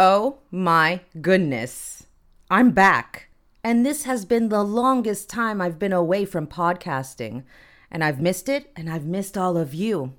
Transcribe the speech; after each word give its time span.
Oh 0.00 0.38
my 0.52 1.00
goodness. 1.20 2.06
I'm 2.48 2.70
back. 2.70 3.30
And 3.64 3.84
this 3.84 4.04
has 4.04 4.24
been 4.24 4.48
the 4.48 4.62
longest 4.62 5.28
time 5.28 5.60
I've 5.60 5.80
been 5.80 5.92
away 5.92 6.24
from 6.24 6.46
podcasting. 6.46 7.42
And 7.90 8.04
I've 8.04 8.20
missed 8.20 8.48
it, 8.48 8.70
and 8.76 8.88
I've 8.88 9.06
missed 9.06 9.36
all 9.36 9.56
of 9.56 9.74
you. 9.74 10.12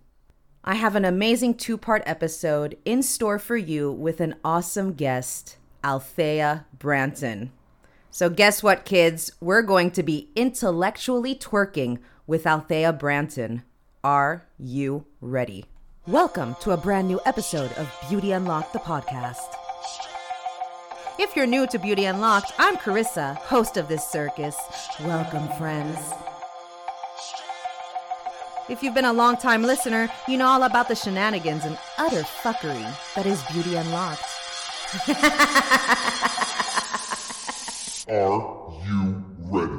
I 0.65 0.75
have 0.75 0.97
an 0.97 1.05
amazing 1.05 1.53
two 1.53 1.77
part 1.77 2.03
episode 2.05 2.77
in 2.83 3.01
store 3.01 3.39
for 3.39 3.55
you 3.55 3.89
with 3.89 4.19
an 4.19 4.35
awesome 4.43 4.95
guest, 4.95 5.55
Althea 5.81 6.65
Branton. 6.77 7.51
So, 8.11 8.29
guess 8.29 8.61
what, 8.61 8.83
kids? 8.83 9.31
We're 9.39 9.61
going 9.61 9.91
to 9.91 10.03
be 10.03 10.27
intellectually 10.35 11.35
twerking 11.35 11.99
with 12.27 12.45
Althea 12.45 12.91
Branton. 12.91 13.63
Are 14.03 14.45
you 14.57 15.05
ready? 15.21 15.63
Welcome 16.05 16.57
to 16.63 16.71
a 16.71 16.77
brand 16.77 17.07
new 17.07 17.21
episode 17.25 17.71
of 17.73 17.89
Beauty 18.09 18.33
Unlocked, 18.33 18.73
the 18.73 18.79
podcast. 18.79 19.58
If 21.21 21.35
you're 21.35 21.45
new 21.45 21.67
to 21.67 21.77
Beauty 21.77 22.05
Unlocked, 22.05 22.53
I'm 22.57 22.77
Carissa, 22.77 23.35
host 23.39 23.75
of 23.75 23.89
this 23.89 24.07
circus. 24.07 24.55
Welcome, 25.01 25.49
friends. 25.57 25.99
If 28.69 28.81
you've 28.81 28.93
been 28.93 29.03
a 29.03 29.11
long 29.11 29.35
time 29.35 29.63
listener, 29.63 30.07
you 30.29 30.37
know 30.37 30.47
all 30.47 30.63
about 30.63 30.87
the 30.87 30.95
shenanigans 30.95 31.65
and 31.65 31.77
utter 31.97 32.21
fuckery 32.21 32.89
that 33.15 33.25
is 33.25 33.43
Beauty 33.51 33.75
Unlocked. 33.75 34.23
Are 38.09 38.71
you 38.87 39.25
ready? 39.39 39.78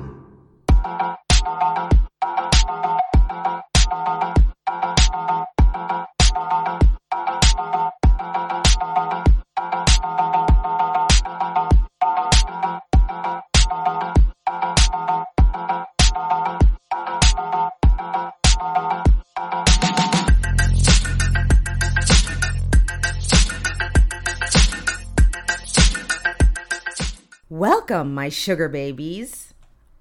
Welcome, 27.90 28.14
my 28.14 28.28
sugar 28.28 28.68
babies. 28.68 29.52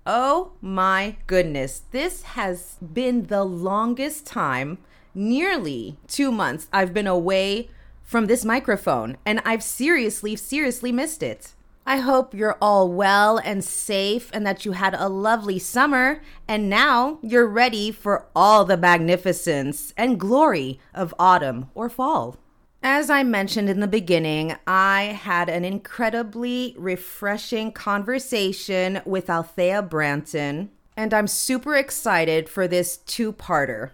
Oh 0.06 0.52
my 0.62 1.16
goodness, 1.26 1.82
this 1.90 2.22
has 2.22 2.78
been 2.94 3.26
the 3.26 3.44
longest 3.44 4.28
time, 4.28 4.78
nearly 5.16 5.98
two 6.08 6.32
months, 6.32 6.68
I've 6.72 6.94
been 6.94 7.08
away 7.08 7.70
from 8.04 8.28
this 8.28 8.46
microphone, 8.46 9.18
and 9.26 9.42
I've 9.44 9.64
seriously, 9.64 10.36
seriously 10.36 10.92
missed 10.92 11.24
it. 11.24 11.56
I 11.84 11.98
hope 11.98 12.36
you're 12.36 12.60
all 12.62 12.92
well 12.92 13.40
and 13.40 13.64
safe 13.64 14.30
and 14.34 14.46
that 14.46 14.66
you 14.66 14.74
had 14.74 14.94
a 14.94 15.10
lovely 15.10 15.58
summer, 15.58 16.22
and 16.48 16.70
now 16.70 17.18
you're 17.24 17.48
ready 17.48 17.90
for 17.90 18.28
all 18.36 18.66
the 18.66 18.78
magnificence 18.78 19.96
and 19.98 20.20
glory 20.20 20.80
of 20.94 21.16
autumn 21.18 21.72
or 21.74 21.90
fall. 21.90 22.38
As 22.82 23.10
I 23.10 23.24
mentioned 23.24 23.70
in 23.70 23.82
the 23.82 23.88
beginning, 23.88 24.56
I 24.66 25.18
had 25.22 25.50
an 25.50 25.66
incredibly 25.66 26.76
refreshing 26.78 27.74
conversation 27.74 29.02
with 29.06 29.30
Althea 29.30 29.84
Branton, 29.84 30.70
and 30.96 31.14
I'm 31.14 31.28
super 31.28 31.76
excited 31.76 32.48
for 32.48 32.70
this 32.70 32.96
two 32.96 33.34
parter. 33.34 33.92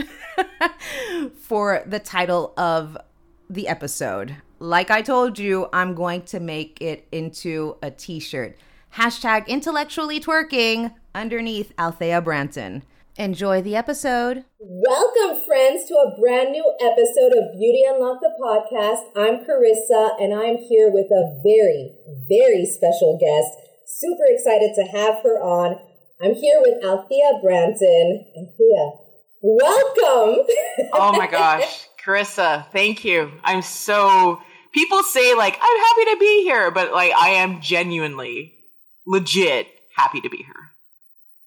for 1.35 1.81
the 1.87 1.97
title 1.97 2.53
of 2.57 2.95
the 3.49 3.67
episode. 3.67 4.35
Like 4.59 4.91
I 4.91 5.01
told 5.01 5.39
you, 5.39 5.67
I'm 5.73 5.95
going 5.95 6.21
to 6.23 6.39
make 6.39 6.79
it 6.79 7.07
into 7.11 7.77
a 7.81 7.89
t 7.89 8.19
shirt. 8.19 8.55
Hashtag 8.93 9.47
intellectually 9.47 10.19
twerking 10.19 10.93
underneath 11.15 11.73
Althea 11.79 12.21
Branton. 12.21 12.83
Enjoy 13.17 13.61
the 13.61 13.75
episode. 13.75 14.45
Welcome, 14.57 15.43
friends, 15.45 15.85
to 15.89 15.95
a 15.95 16.17
brand 16.17 16.51
new 16.51 16.63
episode 16.79 17.33
of 17.37 17.51
Beauty 17.51 17.83
Unlock 17.85 18.21
the 18.21 18.31
podcast. 18.41 19.03
I'm 19.17 19.43
Carissa, 19.43 20.15
and 20.17 20.33
I'm 20.33 20.55
here 20.55 20.89
with 20.89 21.11
a 21.11 21.41
very, 21.43 21.91
very 22.29 22.65
special 22.65 23.19
guest. 23.19 23.49
Super 23.85 24.23
excited 24.29 24.71
to 24.75 24.97
have 24.97 25.21
her 25.23 25.43
on. 25.43 25.77
I'm 26.21 26.35
here 26.35 26.61
with 26.61 26.83
Althea 26.85 27.33
Branton. 27.43 28.23
Althea, 28.37 28.91
welcome. 29.43 30.45
oh 30.93 31.11
my 31.11 31.27
gosh, 31.29 31.87
Carissa, 32.03 32.65
thank 32.71 33.03
you. 33.03 33.29
I'm 33.43 33.61
so. 33.61 34.41
People 34.73 35.03
say, 35.03 35.35
like, 35.35 35.59
I'm 35.61 35.77
happy 35.77 36.11
to 36.11 36.17
be 36.17 36.43
here, 36.43 36.71
but, 36.71 36.93
like, 36.93 37.11
I 37.13 37.31
am 37.31 37.59
genuinely, 37.59 38.55
legit 39.05 39.67
happy 39.97 40.21
to 40.21 40.29
be 40.29 40.37
here. 40.37 40.70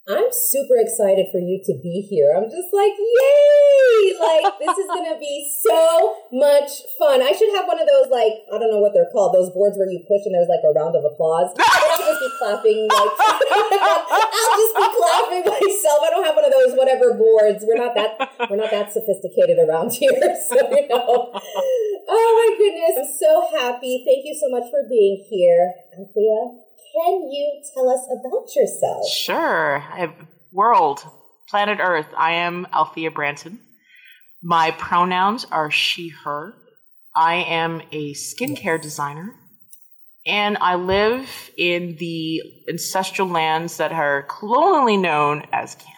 I'm 0.04 0.28
super 0.36 0.76
excited 0.76 1.32
for 1.32 1.40
you 1.40 1.64
to 1.64 1.80
be 1.80 2.04
here. 2.04 2.36
I'm 2.36 2.44
just 2.52 2.68
like, 2.76 2.92
yay! 2.92 4.12
Like, 4.20 4.52
this 4.60 4.76
is 4.76 4.84
gonna 4.84 5.16
be 5.16 5.48
so 5.64 6.28
much 6.28 6.84
fun. 7.00 7.24
I 7.24 7.32
should 7.32 7.48
have 7.56 7.64
one 7.64 7.80
of 7.80 7.88
those, 7.88 8.12
like, 8.12 8.44
I 8.52 8.60
don't 8.60 8.68
know 8.68 8.84
what 8.84 8.92
they're 8.92 9.08
called, 9.08 9.32
those 9.32 9.48
boards 9.56 9.80
where 9.80 9.88
you 9.88 10.04
push 10.04 10.20
and 10.28 10.36
there's 10.36 10.52
like 10.52 10.60
a 10.60 10.76
round 10.76 10.92
of 10.92 11.08
applause. 11.08 11.56
I'll 11.56 11.96
just 11.96 12.20
be 12.20 12.30
clapping, 12.36 12.84
like, 12.84 13.16
I'll 13.16 14.56
just 14.60 14.74
be 14.76 14.88
clapping 14.92 15.44
myself. 15.48 15.98
I 16.04 16.12
don't 16.12 16.26
have 16.28 16.36
one 16.36 16.44
of 16.44 16.52
those 16.52 16.76
whatever 16.76 17.16
boards. 17.16 17.64
We're 17.64 17.80
not 17.80 17.96
that, 17.96 18.12
we're 18.52 18.60
not 18.60 18.76
that 18.76 18.92
sophisticated 18.92 19.56
around 19.56 19.96
here, 19.96 20.20
so, 20.36 20.60
you 20.68 20.84
know. 20.84 21.32
Oh 21.32 22.28
my 22.36 22.48
goodness, 22.60 22.92
I'm 22.92 23.08
so 23.08 23.32
happy. 23.56 24.04
Thank 24.04 24.28
you 24.28 24.36
so 24.36 24.52
much 24.52 24.68
for 24.68 24.84
being 24.84 25.24
here, 25.32 25.72
Althea 25.96 26.63
can 26.94 27.30
you 27.30 27.62
tell 27.74 27.88
us 27.88 28.06
about 28.06 28.54
yourself? 28.54 29.08
Sure. 29.08 29.84
World, 30.52 31.04
planet 31.48 31.78
Earth. 31.80 32.06
I 32.16 32.32
am 32.32 32.66
Althea 32.72 33.10
Branton. 33.10 33.58
My 34.42 34.70
pronouns 34.72 35.46
are 35.50 35.70
she, 35.70 36.08
her. 36.08 36.54
I 37.16 37.36
am 37.36 37.82
a 37.92 38.14
skincare 38.14 38.80
designer. 38.80 39.34
And 40.26 40.56
I 40.60 40.76
live 40.76 41.50
in 41.58 41.96
the 41.98 42.40
ancestral 42.68 43.28
lands 43.28 43.76
that 43.76 43.92
are 43.92 44.22
colonially 44.28 44.96
known 44.96 45.42
as 45.52 45.74
Canada. 45.74 45.94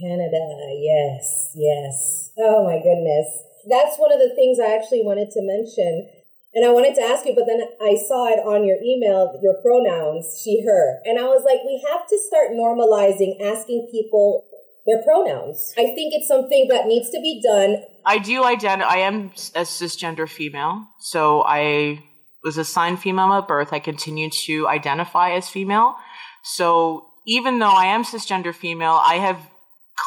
Canada, 0.00 0.74
yes, 0.80 1.52
yes. 1.54 2.30
Oh 2.38 2.64
my 2.64 2.78
goodness. 2.82 3.26
That's 3.68 3.96
one 3.98 4.12
of 4.12 4.18
the 4.18 4.34
things 4.34 4.58
I 4.58 4.74
actually 4.74 5.02
wanted 5.02 5.30
to 5.30 5.40
mention 5.42 6.08
and 6.54 6.66
I 6.66 6.72
wanted 6.72 6.94
to 6.96 7.02
ask 7.02 7.24
you, 7.26 7.34
but 7.34 7.46
then 7.46 7.60
I 7.80 7.94
saw 7.94 8.26
it 8.26 8.40
on 8.44 8.66
your 8.66 8.76
email, 8.82 9.38
your 9.42 9.54
pronouns, 9.62 10.40
she, 10.42 10.64
her. 10.66 11.00
And 11.04 11.18
I 11.18 11.24
was 11.24 11.44
like, 11.44 11.62
we 11.64 11.84
have 11.90 12.06
to 12.08 12.18
start 12.26 12.50
normalizing 12.50 13.40
asking 13.40 13.88
people 13.90 14.46
their 14.86 15.02
pronouns. 15.04 15.72
I 15.78 15.94
think 15.94 16.12
it's 16.14 16.26
something 16.26 16.66
that 16.68 16.86
needs 16.86 17.10
to 17.10 17.20
be 17.20 17.40
done. 17.40 17.82
I 18.04 18.18
do 18.18 18.44
identify, 18.44 18.90
I 18.90 18.98
am 18.98 19.30
a 19.54 19.62
cisgender 19.62 20.28
female. 20.28 20.86
So 20.98 21.44
I 21.46 22.02
was 22.42 22.58
assigned 22.58 23.00
female 23.00 23.32
at 23.34 23.46
birth. 23.46 23.72
I 23.72 23.78
continue 23.78 24.30
to 24.46 24.66
identify 24.66 25.32
as 25.32 25.48
female. 25.48 25.94
So 26.42 27.06
even 27.26 27.58
though 27.58 27.70
I 27.70 27.86
am 27.86 28.02
cisgender 28.02 28.54
female, 28.54 29.00
I 29.04 29.16
have 29.16 29.38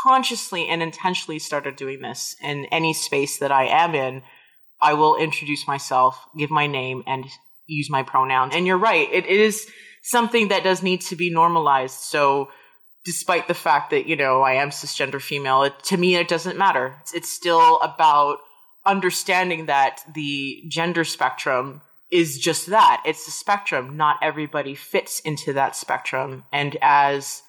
consciously 0.03 0.67
and 0.67 0.81
intentionally 0.81 1.39
started 1.39 1.75
doing 1.75 2.01
this 2.01 2.35
in 2.41 2.65
any 2.65 2.93
space 2.93 3.37
that 3.37 3.51
I 3.51 3.65
am 3.65 3.95
in 3.95 4.23
I 4.83 4.93
will 4.93 5.15
introduce 5.15 5.67
myself, 5.67 6.19
give 6.37 6.51
my 6.51 6.67
name, 6.67 7.03
and 7.07 7.25
use 7.67 7.89
my 7.89 8.03
pronouns. 8.03 8.53
And 8.55 8.67
you're 8.67 8.77
right, 8.77 9.07
it, 9.11 9.25
it 9.25 9.39
is 9.39 9.67
something 10.03 10.49
that 10.49 10.63
does 10.63 10.83
need 10.83 11.01
to 11.01 11.15
be 11.15 11.29
normalized. 11.31 11.99
So, 11.99 12.49
despite 13.05 13.47
the 13.47 13.53
fact 13.53 13.89
that, 13.91 14.05
you 14.05 14.15
know, 14.15 14.41
I 14.41 14.53
am 14.53 14.69
cisgender 14.69 15.21
female, 15.21 15.63
it, 15.63 15.73
to 15.85 15.97
me, 15.97 16.15
it 16.15 16.27
doesn't 16.27 16.57
matter. 16.57 16.95
It's, 17.01 17.13
it's 17.13 17.31
still 17.31 17.79
about 17.81 18.37
understanding 18.85 19.65
that 19.67 20.01
the 20.13 20.63
gender 20.67 21.03
spectrum 21.03 21.81
is 22.11 22.37
just 22.37 22.67
that 22.67 23.01
it's 23.05 23.27
a 23.27 23.31
spectrum. 23.31 23.97
Not 23.97 24.17
everybody 24.21 24.75
fits 24.75 25.19
into 25.21 25.53
that 25.53 25.75
spectrum. 25.75 26.45
And 26.51 26.77
as 26.81 27.41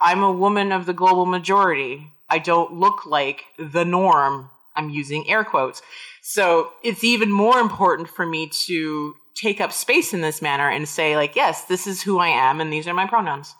I'm 0.00 0.22
a 0.22 0.32
woman 0.32 0.72
of 0.72 0.86
the 0.86 0.92
global 0.92 1.24
majority, 1.24 2.08
I 2.28 2.38
don't 2.38 2.72
look 2.72 3.06
like 3.06 3.44
the 3.58 3.84
norm. 3.84 4.50
I'm 4.74 4.90
using 4.90 5.28
air 5.28 5.44
quotes. 5.44 5.82
So 6.28 6.72
it's 6.84 7.02
even 7.04 7.32
more 7.32 7.58
important 7.58 8.10
for 8.10 8.26
me 8.26 8.50
to 8.66 9.14
take 9.34 9.62
up 9.62 9.72
space 9.72 10.12
in 10.12 10.20
this 10.20 10.42
manner 10.42 10.68
and 10.68 10.86
say, 10.86 11.16
like, 11.16 11.34
yes, 11.34 11.64
this 11.64 11.86
is 11.86 12.02
who 12.02 12.18
I 12.18 12.28
am 12.28 12.60
and 12.60 12.70
these 12.70 12.86
are 12.86 12.92
my 12.92 13.06
pronouns. 13.06 13.54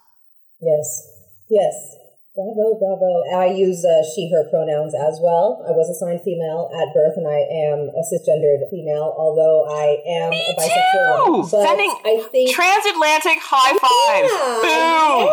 Yes. 0.61 1.09
Yes. 1.49 1.73
Bravo, 2.37 2.79
bravo. 2.79 3.41
I 3.41 3.47
use 3.57 3.83
uh, 3.87 4.05
she, 4.15 4.31
her 4.37 4.45
pronouns 4.51 4.93
as 4.95 5.19
well. 5.25 5.65
I 5.67 5.73
was 5.73 5.89
assigned 5.89 6.21
female 6.21 6.69
at 6.77 6.93
birth 6.93 7.17
and 7.17 7.27
I 7.27 7.41
am 7.73 7.89
a 7.89 8.05
cisgendered 8.05 8.69
female, 8.69 9.17
although 9.17 9.65
I 9.65 10.05
am 10.05 10.29
Me 10.29 10.45
a 10.53 10.61
bisexual 10.61 11.25
too! 11.25 11.33
woman. 11.33 11.49
But 11.51 11.63
Sending 11.65 11.95
I 12.05 12.21
think. 12.31 12.53
transatlantic 12.53 13.39
high 13.41 13.81
fives. 13.81 14.29
Yeah, 14.29 15.25
Boom! 15.25 15.33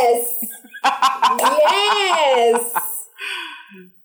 Yes. 0.00 0.40
yes. 2.72 2.83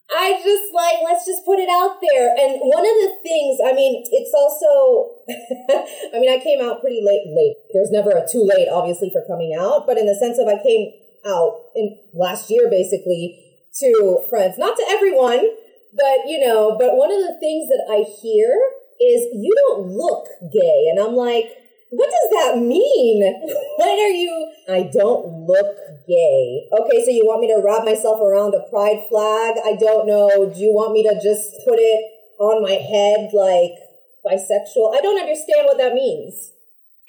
I 0.09 0.41
just 0.41 0.73
like, 0.73 1.05
let's 1.05 1.25
just 1.25 1.45
put 1.45 1.59
it 1.59 1.69
out 1.69 2.01
there. 2.01 2.33
And 2.33 2.57
one 2.65 2.81
of 2.81 2.95
the 2.97 3.13
things, 3.21 3.61
I 3.61 3.73
mean, 3.73 4.01
it's 4.09 4.33
also, 4.33 5.21
I 6.15 6.19
mean, 6.19 6.29
I 6.29 6.41
came 6.41 6.61
out 6.61 6.81
pretty 6.81 7.01
late, 7.05 7.29
late. 7.29 7.55
There's 7.73 7.91
never 7.91 8.11
a 8.11 8.25
too 8.25 8.41
late, 8.41 8.67
obviously, 8.71 9.11
for 9.13 9.23
coming 9.29 9.53
out, 9.53 9.85
but 9.85 9.97
in 9.97 10.07
the 10.07 10.15
sense 10.15 10.39
of 10.39 10.47
I 10.47 10.57
came 10.61 10.91
out 11.25 11.61
in 11.75 11.97
last 12.13 12.49
year, 12.49 12.69
basically, 12.69 13.37
to 13.81 14.25
friends, 14.29 14.57
not 14.57 14.77
to 14.77 14.85
everyone, 14.89 15.45
but 15.93 16.25
you 16.25 16.39
know, 16.39 16.75
but 16.77 16.97
one 16.97 17.11
of 17.11 17.21
the 17.21 17.37
things 17.39 17.69
that 17.69 17.85
I 17.89 18.01
hear 18.01 18.49
is 18.99 19.29
you 19.33 19.53
don't 19.67 19.87
look 19.87 20.27
gay. 20.51 20.87
And 20.89 20.99
I'm 20.99 21.15
like, 21.15 21.45
what 21.89 22.09
does 22.09 22.29
that 22.31 22.61
mean? 22.61 23.23
What 23.77 23.89
are 23.89 24.09
you? 24.09 24.51
I 24.69 24.83
don't 24.83 25.47
look 25.47 25.75
gay. 26.07 26.67
Okay, 26.71 27.03
so 27.03 27.11
you 27.11 27.25
want 27.25 27.41
me 27.41 27.47
to 27.47 27.61
wrap 27.63 27.85
myself 27.85 28.19
around 28.21 28.53
a 28.53 28.61
pride 28.69 29.05
flag? 29.09 29.55
I 29.65 29.75
don't 29.79 30.05
know. 30.05 30.51
Do 30.53 30.59
you 30.59 30.73
want 30.73 30.93
me 30.93 31.03
to 31.03 31.15
just 31.15 31.51
put 31.65 31.79
it 31.79 32.01
on 32.39 32.61
my 32.61 32.73
head 32.77 33.29
like 33.33 33.73
bisexual? 34.25 34.95
I 34.95 35.01
don't 35.01 35.19
understand 35.19 35.65
what 35.65 35.77
that 35.77 35.93
means. 35.93 36.51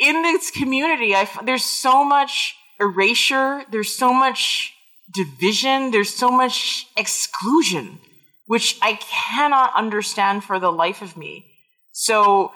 in 0.00 0.23
this 0.23 0.50
community, 0.50 1.15
I 1.15 1.29
there's 1.44 1.65
so 1.65 2.05
much 2.05 2.56
erasure, 2.81 3.65
there's 3.71 3.94
so 3.94 4.12
much 4.15 4.73
division, 5.12 5.91
there's 5.91 6.15
so 6.15 6.31
much 6.31 6.87
exclusion, 6.97 7.99
which 8.47 8.79
I 8.81 8.94
cannot 8.94 9.73
understand 9.76 10.44
for 10.44 10.59
the 10.59 10.73
life 10.73 11.03
of 11.03 11.17
me. 11.17 11.44
So, 11.93 12.53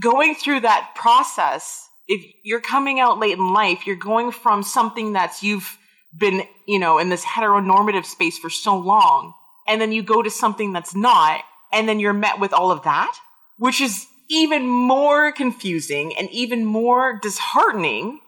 going 0.00 0.34
through 0.34 0.60
that 0.60 0.92
process, 0.94 1.88
if 2.06 2.24
you're 2.42 2.60
coming 2.60 3.00
out 3.00 3.18
late 3.18 3.38
in 3.38 3.52
life, 3.52 3.86
you're 3.86 3.96
going 3.96 4.32
from 4.32 4.62
something 4.62 5.12
that's 5.12 5.42
you've 5.42 5.76
been, 6.18 6.42
you 6.66 6.78
know, 6.78 6.98
in 6.98 7.08
this 7.08 7.24
heteronormative 7.24 8.04
space 8.04 8.38
for 8.38 8.50
so 8.50 8.76
long, 8.76 9.34
and 9.66 9.80
then 9.80 9.92
you 9.92 10.02
go 10.02 10.22
to 10.22 10.30
something 10.30 10.72
that's 10.72 10.94
not, 10.94 11.42
and 11.72 11.88
then 11.88 12.00
you're 12.00 12.14
met 12.14 12.40
with 12.40 12.52
all 12.52 12.70
of 12.70 12.84
that, 12.84 13.14
which 13.58 13.80
is 13.80 14.06
even 14.30 14.66
more 14.66 15.32
confusing 15.32 16.16
and 16.16 16.30
even 16.30 16.64
more 16.64 17.18
disheartening 17.22 18.20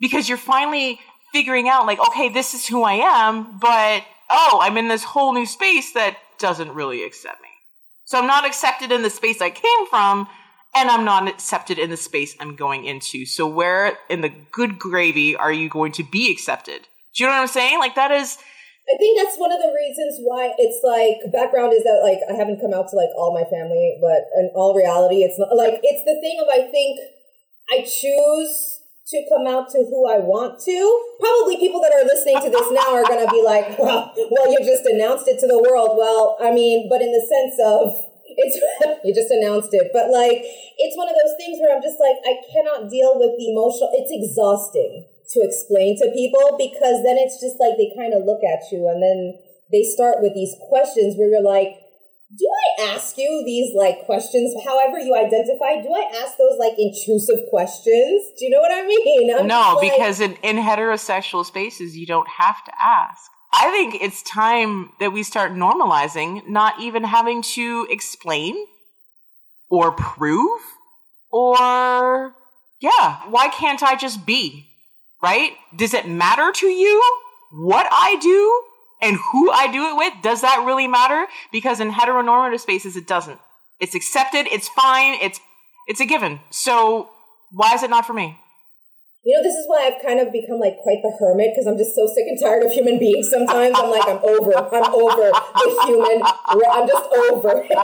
because 0.00 0.28
you're 0.28 0.38
finally 0.38 1.00
figuring 1.32 1.68
out 1.68 1.86
like 1.86 1.98
okay 1.98 2.28
this 2.28 2.54
is 2.54 2.66
who 2.66 2.82
i 2.82 2.94
am 2.94 3.58
but 3.58 4.04
oh 4.30 4.58
i'm 4.62 4.76
in 4.76 4.88
this 4.88 5.02
whole 5.02 5.32
new 5.32 5.46
space 5.46 5.92
that 5.92 6.16
doesn't 6.38 6.74
really 6.74 7.02
accept 7.02 7.40
me. 7.42 7.48
So 8.04 8.18
i'm 8.18 8.26
not 8.26 8.44
accepted 8.44 8.92
in 8.92 9.02
the 9.02 9.10
space 9.10 9.40
i 9.40 9.50
came 9.50 9.86
from 9.88 10.28
and 10.76 10.90
i'm 10.90 11.04
not 11.04 11.26
accepted 11.26 11.78
in 11.78 11.90
the 11.90 11.96
space 11.96 12.36
i'm 12.40 12.54
going 12.54 12.84
into 12.84 13.26
so 13.26 13.46
where 13.46 13.98
in 14.08 14.20
the 14.20 14.32
good 14.52 14.78
gravy 14.78 15.34
are 15.34 15.52
you 15.52 15.68
going 15.68 15.92
to 15.92 16.04
be 16.04 16.30
accepted 16.30 16.82
do 17.14 17.24
you 17.24 17.26
know 17.26 17.34
what 17.34 17.42
i'm 17.42 17.48
saying 17.48 17.78
like 17.78 17.94
that 17.94 18.10
is 18.10 18.38
I 18.86 18.94
think 18.98 19.18
that's 19.18 19.36
one 19.36 19.50
of 19.50 19.58
the 19.58 19.74
reasons 19.74 20.22
why 20.22 20.54
it's 20.58 20.78
like 20.86 21.18
background 21.34 21.74
is 21.74 21.82
that 21.82 22.06
like 22.06 22.22
I 22.30 22.38
haven't 22.38 22.62
come 22.62 22.70
out 22.70 22.86
to 22.90 22.96
like 22.96 23.10
all 23.18 23.34
my 23.34 23.42
family, 23.50 23.98
but 23.98 24.30
in 24.38 24.50
all 24.54 24.78
reality, 24.78 25.26
it's 25.26 25.38
not 25.38 25.50
like 25.56 25.82
it's 25.82 26.06
the 26.06 26.14
thing 26.22 26.38
of 26.38 26.46
I 26.46 26.70
think 26.70 27.02
I 27.66 27.82
choose 27.82 28.78
to 29.10 29.26
come 29.26 29.46
out 29.46 29.70
to 29.74 29.82
who 29.90 30.06
I 30.06 30.22
want 30.22 30.62
to. 30.70 30.78
Probably 31.18 31.58
people 31.58 31.82
that 31.82 31.94
are 31.98 32.06
listening 32.06 32.38
to 32.46 32.50
this 32.50 32.70
now 32.70 32.94
are 32.94 33.02
gonna 33.02 33.26
be 33.26 33.42
like, 33.42 33.74
well, 33.78 34.14
well, 34.30 34.50
you 34.54 34.62
just 34.62 34.86
announced 34.86 35.26
it 35.26 35.42
to 35.42 35.50
the 35.50 35.58
world. 35.58 35.98
Well, 35.98 36.38
I 36.38 36.54
mean, 36.54 36.86
but 36.88 37.02
in 37.02 37.10
the 37.10 37.26
sense 37.26 37.58
of 37.58 37.90
it's 38.28 38.56
you 39.04 39.14
just 39.14 39.30
announced 39.30 39.70
it, 39.72 39.90
but 39.94 40.10
like 40.10 40.42
it's 40.78 40.96
one 40.96 41.08
of 41.08 41.14
those 41.14 41.34
things 41.38 41.58
where 41.62 41.74
I'm 41.74 41.82
just 41.82 42.00
like 42.02 42.18
I 42.26 42.38
cannot 42.50 42.90
deal 42.90 43.14
with 43.18 43.38
the 43.38 43.50
emotional. 43.50 43.90
It's 43.94 44.10
exhausting 44.10 45.06
to 45.34 45.38
explain 45.42 45.98
to 45.98 46.10
people 46.14 46.54
because 46.58 47.02
then 47.02 47.18
it's 47.18 47.38
just 47.42 47.58
like 47.58 47.74
they 47.76 47.90
kind 47.98 48.14
of 48.14 48.22
look 48.24 48.42
at 48.46 48.62
you 48.70 48.86
and 48.86 49.02
then 49.02 49.34
they 49.72 49.82
start 49.82 50.22
with 50.22 50.34
these 50.34 50.54
questions 50.70 51.18
where 51.18 51.28
you're 51.28 51.42
like, 51.42 51.74
do 52.30 52.46
I 52.46 52.94
ask 52.94 53.16
you 53.18 53.42
these 53.44 53.74
like 53.74 54.04
questions, 54.06 54.54
however 54.64 54.98
you 54.98 55.14
identify? 55.14 55.82
Do 55.82 55.94
I 55.94 56.10
ask 56.22 56.36
those 56.36 56.58
like 56.58 56.74
intrusive 56.78 57.46
questions? 57.50 58.22
Do 58.38 58.44
you 58.44 58.50
know 58.50 58.60
what 58.60 58.72
I 58.72 58.86
mean? 58.86 59.34
I'm 59.34 59.46
no, 59.46 59.74
like- 59.76 59.92
because 59.92 60.20
in, 60.20 60.34
in 60.42 60.56
heterosexual 60.56 61.44
spaces, 61.44 61.96
you 61.96 62.06
don't 62.06 62.28
have 62.28 62.64
to 62.64 62.72
ask. 62.80 63.30
I 63.52 63.70
think 63.70 64.02
it's 64.02 64.22
time 64.22 64.90
that 65.00 65.12
we 65.12 65.22
start 65.22 65.52
normalizing 65.52 66.46
not 66.48 66.80
even 66.80 67.04
having 67.04 67.42
to 67.42 67.86
explain 67.90 68.56
or 69.68 69.92
prove 69.92 70.60
or, 71.30 72.34
yeah, 72.80 73.20
why 73.28 73.48
can't 73.48 73.82
I 73.82 73.96
just 73.96 74.26
be? 74.26 74.66
Right? 75.22 75.52
Does 75.74 75.94
it 75.94 76.06
matter 76.06 76.52
to 76.52 76.66
you 76.66 77.02
what 77.52 77.86
I 77.90 78.16
do 78.20 78.62
and 79.02 79.16
who 79.32 79.50
I 79.50 79.70
do 79.72 79.88
it 79.88 79.96
with? 79.96 80.12
Does 80.22 80.42
that 80.42 80.64
really 80.66 80.86
matter? 80.86 81.26
Because 81.50 81.80
in 81.80 81.90
heteronormative 81.90 82.60
spaces, 82.60 82.96
it 82.96 83.06
doesn't. 83.06 83.40
It's 83.80 83.94
accepted, 83.94 84.46
it's 84.46 84.68
fine, 84.68 85.18
it's 85.20 85.40
it's 85.86 86.00
a 86.00 86.06
given. 86.06 86.40
So 86.50 87.10
why 87.50 87.74
is 87.74 87.82
it 87.82 87.90
not 87.90 88.06
for 88.06 88.12
me? 88.12 88.38
You 89.26 89.34
know, 89.34 89.42
this 89.42 89.58
is 89.58 89.66
why 89.66 89.90
I've 89.90 89.98
kind 89.98 90.22
of 90.22 90.30
become 90.30 90.62
like 90.62 90.78
quite 90.86 91.02
the 91.02 91.10
hermit 91.18 91.50
because 91.50 91.66
I'm 91.66 91.74
just 91.74 91.98
so 91.98 92.06
sick 92.06 92.30
and 92.30 92.38
tired 92.38 92.62
of 92.62 92.70
human 92.70 92.94
beings. 92.94 93.26
Sometimes 93.26 93.74
I'm 93.74 93.90
like, 93.90 94.06
I'm 94.06 94.22
over. 94.22 94.54
I'm 94.54 94.86
over 94.94 95.34
the 95.34 95.68
human. 95.82 96.22
I'm 96.22 96.86
just 96.86 97.10
over 97.10 97.58
it. 97.58 97.74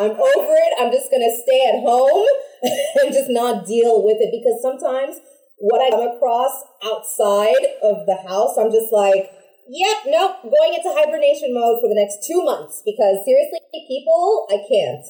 I'm 0.00 0.16
over 0.16 0.54
it. 0.56 0.72
I'm 0.80 0.88
just 0.88 1.12
going 1.12 1.20
to 1.20 1.34
stay 1.44 1.60
at 1.68 1.84
home 1.84 2.24
and 3.04 3.12
just 3.12 3.28
not 3.28 3.68
deal 3.68 4.00
with 4.00 4.16
it 4.16 4.32
because 4.32 4.64
sometimes 4.64 5.20
what 5.60 5.84
I 5.84 5.92
come 5.92 6.08
across 6.16 6.56
outside 6.80 7.68
of 7.84 8.08
the 8.08 8.16
house, 8.24 8.56
I'm 8.56 8.72
just 8.72 8.88
like, 8.88 9.28
yep, 9.68 10.08
nope, 10.08 10.40
going 10.40 10.72
into 10.72 10.88
hibernation 10.88 11.52
mode 11.52 11.84
for 11.84 11.92
the 11.92 12.00
next 12.00 12.24
two 12.24 12.42
months 12.42 12.80
because 12.80 13.20
seriously, 13.28 13.60
people, 13.76 14.48
I 14.48 14.56
can't. 14.64 15.04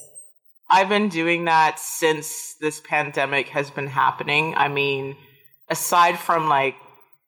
I've 0.70 0.88
been 0.88 1.08
doing 1.08 1.44
that 1.44 1.78
since 1.78 2.56
this 2.60 2.80
pandemic 2.80 3.50
has 3.50 3.70
been 3.70 3.86
happening. 3.86 4.56
I 4.56 4.66
mean, 4.66 5.16
aside 5.70 6.18
from 6.18 6.48
like 6.48 6.74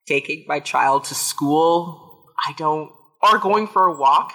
taking 0.06 0.44
my 0.48 0.60
child 0.60 1.04
to 1.04 1.14
school, 1.14 2.26
I 2.46 2.52
don't, 2.56 2.90
or 3.22 3.38
going 3.38 3.66
for 3.66 3.86
a 3.86 3.96
walk, 3.96 4.32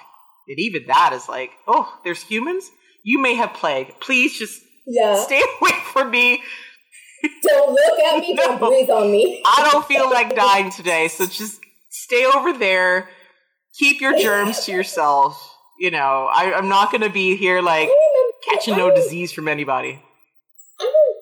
and 0.48 0.58
even 0.60 0.86
that 0.88 1.12
is 1.14 1.28
like, 1.28 1.52
oh, 1.68 1.92
there's 2.04 2.22
humans? 2.22 2.70
You 3.04 3.20
may 3.20 3.36
have 3.36 3.54
plague. 3.54 4.00
Please 4.00 4.38
just 4.38 4.62
Yeah. 4.88 5.16
stay 5.16 5.42
away 5.62 5.72
from 5.92 6.12
me. 6.12 6.42
Don't 7.44 7.72
look 7.72 8.00
at 8.00 8.20
me. 8.20 8.36
Don't 8.36 8.60
No. 8.62 8.70
breathe 8.70 8.90
on 8.90 9.12
me. 9.12 9.42
I 9.46 9.68
don't 9.72 9.86
feel 9.86 10.10
like 10.10 10.36
dying 10.36 10.70
today, 10.70 11.08
so 11.08 11.26
just 11.26 11.60
stay 11.90 12.26
over 12.26 12.54
there. 12.54 13.10
Keep 13.80 14.02
your 14.02 14.18
germs 14.18 14.66
to 14.66 14.72
yourself. 14.72 15.52
You 15.80 15.92
know, 15.92 16.30
I, 16.34 16.54
I'm 16.56 16.70
not 16.70 16.92
going 16.92 17.02
to 17.02 17.10
be 17.10 17.36
here 17.36 17.62
like 17.62 17.90
catching 18.48 18.78
no 18.78 18.94
disease 18.94 19.32
from 19.34 19.48
anybody. 19.48 20.00
I 20.80 20.84
don't. 20.84 21.18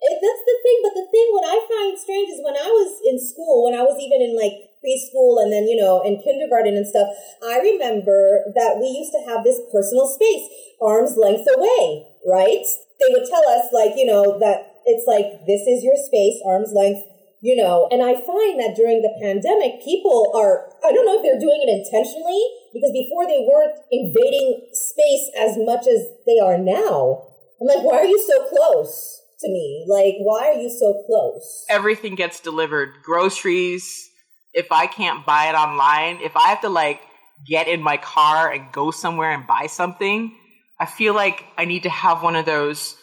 It, 0.00 0.18
that's 0.20 0.42
the 0.44 0.58
thing, 0.74 0.82
but 0.82 0.98
the 0.98 1.06
thing 1.06 1.26
what 1.30 1.46
I 1.46 1.62
find 1.62 1.94
strange 1.94 2.34
is 2.34 2.42
when 2.42 2.58
I 2.58 2.66
was 2.66 2.98
in 3.06 3.22
school, 3.22 3.70
when 3.70 3.78
I 3.78 3.86
was 3.86 3.94
even 4.02 4.18
in 4.18 4.34
like 4.34 4.74
preschool 4.82 5.40
and 5.40 5.48
then 5.48 5.64
you 5.64 5.80
know 5.80 6.02
in 6.02 6.20
kindergarten 6.20 6.76
and 6.76 6.86
stuff. 6.86 7.08
I 7.40 7.58
remember 7.62 8.44
that 8.54 8.76
we 8.76 8.92
used 8.92 9.14
to 9.16 9.24
have 9.24 9.44
this 9.44 9.62
personal 9.72 10.10
space, 10.10 10.44
arm's 10.82 11.16
length 11.16 11.48
away, 11.48 12.04
right? 12.26 12.66
They 13.00 13.08
would 13.14 13.24
tell 13.30 13.46
us 13.48 13.72
like 13.72 13.96
you 13.96 14.04
know 14.04 14.38
that 14.38 14.82
it's 14.84 15.06
like 15.06 15.46
this 15.46 15.64
is 15.64 15.82
your 15.86 15.96
space, 15.96 16.42
arm's 16.44 16.72
length. 16.74 17.06
you 17.44 17.56
know, 17.56 17.88
and 17.92 18.00
I 18.00 18.16
find 18.16 18.56
that 18.56 18.72
during 18.72 19.04
the 19.04 19.12
pandemic, 19.20 19.84
people 19.84 20.32
are, 20.32 20.72
I 20.80 20.96
don't 20.96 21.04
know 21.04 21.20
if 21.20 21.22
they're 21.22 21.36
doing 21.36 21.60
it 21.60 21.68
intentionally 21.68 22.40
because 22.72 22.88
before 22.88 23.28
they 23.28 23.44
weren't 23.44 23.76
invading 23.92 24.64
space 24.72 25.28
as 25.36 25.60
much 25.60 25.84
as 25.84 26.08
they 26.24 26.40
are 26.40 26.56
now. 26.56 27.28
I'm 27.60 27.68
like, 27.68 27.84
why 27.84 28.00
are 28.00 28.08
you 28.08 28.16
so 28.16 28.48
close 28.48 29.23
to 29.40 29.48
me? 29.48 29.86
Like, 29.88 30.14
why 30.18 30.48
are 30.48 30.60
you 30.60 30.70
so 30.70 31.02
close? 31.06 31.64
Everything 31.68 32.14
gets 32.14 32.40
delivered. 32.40 32.90
Groceries. 33.02 34.10
If 34.52 34.70
I 34.70 34.86
can't 34.86 35.26
buy 35.26 35.48
it 35.48 35.54
online, 35.54 36.20
if 36.22 36.36
I 36.36 36.48
have 36.48 36.60
to 36.60 36.68
like 36.68 37.00
get 37.46 37.66
in 37.68 37.82
my 37.82 37.96
car 37.96 38.52
and 38.52 38.72
go 38.72 38.90
somewhere 38.90 39.32
and 39.32 39.46
buy 39.46 39.66
something, 39.66 40.34
I 40.78 40.86
feel 40.86 41.14
like 41.14 41.44
I 41.58 41.64
need 41.64 41.84
to 41.84 41.90
have 41.90 42.22
one 42.22 42.36
of 42.36 42.46
those 42.46 42.96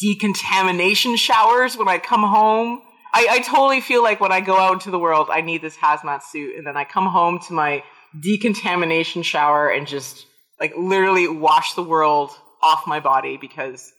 decontamination 0.00 1.16
showers 1.16 1.76
when 1.76 1.88
I 1.88 1.98
come 1.98 2.22
home. 2.22 2.82
I, 3.12 3.28
I 3.30 3.38
totally 3.40 3.80
feel 3.80 4.02
like 4.02 4.20
when 4.20 4.32
I 4.32 4.40
go 4.40 4.58
out 4.58 4.74
into 4.74 4.90
the 4.90 4.98
world, 4.98 5.28
I 5.30 5.40
need 5.40 5.62
this 5.62 5.76
hazmat 5.76 6.22
suit, 6.22 6.56
and 6.56 6.66
then 6.66 6.76
I 6.76 6.84
come 6.84 7.06
home 7.06 7.38
to 7.46 7.52
my 7.52 7.82
decontamination 8.20 9.22
shower 9.22 9.68
and 9.68 9.86
just 9.86 10.26
like 10.60 10.72
literally 10.76 11.28
wash 11.28 11.74
the 11.74 11.82
world 11.82 12.30
off 12.62 12.86
my 12.86 13.00
body 13.00 13.36
because 13.36 13.92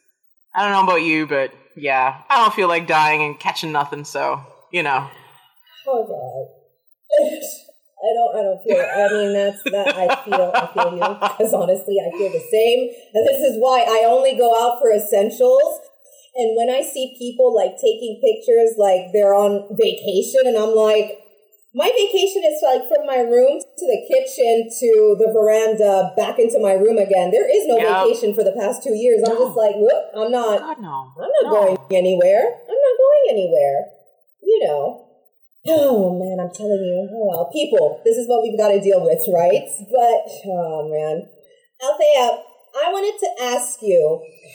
I 0.57 0.63
don't 0.63 0.71
know 0.71 0.91
about 0.91 1.03
you, 1.03 1.27
but 1.27 1.53
yeah, 1.75 2.23
I 2.29 2.37
don't 2.37 2.53
feel 2.53 2.67
like 2.67 2.87
dying 2.87 3.21
and 3.21 3.39
catching 3.39 3.71
nothing, 3.71 4.03
so 4.05 4.41
you 4.71 4.81
know. 4.81 5.07
Oh 5.85 6.03
god. 6.03 6.57
I 7.97 8.13
don't 8.13 8.35
I 8.35 8.41
don't 8.41 8.61
feel 8.65 8.77
I 8.77 9.05
mean 9.13 9.33
that's 9.33 9.63
that 9.69 9.95
I 9.95 10.23
feel 10.25 10.51
I 10.53 10.65
feel 10.73 10.93
you 10.93 11.13
because 11.13 11.53
honestly 11.53 11.97
I 12.01 12.09
feel 12.17 12.31
the 12.31 12.45
same. 12.51 12.89
And 13.13 13.27
this 13.27 13.41
is 13.41 13.61
why 13.61 13.85
I 13.87 14.05
only 14.05 14.35
go 14.35 14.49
out 14.49 14.79
for 14.81 14.91
essentials. 14.91 15.79
And 16.35 16.57
when 16.57 16.69
I 16.69 16.81
see 16.81 17.15
people 17.17 17.55
like 17.55 17.77
taking 17.77 18.21
pictures 18.21 18.73
like 18.77 19.13
they're 19.13 19.33
on 19.33 19.69
vacation 19.77 20.41
and 20.45 20.57
I'm 20.57 20.73
like 20.73 21.21
my 21.77 21.93
vacation 21.93 22.41
is 22.41 22.57
like 22.65 22.89
from 22.89 23.05
my 23.05 23.21
room 23.21 23.61
to 23.61 23.85
the 23.85 24.01
kitchen 24.09 24.65
to 24.65 25.13
the 25.21 25.29
veranda 25.29 26.09
back 26.17 26.39
into 26.39 26.57
my 26.57 26.73
room 26.73 26.97
again. 26.97 27.29
There 27.29 27.45
is 27.45 27.69
no 27.69 27.77
Yep. 27.77 28.01
vacation 28.01 28.33
for 28.33 28.43
the 28.43 28.57
past 28.57 28.81
two 28.81 28.97
years. 28.97 29.21
I'm 29.21 29.37
just 29.37 29.55
like, 29.55 29.77
I'm 30.17 30.31
not 30.33 30.57
God 30.59 30.81
no. 30.81 31.13
I'm 31.21 31.29
not 31.37 31.45
No. 31.45 31.51
going 31.53 31.77
anywhere. 31.93 32.41
I'm 32.65 32.81
not 32.81 32.95
going 32.97 33.23
anywhere. 33.29 33.77
You 34.41 34.57
know. 34.65 35.03
Oh 35.69 36.17
man, 36.17 36.39
I'm 36.41 36.49
telling 36.49 36.81
you. 36.81 37.09
Oh 37.13 37.25
well, 37.29 37.45
people, 37.53 38.01
this 38.03 38.17
is 38.17 38.27
what 38.27 38.41
we've 38.41 38.57
got 38.57 38.69
to 38.69 38.81
deal 38.81 39.03
with, 39.05 39.21
right? 39.29 39.69
But 39.93 40.25
oh 40.49 40.89
man, 40.89 41.29
Althea, 41.83 42.41
I 42.73 42.89
wanted 42.91 43.19
to 43.21 43.43
ask 43.53 43.81
you, 43.83 44.01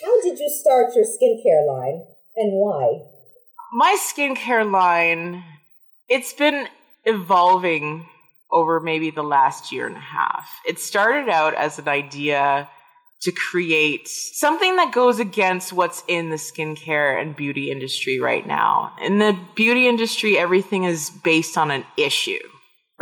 how 0.02 0.20
did 0.22 0.38
you 0.40 0.50
start 0.50 0.96
your 0.96 1.04
skincare 1.04 1.62
line 1.70 2.02
and 2.34 2.50
why? 2.52 3.06
my 3.74 3.96
skincare 3.98 4.70
line 4.70 5.42
it's 6.08 6.34
been 6.34 6.68
evolving 7.04 8.06
over 8.50 8.80
maybe 8.80 9.10
the 9.10 9.22
last 9.22 9.72
year 9.72 9.86
and 9.86 9.96
a 9.96 10.00
half. 10.00 10.50
It 10.66 10.78
started 10.78 11.28
out 11.28 11.54
as 11.54 11.78
an 11.78 11.88
idea 11.88 12.68
to 13.22 13.32
create 13.32 14.08
something 14.08 14.76
that 14.76 14.92
goes 14.92 15.20
against 15.20 15.72
what's 15.72 16.02
in 16.08 16.30
the 16.30 16.36
skincare 16.36 17.20
and 17.20 17.36
beauty 17.36 17.70
industry 17.70 18.18
right 18.18 18.46
now. 18.46 18.94
In 19.00 19.18
the 19.18 19.38
beauty 19.54 19.88
industry 19.88 20.36
everything 20.36 20.84
is 20.84 21.08
based 21.08 21.56
on 21.56 21.70
an 21.70 21.84
issue 21.96 22.38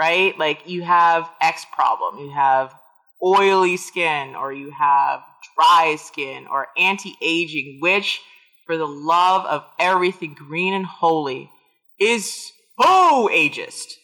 right? 0.01 0.39
Like 0.39 0.67
you 0.67 0.83
have 0.83 1.29
x 1.43 1.67
problem. 1.75 2.25
You 2.25 2.31
have 2.31 2.75
oily 3.23 3.77
skin 3.77 4.35
or 4.35 4.51
you 4.51 4.71
have 4.71 5.21
dry 5.55 5.97
skin 5.97 6.47
or 6.47 6.69
anti-aging 6.79 7.79
which 7.81 8.23
for 8.65 8.79
the 8.79 8.87
love 8.87 9.45
of 9.45 9.63
everything 9.79 10.33
green 10.33 10.73
and 10.73 10.87
holy 10.87 11.51
is 11.99 12.51
so 12.83 13.29
ageist. 13.33 13.95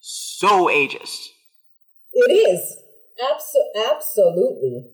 So 0.00 0.66
ageist. 0.66 1.28
It 2.12 2.30
is 2.30 2.78
Abso- 3.20 3.90
absolutely. 3.90 4.84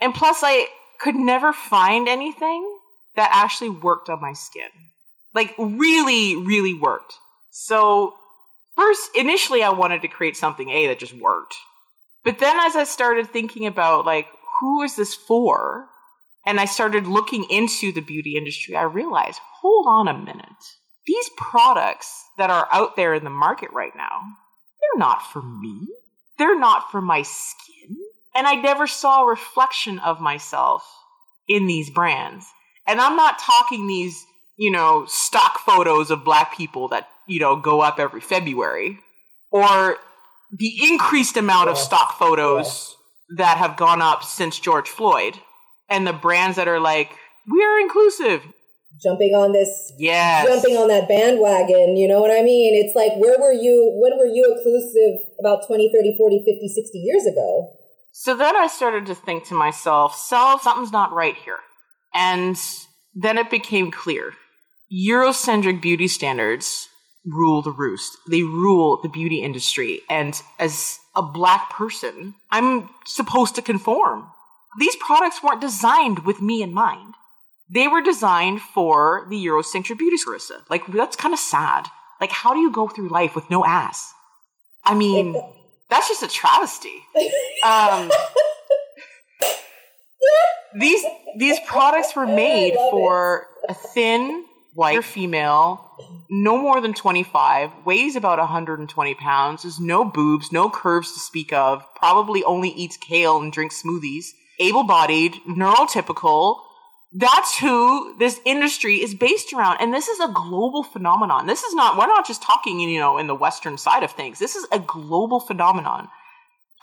And 0.00 0.14
plus, 0.14 0.40
I 0.42 0.66
could 1.00 1.14
never 1.14 1.52
find 1.52 2.08
anything 2.08 2.78
that 3.16 3.30
actually 3.32 3.70
worked 3.70 4.08
on 4.08 4.20
my 4.20 4.32
skin. 4.32 4.68
Like, 5.34 5.54
really, 5.58 6.36
really 6.36 6.74
worked. 6.74 7.14
So, 7.50 8.14
first, 8.76 9.10
initially, 9.14 9.62
I 9.62 9.70
wanted 9.70 10.02
to 10.02 10.08
create 10.08 10.36
something, 10.36 10.68
A, 10.70 10.86
that 10.88 10.98
just 10.98 11.14
worked. 11.14 11.54
But 12.24 12.38
then, 12.38 12.56
as 12.60 12.76
I 12.76 12.84
started 12.84 13.30
thinking 13.30 13.66
about, 13.66 14.06
like, 14.06 14.26
who 14.60 14.82
is 14.82 14.96
this 14.96 15.14
for? 15.14 15.88
And 16.46 16.60
I 16.60 16.64
started 16.64 17.06
looking 17.06 17.44
into 17.50 17.92
the 17.92 18.00
beauty 18.00 18.36
industry, 18.36 18.76
I 18.76 18.82
realized, 18.82 19.40
hold 19.60 19.86
on 19.88 20.08
a 20.08 20.16
minute. 20.16 20.76
These 21.06 21.30
products 21.36 22.24
that 22.38 22.50
are 22.50 22.68
out 22.72 22.96
there 22.96 23.14
in 23.14 23.24
the 23.24 23.30
market 23.30 23.70
right 23.72 23.94
now, 23.96 24.22
they're 24.80 24.98
not 24.98 25.22
for 25.32 25.42
me. 25.42 25.88
They're 26.38 26.58
not 26.58 26.90
for 26.90 27.00
my 27.00 27.22
skin. 27.22 27.96
And 28.34 28.46
I 28.46 28.54
never 28.54 28.86
saw 28.86 29.22
a 29.22 29.28
reflection 29.28 29.98
of 30.00 30.20
myself 30.20 30.84
in 31.48 31.66
these 31.66 31.90
brands. 31.90 32.46
And 32.86 33.00
I'm 33.00 33.16
not 33.16 33.38
talking 33.38 33.86
these, 33.86 34.24
you 34.56 34.70
know, 34.70 35.06
stock 35.06 35.58
photos 35.60 36.10
of 36.10 36.24
black 36.24 36.56
people 36.56 36.88
that, 36.88 37.08
you 37.26 37.40
know, 37.40 37.56
go 37.56 37.80
up 37.80 37.98
every 37.98 38.20
February 38.20 38.98
or 39.50 39.96
the 40.52 40.72
increased 40.82 41.36
amount 41.36 41.70
of 41.70 41.78
stock 41.78 42.18
photos 42.18 42.96
that 43.36 43.56
have 43.56 43.76
gone 43.76 44.02
up 44.02 44.22
since 44.22 44.58
George 44.58 44.88
Floyd 44.88 45.38
and 45.88 46.06
the 46.06 46.12
brands 46.12 46.56
that 46.56 46.68
are 46.68 46.80
like, 46.80 47.10
we're 47.48 47.80
inclusive. 47.80 48.42
Jumping 49.02 49.34
on 49.34 49.52
this 49.52 49.92
Yes. 49.98 50.46
jumping 50.46 50.76
on 50.76 50.88
that 50.88 51.06
bandwagon, 51.08 51.96
you 51.96 52.08
know 52.08 52.20
what 52.20 52.30
I 52.30 52.42
mean? 52.42 52.74
It's 52.74 52.96
like, 52.96 53.12
where 53.16 53.38
were 53.38 53.52
you, 53.52 53.92
when 54.00 54.16
were 54.18 54.26
you 54.26 54.44
inclusive 54.56 55.20
about 55.38 55.66
20, 55.66 55.92
30, 55.92 56.16
40, 56.16 56.44
50, 56.46 56.68
60 56.68 56.98
years 56.98 57.26
ago? 57.26 57.72
So 58.12 58.34
then 58.34 58.56
I 58.56 58.66
started 58.66 59.04
to 59.06 59.14
think 59.14 59.44
to 59.48 59.54
myself, 59.54 60.16
so 60.16 60.58
something's 60.62 60.92
not 60.92 61.12
right 61.12 61.36
here. 61.36 61.58
And 62.14 62.56
then 63.14 63.36
it 63.36 63.50
became 63.50 63.90
clear. 63.90 64.32
Eurocentric 64.90 65.82
beauty 65.82 66.08
standards 66.08 66.88
rule 67.26 67.60
the 67.60 67.72
roost. 67.72 68.16
They 68.30 68.42
rule 68.42 69.00
the 69.02 69.08
beauty 69.08 69.42
industry. 69.42 70.00
And 70.08 70.40
as 70.58 70.98
a 71.14 71.22
black 71.22 71.70
person, 71.70 72.34
I'm 72.50 72.88
supposed 73.04 73.54
to 73.56 73.62
conform. 73.62 74.28
These 74.78 74.96
products 74.96 75.42
weren't 75.42 75.60
designed 75.60 76.20
with 76.20 76.40
me 76.40 76.62
in 76.62 76.72
mind. 76.72 77.14
They 77.68 77.88
were 77.88 78.00
designed 78.00 78.60
for 78.60 79.26
the 79.28 79.36
Eurocentric 79.36 79.98
beauty 79.98 80.16
Carissa. 80.16 80.62
Like, 80.70 80.86
that's 80.86 81.16
kind 81.16 81.34
of 81.34 81.40
sad. 81.40 81.88
Like, 82.20 82.30
how 82.30 82.54
do 82.54 82.60
you 82.60 82.70
go 82.70 82.88
through 82.88 83.08
life 83.08 83.34
with 83.34 83.50
no 83.50 83.64
ass? 83.64 84.14
I 84.84 84.94
mean, 84.94 85.34
that's 85.90 86.08
just 86.08 86.22
a 86.22 86.28
travesty. 86.28 87.02
Um, 87.64 88.10
these 90.78 91.04
these 91.36 91.58
products 91.66 92.16
were 92.16 92.26
made 92.26 92.74
for 92.74 93.46
a 93.68 93.74
thin 93.74 94.46
white 94.76 95.04
female, 95.04 95.90
no 96.30 96.58
more 96.58 96.80
than 96.80 96.92
25, 96.92 97.70
weighs 97.86 98.14
about 98.14 98.38
120 98.38 99.14
pounds, 99.14 99.62
has 99.62 99.80
no 99.80 100.04
boobs, 100.04 100.52
no 100.52 100.68
curves 100.68 101.12
to 101.12 101.18
speak 101.18 101.52
of, 101.52 101.82
probably 101.96 102.44
only 102.44 102.68
eats 102.70 102.96
kale 102.98 103.40
and 103.40 103.52
drinks 103.52 103.82
smoothies, 103.82 104.26
able-bodied, 104.60 105.34
neurotypical. 105.48 106.60
That's 107.18 107.58
who 107.58 108.16
this 108.18 108.40
industry 108.44 108.96
is 108.96 109.14
based 109.14 109.52
around. 109.52 109.78
And 109.80 109.94
this 109.94 110.08
is 110.08 110.20
a 110.20 110.28
global 110.28 110.82
phenomenon. 110.82 111.46
This 111.46 111.62
is 111.62 111.74
not, 111.74 111.96
we're 111.96 112.06
not 112.06 112.26
just 112.26 112.42
talking, 112.42 112.78
you 112.78 112.98
know, 112.98 113.16
in 113.16 113.26
the 113.26 113.34
Western 113.34 113.78
side 113.78 114.02
of 114.02 114.12
things. 114.12 114.38
This 114.38 114.54
is 114.54 114.66
a 114.70 114.78
global 114.78 115.40
phenomenon 115.40 116.08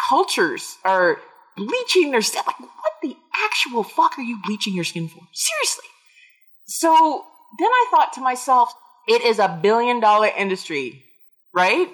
cultures 0.09 0.77
are 0.83 1.17
bleaching 1.55 2.11
their 2.11 2.21
skin. 2.21 2.43
Like, 2.45 2.59
what 2.59 2.93
the 3.01 3.15
actual 3.45 3.83
fuck 3.83 4.17
are 4.17 4.23
you 4.23 4.39
bleaching 4.45 4.73
your 4.73 4.83
skin 4.83 5.07
for? 5.07 5.21
Seriously. 5.33 5.89
So 6.65 7.25
then 7.59 7.67
I 7.67 7.87
thought 7.91 8.13
to 8.13 8.21
myself, 8.21 8.73
it 9.07 9.21
is 9.23 9.39
a 9.39 9.59
billion 9.61 9.99
dollar 9.99 10.29
industry, 10.35 11.03
right? 11.53 11.89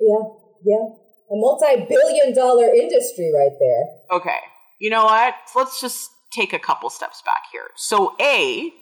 Yeah, 0.00 0.22
yeah. 0.64 0.86
A 1.30 1.36
multi 1.36 1.86
billion 1.88 2.34
dollar 2.34 2.72
industry 2.72 3.32
right 3.34 3.52
there. 3.58 4.18
Okay. 4.18 4.38
You 4.78 4.90
know 4.90 5.04
what? 5.04 5.34
Let's 5.56 5.80
just 5.80 6.10
take 6.34 6.52
a 6.52 6.58
couple 6.58 6.90
steps 6.90 7.22
back 7.24 7.44
here. 7.52 7.68
So, 7.76 8.14
A, 8.20 8.72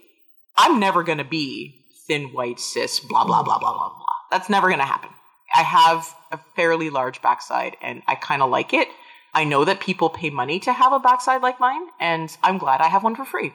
I'm 0.57 0.81
never 0.81 1.03
going 1.03 1.19
to 1.19 1.25
be 1.25 1.85
thin, 2.07 2.29
white, 2.29 2.61
cis, 2.61 3.01
blah, 3.01 3.25
blah, 3.25 3.43
blah, 3.43 3.59
blah, 3.59 3.73
blah, 3.73 3.89
blah. 3.89 4.07
That's 4.31 4.49
never 4.49 4.69
going 4.69 4.81
to 4.81 4.87
happen. 4.87 5.11
I 5.55 5.63
have 5.63 6.15
a 6.31 6.39
fairly 6.57 6.89
large 6.91 7.21
backside 7.21 7.77
and 7.83 8.03
I 8.09 8.15
kind 8.15 8.43
of 8.43 8.51
like 8.51 8.73
it. 8.73 8.89
I 9.35 9.45
know 9.45 9.65
that 9.65 9.81
people 9.81 10.11
pay 10.11 10.31
money 10.31 10.61
to 10.61 10.73
have 10.73 10.93
a 10.93 10.99
backside 10.99 11.41
like 11.41 11.59
mine, 11.59 11.81
and 11.99 12.37
I'm 12.43 12.59
glad 12.59 12.83
I 12.83 12.89
have 12.89 13.03
one 13.03 13.17
for 13.17 13.25
free. 13.25 13.55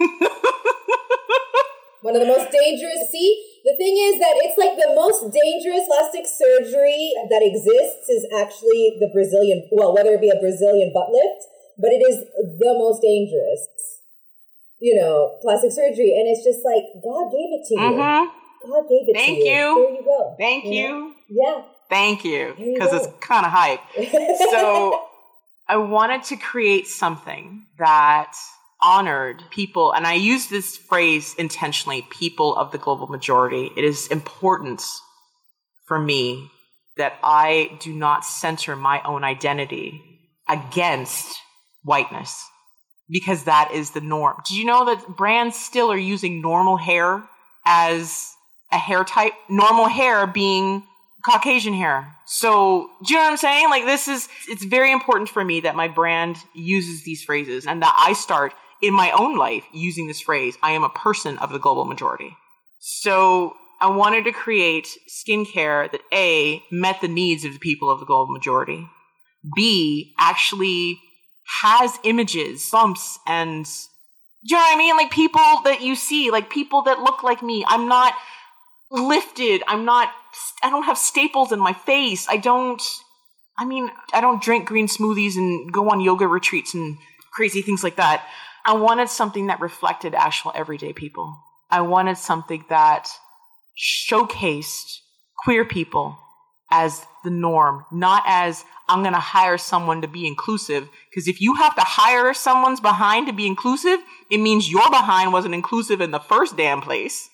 One 2.06 2.14
of 2.14 2.22
the 2.22 2.30
most 2.30 2.54
dangerous. 2.54 3.10
See, 3.10 3.34
the 3.66 3.74
thing 3.74 3.98
is 3.98 4.22
that 4.22 4.38
it's 4.38 4.54
like 4.54 4.78
the 4.78 4.94
most 4.94 5.26
dangerous 5.26 5.90
plastic 5.90 6.22
surgery 6.22 7.10
that 7.26 7.42
exists 7.42 8.06
is 8.06 8.22
actually 8.30 8.94
the 9.02 9.10
Brazilian, 9.10 9.66
well, 9.74 9.90
whether 9.90 10.14
it 10.14 10.22
be 10.22 10.30
a 10.30 10.38
Brazilian 10.38 10.94
butt 10.94 11.10
lift, 11.10 11.42
but 11.78 11.90
it 11.90 12.02
is 12.08 12.24
the 12.58 12.74
most 12.78 13.02
dangerous, 13.02 13.66
you 14.80 14.94
know, 14.96 15.36
plastic 15.42 15.72
surgery. 15.72 16.14
And 16.16 16.28
it's 16.28 16.44
just 16.44 16.64
like, 16.64 16.84
God 17.02 17.30
gave 17.30 17.50
it 17.52 17.66
to 17.68 17.74
you. 17.74 17.98
Mm-hmm. 17.98 18.70
God 18.70 18.88
gave 18.88 19.08
it 19.08 19.14
Thank 19.14 19.38
to 19.38 19.44
you. 19.44 19.54
you. 19.54 19.74
There 19.74 19.94
you 19.94 20.04
go. 20.04 20.34
Thank 20.38 20.64
know? 20.64 20.70
you. 20.70 21.14
Yeah. 21.28 21.62
Thank 21.88 22.24
you. 22.24 22.54
Because 22.56 22.92
it's 22.92 23.08
kind 23.20 23.46
of 23.46 23.52
hype. 23.52 23.80
So 24.50 25.02
I 25.68 25.76
wanted 25.76 26.24
to 26.24 26.36
create 26.36 26.86
something 26.86 27.66
that 27.78 28.32
honored 28.80 29.42
people, 29.50 29.92
and 29.92 30.06
I 30.06 30.14
use 30.14 30.48
this 30.48 30.76
phrase 30.76 31.34
intentionally 31.38 32.06
people 32.10 32.56
of 32.56 32.72
the 32.72 32.78
global 32.78 33.06
majority. 33.06 33.70
It 33.76 33.84
is 33.84 34.06
important 34.08 34.82
for 35.86 35.98
me 35.98 36.50
that 36.96 37.18
I 37.22 37.76
do 37.80 37.92
not 37.92 38.24
center 38.24 38.76
my 38.76 39.02
own 39.02 39.24
identity 39.24 40.02
against 40.48 41.36
whiteness 41.86 42.44
because 43.08 43.44
that 43.44 43.70
is 43.72 43.92
the 43.92 44.00
norm. 44.00 44.36
Do 44.46 44.56
you 44.56 44.64
know 44.64 44.84
that 44.86 45.16
brands 45.16 45.56
still 45.56 45.90
are 45.92 45.98
using 45.98 46.42
normal 46.42 46.76
hair 46.76 47.22
as 47.64 48.34
a 48.72 48.78
hair 48.78 49.04
type? 49.04 49.32
Normal 49.48 49.86
hair 49.86 50.26
being 50.26 50.82
Caucasian 51.24 51.74
hair. 51.74 52.14
So, 52.26 52.88
do 53.04 53.14
you 53.14 53.18
know 53.18 53.24
what 53.24 53.30
I'm 53.32 53.36
saying? 53.36 53.70
Like, 53.70 53.84
this 53.84 54.06
is, 54.06 54.28
it's 54.48 54.64
very 54.64 54.92
important 54.92 55.28
for 55.28 55.44
me 55.44 55.60
that 55.60 55.74
my 55.74 55.88
brand 55.88 56.36
uses 56.54 57.04
these 57.04 57.22
phrases 57.22 57.66
and 57.66 57.82
that 57.82 57.94
I 57.96 58.12
start 58.12 58.52
in 58.82 58.94
my 58.94 59.10
own 59.12 59.36
life 59.36 59.64
using 59.72 60.06
this 60.06 60.20
phrase. 60.20 60.56
I 60.62 60.72
am 60.72 60.84
a 60.84 60.88
person 60.88 61.38
of 61.38 61.52
the 61.52 61.58
global 61.58 61.84
majority. 61.84 62.36
So, 62.78 63.56
I 63.80 63.88
wanted 63.88 64.24
to 64.24 64.32
create 64.32 64.88
skincare 65.08 65.90
that 65.90 66.00
A, 66.12 66.62
met 66.70 67.00
the 67.00 67.08
needs 67.08 67.44
of 67.44 67.52
the 67.52 67.58
people 67.58 67.90
of 67.90 68.00
the 68.00 68.06
global 68.06 68.32
majority, 68.32 68.88
B, 69.54 70.14
actually 70.18 71.00
has 71.62 71.98
images, 72.04 72.68
bumps, 72.70 73.18
and 73.26 73.64
do 74.46 74.54
you 74.54 74.56
know 74.56 74.62
what 74.62 74.74
I 74.74 74.78
mean? 74.78 74.96
Like 74.96 75.10
people 75.10 75.40
that 75.64 75.80
you 75.80 75.96
see, 75.96 76.30
like 76.30 76.50
people 76.50 76.82
that 76.82 77.00
look 77.00 77.22
like 77.22 77.42
me. 77.42 77.64
I'm 77.66 77.88
not 77.88 78.14
lifted. 78.90 79.62
I'm 79.66 79.84
not, 79.84 80.12
I 80.62 80.70
don't 80.70 80.84
have 80.84 80.98
staples 80.98 81.50
in 81.52 81.58
my 81.58 81.72
face. 81.72 82.26
I 82.28 82.36
don't, 82.36 82.82
I 83.58 83.64
mean, 83.64 83.90
I 84.12 84.20
don't 84.20 84.40
drink 84.42 84.66
green 84.66 84.86
smoothies 84.86 85.36
and 85.36 85.72
go 85.72 85.90
on 85.90 86.00
yoga 86.00 86.28
retreats 86.28 86.74
and 86.74 86.98
crazy 87.32 87.62
things 87.62 87.82
like 87.82 87.96
that. 87.96 88.24
I 88.64 88.74
wanted 88.74 89.08
something 89.08 89.48
that 89.48 89.60
reflected 89.60 90.14
actual 90.14 90.52
everyday 90.54 90.92
people. 90.92 91.36
I 91.70 91.80
wanted 91.80 92.18
something 92.18 92.64
that 92.68 93.08
showcased 93.76 95.00
queer 95.44 95.64
people 95.64 96.18
as 96.70 97.04
the 97.26 97.30
norm, 97.30 97.84
not 97.90 98.22
as 98.24 98.64
I'm 98.88 99.02
going 99.02 99.12
to 99.12 99.20
hire 99.20 99.58
someone 99.58 100.00
to 100.02 100.08
be 100.08 100.26
inclusive. 100.26 100.88
Because 101.10 101.26
if 101.26 101.40
you 101.40 101.54
have 101.56 101.74
to 101.74 101.82
hire 101.82 102.32
someone's 102.32 102.80
behind 102.80 103.26
to 103.26 103.32
be 103.32 103.46
inclusive, 103.46 103.98
it 104.30 104.38
means 104.38 104.70
your 104.70 104.88
behind 104.88 105.32
wasn't 105.32 105.54
inclusive 105.54 106.00
in 106.00 106.12
the 106.12 106.20
first 106.20 106.56
damn 106.56 106.80
place, 106.80 107.28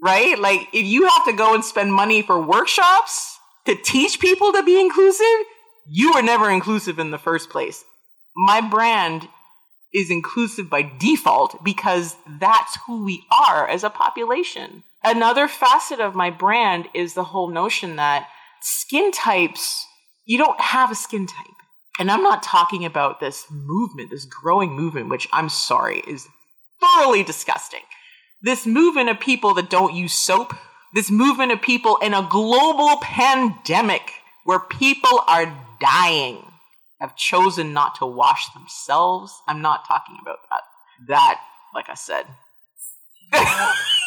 right? 0.00 0.38
Like 0.38 0.68
if 0.74 0.84
you 0.84 1.08
have 1.08 1.24
to 1.24 1.32
go 1.32 1.54
and 1.54 1.64
spend 1.64 1.92
money 1.92 2.20
for 2.20 2.40
workshops 2.40 3.38
to 3.64 3.74
teach 3.74 4.20
people 4.20 4.52
to 4.52 4.62
be 4.62 4.78
inclusive, 4.78 5.46
you 5.88 6.12
were 6.12 6.22
never 6.22 6.50
inclusive 6.50 6.98
in 6.98 7.10
the 7.10 7.18
first 7.18 7.48
place. 7.48 7.82
My 8.36 8.60
brand 8.60 9.26
is 9.92 10.10
inclusive 10.10 10.68
by 10.68 10.82
default 10.82 11.64
because 11.64 12.14
that's 12.38 12.78
who 12.86 13.04
we 13.04 13.24
are 13.48 13.66
as 13.66 13.82
a 13.82 13.90
population. 13.90 14.84
Another 15.02 15.48
facet 15.48 15.98
of 15.98 16.14
my 16.14 16.28
brand 16.28 16.88
is 16.92 17.14
the 17.14 17.24
whole 17.24 17.48
notion 17.48 17.96
that 17.96 18.28
skin 18.62 19.10
types, 19.12 19.86
you 20.26 20.38
don't 20.38 20.60
have 20.60 20.90
a 20.90 20.94
skin 20.94 21.26
type. 21.26 21.46
And 21.98 22.10
I'm 22.10 22.22
not 22.22 22.42
talking 22.42 22.84
about 22.84 23.20
this 23.20 23.44
movement, 23.50 24.10
this 24.10 24.24
growing 24.24 24.72
movement, 24.72 25.10
which 25.10 25.28
I'm 25.32 25.48
sorry 25.48 26.02
is 26.06 26.26
thoroughly 26.80 27.22
disgusting. 27.22 27.80
This 28.42 28.66
movement 28.66 29.10
of 29.10 29.20
people 29.20 29.54
that 29.54 29.68
don't 29.68 29.94
use 29.94 30.14
soap, 30.14 30.54
this 30.94 31.10
movement 31.10 31.52
of 31.52 31.60
people 31.60 31.98
in 31.98 32.14
a 32.14 32.26
global 32.30 32.96
pandemic 33.02 34.12
where 34.44 34.60
people 34.60 35.20
are 35.28 35.52
dying 35.80 36.42
have 37.00 37.16
chosen 37.16 37.72
not 37.72 37.96
to 37.96 38.06
wash 38.06 38.52
themselves. 38.52 39.32
I'm 39.46 39.62
not 39.62 39.86
talking 39.86 40.16
about 40.20 40.38
that. 40.50 40.62
That, 41.08 41.40
like 41.74 41.88
I 41.88 41.94
said, 41.94 42.26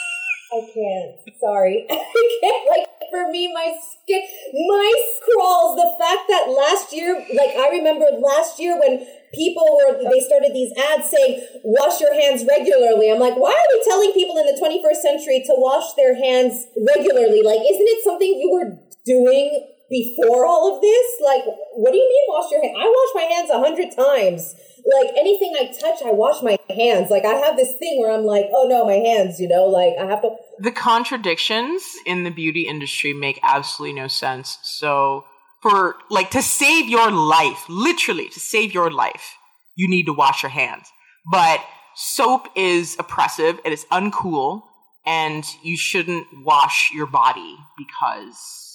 I 0.53 0.61
can't. 0.69 1.17
Sorry. 1.39 1.87
I 1.89 2.39
can't. 2.41 2.69
Like, 2.69 2.85
for 3.09 3.31
me, 3.31 3.51
my 3.53 3.73
skin, 3.81 4.21
my 4.67 4.93
crawls, 5.25 5.75
the 5.75 5.89
fact 5.97 6.29
that 6.29 6.49
last 6.49 6.93
year, 6.93 7.15
like, 7.33 7.55
I 7.57 7.69
remember 7.69 8.05
last 8.21 8.59
year 8.59 8.79
when 8.79 9.05
people 9.33 9.65
were, 9.65 9.97
they 9.97 10.19
started 10.21 10.53
these 10.53 10.71
ads 10.77 11.09
saying, 11.09 11.41
wash 11.63 11.99
your 12.01 12.13
hands 12.13 12.45
regularly. 12.47 13.11
I'm 13.11 13.19
like, 13.19 13.35
why 13.35 13.51
are 13.51 13.69
we 13.73 13.83
telling 13.83 14.11
people 14.13 14.37
in 14.37 14.45
the 14.45 14.57
21st 14.61 15.01
century 15.01 15.43
to 15.47 15.53
wash 15.57 15.93
their 15.97 16.13
hands 16.13 16.65
regularly? 16.77 17.41
Like, 17.41 17.61
isn't 17.61 17.89
it 17.89 18.03
something 18.03 18.29
you 18.29 18.51
were 18.53 18.77
doing 19.05 19.72
before 19.93 20.43
all 20.45 20.75
of 20.75 20.81
this? 20.81 21.05
Like, 21.23 21.43
what 21.75 21.91
do 21.91 21.97
you 21.97 22.09
mean 22.09 22.23
wash 22.27 22.51
your 22.51 22.63
hands? 22.63 22.75
I 22.79 22.87
wash 22.89 23.11
my 23.13 23.33
hands 23.33 23.49
a 23.51 23.59
hundred 23.59 23.95
times. 23.95 24.55
Like 24.99 25.13
anything 25.15 25.53
I 25.57 25.65
touch, 25.67 26.01
I 26.03 26.11
wash 26.11 26.41
my 26.41 26.57
hands. 26.69 27.11
Like 27.11 27.23
I 27.23 27.35
have 27.35 27.55
this 27.55 27.77
thing 27.77 28.01
where 28.01 28.11
I'm 28.11 28.25
like, 28.25 28.47
oh 28.53 28.67
no, 28.67 28.85
my 28.85 28.95
hands, 28.95 29.39
you 29.39 29.47
know, 29.47 29.65
like 29.67 29.93
I 29.99 30.05
have 30.05 30.21
to. 30.23 30.35
the 30.59 30.71
contradictions 30.71 31.83
in 32.05 32.23
the 32.23 32.31
beauty 32.31 32.67
industry 32.67 33.13
make 33.13 33.39
absolutely 33.43 33.93
no 34.01 34.07
sense. 34.07 34.57
So, 34.63 35.25
for 35.61 35.95
like 36.09 36.31
to 36.31 36.41
save 36.41 36.89
your 36.89 37.11
life, 37.11 37.63
literally 37.69 38.27
to 38.29 38.39
save 38.39 38.73
your 38.73 38.91
life, 38.91 39.35
you 39.75 39.87
need 39.87 40.05
to 40.07 40.13
wash 40.13 40.43
your 40.43 40.49
hands. 40.49 40.89
But 41.31 41.63
soap 41.95 42.49
is 42.55 42.97
oppressive, 42.99 43.59
it 43.63 43.71
is 43.71 43.85
uncool, 43.85 44.63
and 45.05 45.45
you 45.61 45.77
shouldn't 45.77 46.27
wash 46.43 46.91
your 46.93 47.07
body 47.07 47.55
because 47.77 48.72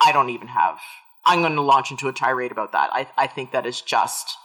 I 0.00 0.12
don't 0.12 0.30
even 0.30 0.48
have. 0.48 0.78
I'm 1.24 1.40
going 1.40 1.56
to 1.56 1.62
launch 1.62 1.90
into 1.90 2.08
a 2.08 2.12
tirade 2.12 2.52
about 2.52 2.72
that. 2.72 2.90
I, 2.92 3.08
I 3.16 3.26
think 3.26 3.52
that 3.52 3.66
is 3.66 3.80
just. 3.80 4.36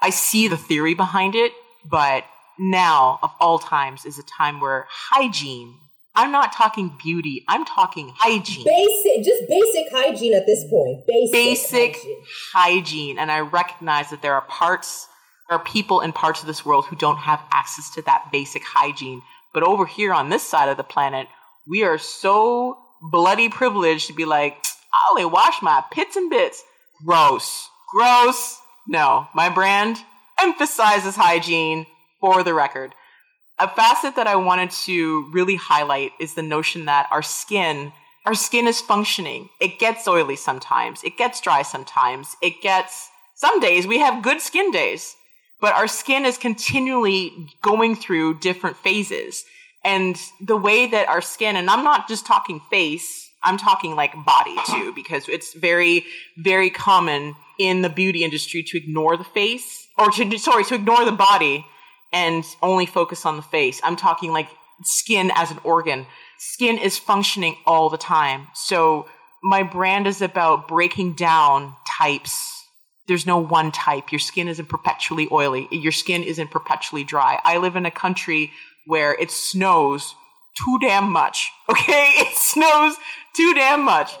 I 0.00 0.10
see 0.10 0.48
the 0.48 0.56
theory 0.56 0.94
behind 0.94 1.34
it, 1.34 1.52
but 1.84 2.24
now, 2.58 3.18
of 3.22 3.30
all 3.40 3.58
times, 3.58 4.04
is 4.04 4.18
a 4.18 4.22
time 4.22 4.60
where 4.60 4.86
hygiene. 4.88 5.74
I'm 6.14 6.32
not 6.32 6.52
talking 6.52 6.96
beauty. 7.02 7.44
I'm 7.48 7.64
talking 7.64 8.12
hygiene. 8.16 8.64
Basic, 8.64 9.24
just 9.24 9.48
basic 9.48 9.92
hygiene 9.92 10.34
at 10.34 10.46
this 10.46 10.64
point. 10.68 11.06
Basic. 11.06 11.32
Basic 11.32 11.96
hygiene. 11.96 12.22
hygiene. 12.52 13.18
And 13.18 13.30
I 13.30 13.40
recognize 13.40 14.10
that 14.10 14.20
there 14.20 14.34
are 14.34 14.42
parts, 14.42 15.08
there 15.48 15.58
are 15.58 15.64
people 15.64 16.00
in 16.00 16.12
parts 16.12 16.40
of 16.40 16.46
this 16.46 16.64
world 16.64 16.86
who 16.86 16.96
don't 16.96 17.18
have 17.18 17.40
access 17.52 17.90
to 17.94 18.02
that 18.02 18.28
basic 18.32 18.62
hygiene. 18.64 19.22
But 19.54 19.62
over 19.62 19.86
here 19.86 20.12
on 20.12 20.28
this 20.28 20.42
side 20.42 20.68
of 20.68 20.76
the 20.76 20.84
planet, 20.84 21.28
we 21.66 21.82
are 21.84 21.98
so 21.98 22.78
bloody 23.00 23.48
privileged 23.48 24.06
to 24.08 24.12
be 24.12 24.24
like, 24.24 24.56
I 24.92 24.98
only 25.10 25.24
wash 25.24 25.62
my 25.62 25.84
pits 25.90 26.16
and 26.16 26.30
bits. 26.30 26.62
Gross. 27.04 27.68
Gross. 27.92 28.60
No, 28.86 29.28
my 29.34 29.48
brand 29.48 29.98
emphasizes 30.40 31.16
hygiene 31.16 31.86
for 32.20 32.42
the 32.42 32.54
record. 32.54 32.94
A 33.58 33.68
facet 33.68 34.16
that 34.16 34.26
I 34.26 34.36
wanted 34.36 34.70
to 34.70 35.30
really 35.32 35.56
highlight 35.56 36.12
is 36.18 36.34
the 36.34 36.42
notion 36.42 36.86
that 36.86 37.08
our 37.10 37.22
skin, 37.22 37.92
our 38.24 38.34
skin 38.34 38.66
is 38.66 38.80
functioning. 38.80 39.50
It 39.60 39.78
gets 39.78 40.08
oily 40.08 40.36
sometimes. 40.36 41.04
It 41.04 41.18
gets 41.18 41.40
dry 41.40 41.62
sometimes. 41.62 42.36
It 42.42 42.62
gets, 42.62 43.10
some 43.34 43.60
days 43.60 43.86
we 43.86 43.98
have 43.98 44.22
good 44.22 44.40
skin 44.40 44.70
days, 44.70 45.14
but 45.60 45.74
our 45.74 45.88
skin 45.88 46.24
is 46.24 46.38
continually 46.38 47.48
going 47.62 47.96
through 47.96 48.40
different 48.40 48.76
phases. 48.78 49.44
And 49.84 50.18
the 50.40 50.56
way 50.56 50.86
that 50.86 51.08
our 51.08 51.20
skin, 51.20 51.56
and 51.56 51.68
I'm 51.68 51.84
not 51.84 52.08
just 52.08 52.26
talking 52.26 52.60
face, 52.70 53.29
I'm 53.42 53.56
talking 53.56 53.96
like 53.96 54.12
body 54.24 54.56
too, 54.66 54.92
because 54.94 55.28
it's 55.28 55.54
very, 55.54 56.04
very 56.36 56.70
common 56.70 57.34
in 57.58 57.82
the 57.82 57.88
beauty 57.88 58.24
industry 58.24 58.62
to 58.62 58.76
ignore 58.76 59.16
the 59.16 59.24
face, 59.24 59.88
or 59.98 60.10
to, 60.10 60.38
sorry, 60.38 60.64
to 60.64 60.74
ignore 60.74 61.04
the 61.04 61.12
body 61.12 61.66
and 62.12 62.44
only 62.62 62.86
focus 62.86 63.24
on 63.24 63.36
the 63.36 63.42
face. 63.42 63.80
I'm 63.82 63.96
talking 63.96 64.32
like 64.32 64.48
skin 64.82 65.30
as 65.34 65.50
an 65.50 65.58
organ. 65.64 66.06
Skin 66.38 66.78
is 66.78 66.98
functioning 66.98 67.56
all 67.66 67.90
the 67.90 67.98
time. 67.98 68.48
So 68.54 69.08
my 69.42 69.62
brand 69.62 70.06
is 70.06 70.22
about 70.22 70.68
breaking 70.68 71.14
down 71.14 71.76
types. 71.98 72.64
There's 73.08 73.26
no 73.26 73.38
one 73.38 73.72
type. 73.72 74.12
Your 74.12 74.18
skin 74.18 74.48
isn't 74.48 74.68
perpetually 74.68 75.28
oily. 75.32 75.68
Your 75.70 75.92
skin 75.92 76.22
isn't 76.22 76.50
perpetually 76.50 77.04
dry. 77.04 77.40
I 77.44 77.58
live 77.58 77.76
in 77.76 77.86
a 77.86 77.90
country 77.90 78.52
where 78.86 79.14
it 79.14 79.30
snows 79.30 80.14
too 80.56 80.78
damn 80.80 81.10
much. 81.10 81.50
Okay? 81.70 82.10
It 82.16 82.36
snows 82.36 82.96
too 83.36 83.54
damn 83.54 83.82
much. 83.84 84.12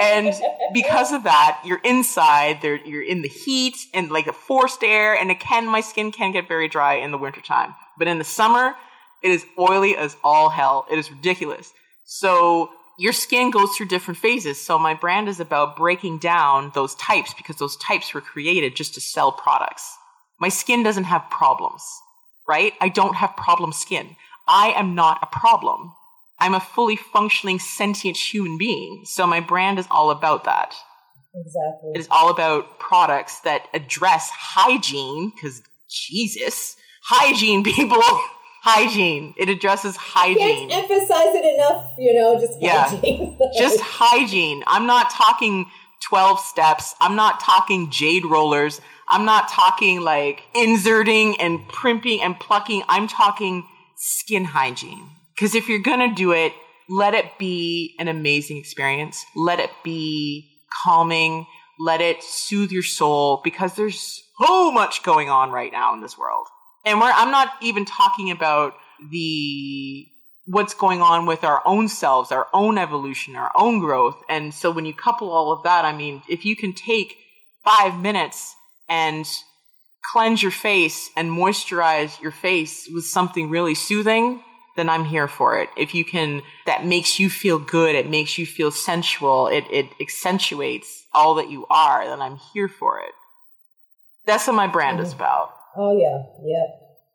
And 0.00 0.34
because 0.74 1.12
of 1.12 1.24
that, 1.24 1.60
you're 1.64 1.80
inside, 1.84 2.62
you're 2.62 3.02
in 3.02 3.22
the 3.22 3.28
heat 3.28 3.76
and 3.94 4.10
like 4.10 4.26
a 4.26 4.32
forced 4.32 4.82
air, 4.82 5.14
and 5.14 5.30
it 5.30 5.40
can, 5.40 5.66
my 5.66 5.80
skin 5.80 6.12
can 6.12 6.32
get 6.32 6.48
very 6.48 6.68
dry 6.68 6.94
in 6.94 7.10
the 7.10 7.18
wintertime. 7.18 7.74
But 7.98 8.08
in 8.08 8.18
the 8.18 8.24
summer, 8.24 8.74
it 9.22 9.30
is 9.30 9.46
oily 9.58 9.96
as 9.96 10.16
all 10.22 10.48
hell. 10.48 10.86
It 10.90 10.98
is 10.98 11.10
ridiculous. 11.10 11.72
So 12.04 12.70
your 12.98 13.12
skin 13.12 13.50
goes 13.50 13.74
through 13.76 13.86
different 13.86 14.18
phases. 14.18 14.60
So 14.60 14.78
my 14.78 14.94
brand 14.94 15.28
is 15.28 15.40
about 15.40 15.76
breaking 15.76 16.18
down 16.18 16.72
those 16.74 16.94
types 16.94 17.34
because 17.34 17.56
those 17.56 17.76
types 17.76 18.14
were 18.14 18.20
created 18.20 18.74
just 18.74 18.94
to 18.94 19.00
sell 19.00 19.32
products. 19.32 19.96
My 20.40 20.48
skin 20.48 20.82
doesn't 20.82 21.04
have 21.04 21.30
problems, 21.30 21.82
right? 22.48 22.72
I 22.80 22.88
don't 22.88 23.16
have 23.16 23.36
problem 23.36 23.72
skin. 23.72 24.16
I 24.48 24.68
am 24.76 24.94
not 24.94 25.18
a 25.22 25.26
problem. 25.26 25.94
I'm 26.38 26.54
a 26.54 26.60
fully 26.60 26.96
functioning 26.96 27.58
sentient 27.58 28.16
human 28.16 28.58
being. 28.58 29.02
So 29.04 29.26
my 29.26 29.40
brand 29.40 29.78
is 29.78 29.86
all 29.90 30.10
about 30.10 30.44
that. 30.44 30.74
Exactly. 31.34 31.92
It 31.94 32.00
is 32.00 32.08
all 32.10 32.30
about 32.30 32.78
products 32.78 33.40
that 33.40 33.68
address 33.74 34.30
hygiene, 34.30 35.32
because 35.34 35.62
Jesus, 35.88 36.76
hygiene, 37.02 37.62
people, 37.62 38.00
hygiene. 38.62 39.34
It 39.36 39.48
addresses 39.48 39.96
hygiene. 39.96 40.68
Can't 40.68 40.84
emphasize 40.90 41.34
it 41.34 41.54
enough, 41.54 41.92
you 41.98 42.14
know, 42.14 42.38
just 42.38 42.60
Yeah. 42.60 42.88
hygiene. 42.88 43.38
Just 43.56 43.80
hygiene. 43.80 44.62
I'm 44.66 44.86
not 44.86 45.10
talking 45.10 45.66
12 46.08 46.40
steps. 46.40 46.94
I'm 47.00 47.16
not 47.16 47.40
talking 47.40 47.90
jade 47.90 48.24
rollers. 48.26 48.80
I'm 49.08 49.24
not 49.24 49.48
talking 49.48 50.00
like 50.00 50.42
inserting 50.54 51.40
and 51.40 51.66
primping 51.68 52.20
and 52.22 52.38
plucking. 52.38 52.82
I'm 52.88 53.06
talking 53.08 53.64
skin 53.96 54.44
hygiene. 54.44 55.10
Because 55.36 55.54
if 55.54 55.68
you're 55.68 55.80
going 55.80 56.08
to 56.08 56.14
do 56.14 56.32
it, 56.32 56.52
let 56.88 57.14
it 57.14 57.38
be 57.38 57.94
an 57.98 58.08
amazing 58.08 58.56
experience. 58.56 59.24
Let 59.34 59.60
it 59.60 59.70
be 59.84 60.48
calming. 60.84 61.46
Let 61.78 62.00
it 62.00 62.22
soothe 62.22 62.70
your 62.70 62.82
soul 62.82 63.40
because 63.44 63.74
there's 63.74 64.22
so 64.46 64.70
much 64.70 65.02
going 65.02 65.28
on 65.28 65.50
right 65.50 65.72
now 65.72 65.92
in 65.94 66.00
this 66.00 66.16
world. 66.16 66.46
And 66.84 67.00
I'm 67.02 67.30
not 67.30 67.50
even 67.60 67.84
talking 67.84 68.30
about 68.30 68.74
the 69.10 70.06
what's 70.46 70.74
going 70.74 71.02
on 71.02 71.26
with 71.26 71.42
our 71.42 71.60
own 71.66 71.88
selves, 71.88 72.30
our 72.30 72.46
own 72.54 72.78
evolution, 72.78 73.34
our 73.34 73.50
own 73.56 73.80
growth. 73.80 74.16
And 74.28 74.54
so 74.54 74.70
when 74.70 74.86
you 74.86 74.94
couple 74.94 75.30
all 75.30 75.52
of 75.52 75.64
that, 75.64 75.84
I 75.84 75.92
mean, 75.92 76.22
if 76.28 76.44
you 76.44 76.54
can 76.54 76.72
take 76.72 77.16
five 77.64 77.98
minutes 77.98 78.54
and 78.88 79.26
cleanse 80.12 80.40
your 80.40 80.52
face 80.52 81.10
and 81.16 81.30
moisturize 81.30 82.20
your 82.22 82.30
face 82.30 82.88
with 82.92 83.04
something 83.04 83.50
really 83.50 83.74
soothing, 83.74 84.40
then 84.76 84.88
I'm 84.88 85.04
here 85.04 85.28
for 85.28 85.58
it. 85.58 85.68
If 85.76 85.94
you 85.94 86.04
can, 86.04 86.42
that 86.66 86.84
makes 86.84 87.18
you 87.18 87.28
feel 87.30 87.58
good, 87.58 87.94
it 87.94 88.08
makes 88.08 88.38
you 88.38 88.46
feel 88.46 88.70
sensual, 88.70 89.48
it, 89.48 89.64
it 89.70 89.86
accentuates 90.00 91.04
all 91.12 91.34
that 91.36 91.50
you 91.50 91.66
are, 91.70 92.06
then 92.06 92.20
I'm 92.20 92.36
here 92.36 92.68
for 92.68 93.00
it. 93.00 93.12
That's 94.26 94.46
what 94.46 94.56
my 94.56 94.66
brand 94.66 95.00
is 95.00 95.08
mm-hmm. 95.08 95.22
about. 95.22 95.52
oh 95.76 95.96
yeah, 95.96 96.22
yeah. 96.44 96.66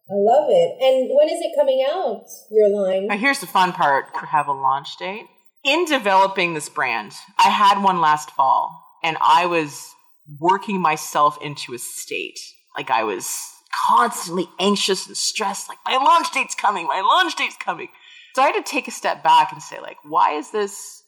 I 0.09 0.15
love 0.15 0.47
it. 0.49 0.77
And 0.81 1.09
when 1.15 1.29
is 1.29 1.39
it 1.39 1.55
coming 1.55 1.85
out? 1.89 2.25
Your 2.49 2.67
line? 2.67 3.07
Now, 3.07 3.17
here's 3.17 3.39
the 3.39 3.47
fun 3.47 3.71
part 3.71 4.07
I 4.13 4.25
have 4.25 4.47
a 4.47 4.51
launch 4.51 4.97
date. 4.97 5.25
In 5.63 5.85
developing 5.85 6.53
this 6.53 6.67
brand, 6.67 7.13
I 7.37 7.49
had 7.49 7.81
one 7.81 8.01
last 8.01 8.31
fall 8.31 8.83
and 9.03 9.15
I 9.21 9.45
was 9.45 9.93
working 10.39 10.81
myself 10.81 11.37
into 11.41 11.73
a 11.73 11.77
state. 11.77 12.39
Like 12.75 12.89
I 12.89 13.03
was 13.03 13.53
constantly 13.89 14.47
anxious 14.59 15.07
and 15.07 15.17
stressed, 15.17 15.69
like 15.69 15.77
my 15.85 15.97
launch 15.97 16.31
date's 16.33 16.55
coming, 16.55 16.87
my 16.87 17.01
launch 17.01 17.35
date's 17.35 17.57
coming. 17.57 17.89
So 18.35 18.41
I 18.41 18.47
had 18.47 18.63
to 18.63 18.69
take 18.69 18.87
a 18.87 18.91
step 18.91 19.23
back 19.23 19.51
and 19.51 19.61
say, 19.61 19.79
like, 19.79 19.97
why 20.03 20.33
is 20.33 20.51
this, 20.51 21.03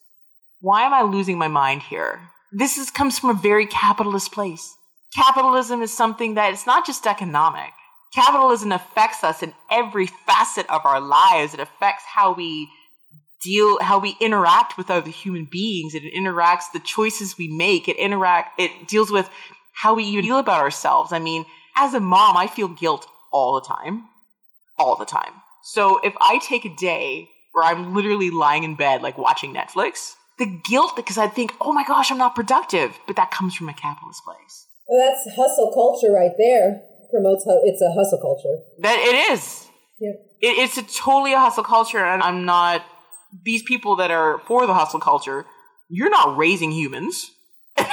why 0.59 0.83
am 0.83 0.93
I 0.93 1.01
losing 1.03 1.37
my 1.37 1.47
mind 1.47 1.83
here? 1.83 2.19
This 2.51 2.77
is, 2.77 2.91
comes 2.91 3.17
from 3.17 3.29
a 3.29 3.41
very 3.41 3.65
capitalist 3.65 4.31
place. 4.31 4.75
Capitalism 5.15 5.81
is 5.81 5.95
something 5.95 6.35
that 6.35 6.53
it's 6.53 6.67
not 6.67 6.85
just 6.85 7.07
economic 7.07 7.71
capitalism 8.13 8.71
affects 8.71 9.23
us 9.23 9.41
in 9.41 9.53
every 9.71 10.07
facet 10.07 10.69
of 10.69 10.85
our 10.85 11.01
lives. 11.01 11.53
It 11.53 11.59
affects 11.59 12.03
how 12.05 12.33
we 12.33 12.69
deal, 13.41 13.79
how 13.81 13.99
we 13.99 14.15
interact 14.19 14.77
with 14.77 14.89
other 14.89 15.09
human 15.09 15.47
beings. 15.49 15.95
It 15.95 16.03
interacts 16.13 16.71
the 16.71 16.79
choices 16.79 17.37
we 17.37 17.47
make. 17.47 17.87
It 17.87 17.97
interact, 17.97 18.59
it 18.59 18.87
deals 18.87 19.11
with 19.11 19.29
how 19.73 19.95
we 19.95 20.03
even 20.03 20.25
feel 20.25 20.37
about 20.37 20.61
ourselves. 20.61 21.11
I 21.11 21.19
mean, 21.19 21.45
as 21.77 21.93
a 21.93 21.99
mom, 21.99 22.37
I 22.37 22.47
feel 22.47 22.67
guilt 22.67 23.07
all 23.31 23.55
the 23.55 23.67
time, 23.67 24.05
all 24.77 24.95
the 24.95 25.05
time. 25.05 25.33
So 25.63 25.99
if 25.99 26.13
I 26.19 26.39
take 26.39 26.65
a 26.65 26.75
day 26.75 27.29
where 27.53 27.63
I'm 27.63 27.93
literally 27.93 28.29
lying 28.29 28.63
in 28.63 28.75
bed, 28.75 29.01
like 29.01 29.17
watching 29.17 29.53
Netflix, 29.53 30.13
the 30.39 30.45
guilt 30.45 30.95
because 30.95 31.17
I 31.17 31.27
think, 31.27 31.53
oh 31.61 31.71
my 31.71 31.83
gosh, 31.83 32.11
I'm 32.11 32.17
not 32.17 32.35
productive, 32.35 32.99
but 33.07 33.15
that 33.15 33.31
comes 33.31 33.55
from 33.55 33.69
a 33.69 33.73
capitalist 33.73 34.23
place. 34.23 34.67
Well, 34.87 35.07
that's 35.07 35.35
hustle 35.35 35.71
culture 35.73 36.11
right 36.11 36.31
there. 36.37 36.81
Promotes. 37.11 37.45
It's 37.63 37.81
a 37.81 37.91
hustle 37.91 38.19
culture. 38.19 38.63
That 38.79 38.97
it 38.99 39.33
is. 39.33 39.67
Yeah. 39.99 40.13
It, 40.41 40.57
it's 40.57 40.77
a 40.77 40.83
totally 40.83 41.33
a 41.33 41.39
hustle 41.39 41.63
culture, 41.63 42.03
and 42.03 42.23
I'm 42.23 42.45
not. 42.45 42.83
These 43.45 43.63
people 43.63 43.95
that 43.97 44.11
are 44.11 44.39
for 44.47 44.65
the 44.67 44.73
hustle 44.73 44.99
culture, 44.99 45.45
you're 45.89 46.09
not 46.09 46.37
raising 46.37 46.71
humans, 46.71 47.31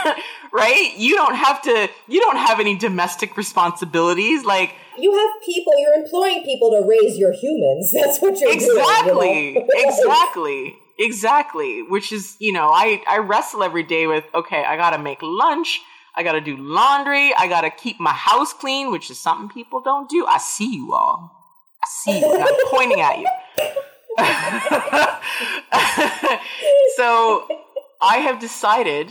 right? 0.53 0.93
You 0.97 1.15
don't 1.15 1.35
have 1.35 1.63
to. 1.63 1.89
You 2.09 2.21
don't 2.21 2.37
have 2.37 2.61
any 2.61 2.77
domestic 2.77 3.37
responsibilities. 3.37 4.45
Like 4.45 4.75
You 4.99 5.13
have 5.13 5.43
people. 5.45 5.73
You're 5.79 5.95
employing 5.95 6.45
people 6.45 6.71
to 6.71 6.87
raise 6.87 7.17
your 7.19 7.33
humans. 7.33 7.93
That's 7.95 8.21
what 8.21 8.41
you're 8.41 8.53
exactly, 8.53 9.13
doing. 9.13 9.55
you 9.55 9.61
know? 9.61 9.67
exactly, 9.75 10.77
exactly. 10.99 11.83
Which 11.83 12.13
is, 12.13 12.37
you 12.39 12.53
know, 12.53 12.69
I 12.69 13.03
I 13.09 13.19
wrestle 13.19 13.63
every 13.63 13.83
day 13.83 14.07
with. 14.07 14.25
Okay, 14.35 14.65
I 14.65 14.77
got 14.77 14.91
to 14.91 14.99
make 14.99 15.23
lunch. 15.23 15.81
I 16.15 16.23
got 16.23 16.33
to 16.33 16.41
do 16.41 16.57
laundry. 16.57 17.33
I 17.35 17.47
got 17.47 17.61
to 17.63 17.71
keep 17.71 18.01
my 18.01 18.13
house 18.13 18.53
clean, 18.53 18.91
which 18.91 19.11
is 19.11 19.19
something 19.19 19.49
people 19.49 19.81
don't 19.81 20.09
do. 20.09 20.27
I 20.27 20.39
see 20.39 20.75
you 20.75 20.93
all. 20.93 21.37
I 21.83 21.87
see 21.89 22.19
you. 22.21 22.41
I'm 22.41 22.55
pointing 22.67 23.01
at 23.01 23.19
you. 23.19 23.27
so 26.97 27.47
I 28.03 28.19
have 28.19 28.39
decided 28.39 29.11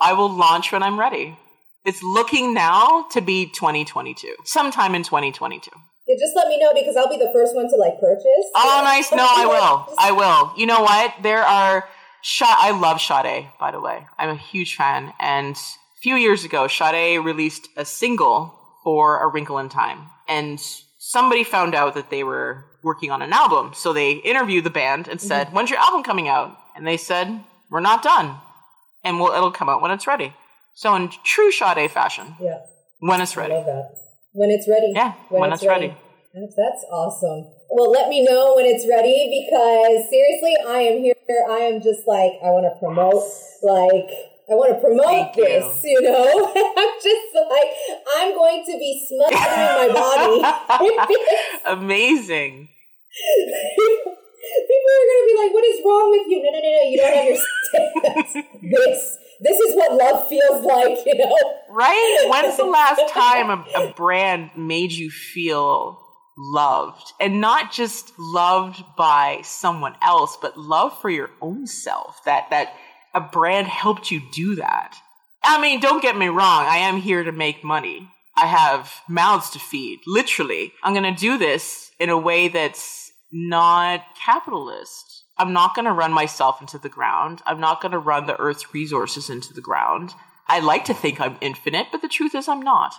I 0.00 0.12
will 0.12 0.28
launch 0.28 0.72
when 0.72 0.82
I'm 0.82 0.98
ready. 0.98 1.36
It's 1.84 2.02
looking 2.02 2.54
now 2.54 3.06
to 3.10 3.20
be 3.20 3.46
2022, 3.46 4.34
sometime 4.44 4.94
in 4.94 5.02
2022. 5.02 5.70
Yeah, 6.06 6.16
just 6.18 6.36
let 6.36 6.48
me 6.48 6.58
know 6.58 6.72
because 6.74 6.96
I'll 6.96 7.08
be 7.08 7.16
the 7.16 7.30
first 7.32 7.54
one 7.54 7.68
to 7.68 7.76
like 7.76 7.98
purchase. 8.00 8.50
Oh, 8.54 8.80
nice. 8.84 9.10
No, 9.12 9.26
I 9.26 9.46
will. 9.46 9.94
I 9.98 10.12
will. 10.12 10.52
You 10.56 10.66
know 10.66 10.82
what? 10.82 11.14
There 11.22 11.42
are 11.42 11.88
shot. 12.22 12.56
I 12.58 12.78
love 12.78 13.00
Sade. 13.00 13.48
By 13.58 13.70
the 13.70 13.80
way, 13.80 14.06
I'm 14.18 14.30
a 14.30 14.36
huge 14.36 14.76
fan. 14.76 15.12
And 15.18 15.56
a 15.56 16.00
few 16.02 16.16
years 16.16 16.44
ago, 16.44 16.68
Sade 16.68 17.24
released 17.24 17.68
a 17.76 17.84
single 17.84 18.58
for 18.82 19.22
A 19.22 19.28
Wrinkle 19.28 19.58
in 19.58 19.70
Time, 19.70 20.10
and 20.28 20.60
somebody 20.98 21.42
found 21.42 21.74
out 21.74 21.94
that 21.94 22.10
they 22.10 22.22
were 22.22 22.66
working 22.82 23.10
on 23.10 23.22
an 23.22 23.32
album. 23.32 23.72
So 23.74 23.94
they 23.94 24.12
interviewed 24.12 24.64
the 24.64 24.70
band 24.70 25.08
and 25.08 25.20
said, 25.20 25.46
mm-hmm. 25.46 25.56
"When's 25.56 25.70
your 25.70 25.78
album 25.78 26.02
coming 26.02 26.28
out?" 26.28 26.58
And 26.76 26.86
they 26.86 26.98
said, 26.98 27.40
"We're 27.70 27.80
not 27.80 28.02
done, 28.02 28.36
and 29.04 29.20
we'll, 29.20 29.32
it'll 29.32 29.52
come 29.52 29.68
out 29.68 29.82
when 29.82 29.90
it's 29.90 30.06
ready." 30.06 30.32
So 30.74 30.94
in 30.96 31.10
true 31.22 31.52
Sade 31.52 31.90
fashion, 31.90 32.34
Yeah, 32.40 32.58
when 32.98 33.20
it's 33.20 33.36
ready. 33.36 33.52
I 33.52 33.56
love 33.58 33.66
that. 33.66 33.90
When 34.32 34.50
it's 34.50 34.68
ready. 34.68 34.92
Yeah, 34.94 35.12
when 35.28 35.52
it's 35.52 35.64
ready. 35.64 35.94
That's, 36.34 36.56
that's 36.56 36.84
awesome. 36.90 37.46
Well, 37.70 37.92
let 37.92 38.08
me 38.08 38.24
know 38.24 38.54
when 38.56 38.66
it's 38.66 38.82
ready 38.90 39.30
because 39.30 40.10
seriously, 40.10 40.54
I 40.66 40.78
am 40.90 40.98
here. 40.98 41.14
I 41.48 41.70
am 41.70 41.80
just 41.80 42.02
like, 42.10 42.34
I 42.42 42.50
want 42.50 42.66
to 42.66 42.74
promote, 42.82 43.22
like, 43.62 44.10
I 44.50 44.58
want 44.58 44.74
to 44.74 44.80
promote 44.82 45.06
Thank 45.06 45.38
you. 45.38 45.46
this, 45.46 45.78
you, 45.86 46.02
know? 46.02 46.26
I'm 46.50 46.94
just 46.98 47.30
like, 47.38 47.70
I'm 48.18 48.34
going 48.34 48.66
to 48.66 48.74
be 48.82 48.98
smothering 49.06 49.38
my 49.78 49.88
body. 49.94 50.42
Amazing. 51.70 52.66
People 53.14 54.90
are 54.90 55.06
going 55.06 55.22
to 55.22 55.28
be 55.30 55.36
like, 55.38 55.52
what 55.54 55.64
is 55.64 55.78
wrong 55.86 56.10
with 56.10 56.26
you? 56.26 56.42
No, 56.42 56.50
no, 56.50 56.58
no, 56.58 56.66
no, 56.66 56.82
you 56.90 56.98
don't 56.98 57.14
understand. 57.14 57.53
This, 57.74 59.16
this 59.40 59.58
is 59.58 59.76
what 59.76 59.94
love 59.94 60.28
feels 60.28 60.64
like, 60.64 60.98
you 61.06 61.16
know? 61.16 61.36
Right? 61.70 62.26
When's 62.30 62.56
the 62.56 62.64
last 62.64 63.08
time 63.12 63.50
a, 63.50 63.64
a 63.88 63.92
brand 63.94 64.50
made 64.56 64.92
you 64.92 65.10
feel 65.10 66.00
loved? 66.36 67.12
And 67.20 67.40
not 67.40 67.72
just 67.72 68.12
loved 68.18 68.82
by 68.96 69.40
someone 69.42 69.96
else, 70.02 70.36
but 70.40 70.58
love 70.58 70.98
for 71.00 71.10
your 71.10 71.30
own 71.40 71.66
self. 71.66 72.24
That 72.24 72.50
that 72.50 72.74
a 73.14 73.20
brand 73.20 73.66
helped 73.66 74.10
you 74.10 74.20
do 74.32 74.56
that. 74.56 74.96
I 75.42 75.60
mean, 75.60 75.80
don't 75.80 76.02
get 76.02 76.16
me 76.16 76.28
wrong, 76.28 76.64
I 76.64 76.78
am 76.78 76.96
here 76.96 77.22
to 77.22 77.32
make 77.32 77.62
money. 77.62 78.10
I 78.36 78.46
have 78.46 78.92
mouths 79.08 79.50
to 79.50 79.58
feed, 79.58 80.00
literally. 80.06 80.72
I'm 80.82 80.94
gonna 80.94 81.14
do 81.14 81.38
this 81.38 81.92
in 82.00 82.10
a 82.10 82.18
way 82.18 82.48
that's 82.48 83.12
not 83.32 84.04
capitalist. 84.16 85.13
I'm 85.36 85.52
not 85.52 85.74
gonna 85.74 85.92
run 85.92 86.12
myself 86.12 86.60
into 86.60 86.78
the 86.78 86.88
ground. 86.88 87.42
I'm 87.46 87.60
not 87.60 87.80
gonna 87.80 87.98
run 87.98 88.26
the 88.26 88.38
earth's 88.38 88.72
resources 88.72 89.28
into 89.28 89.52
the 89.52 89.60
ground. 89.60 90.14
I 90.46 90.60
like 90.60 90.84
to 90.86 90.94
think 90.94 91.20
I'm 91.20 91.38
infinite, 91.40 91.88
but 91.90 92.02
the 92.02 92.08
truth 92.08 92.34
is 92.34 92.48
I'm 92.48 92.62
not. 92.62 92.94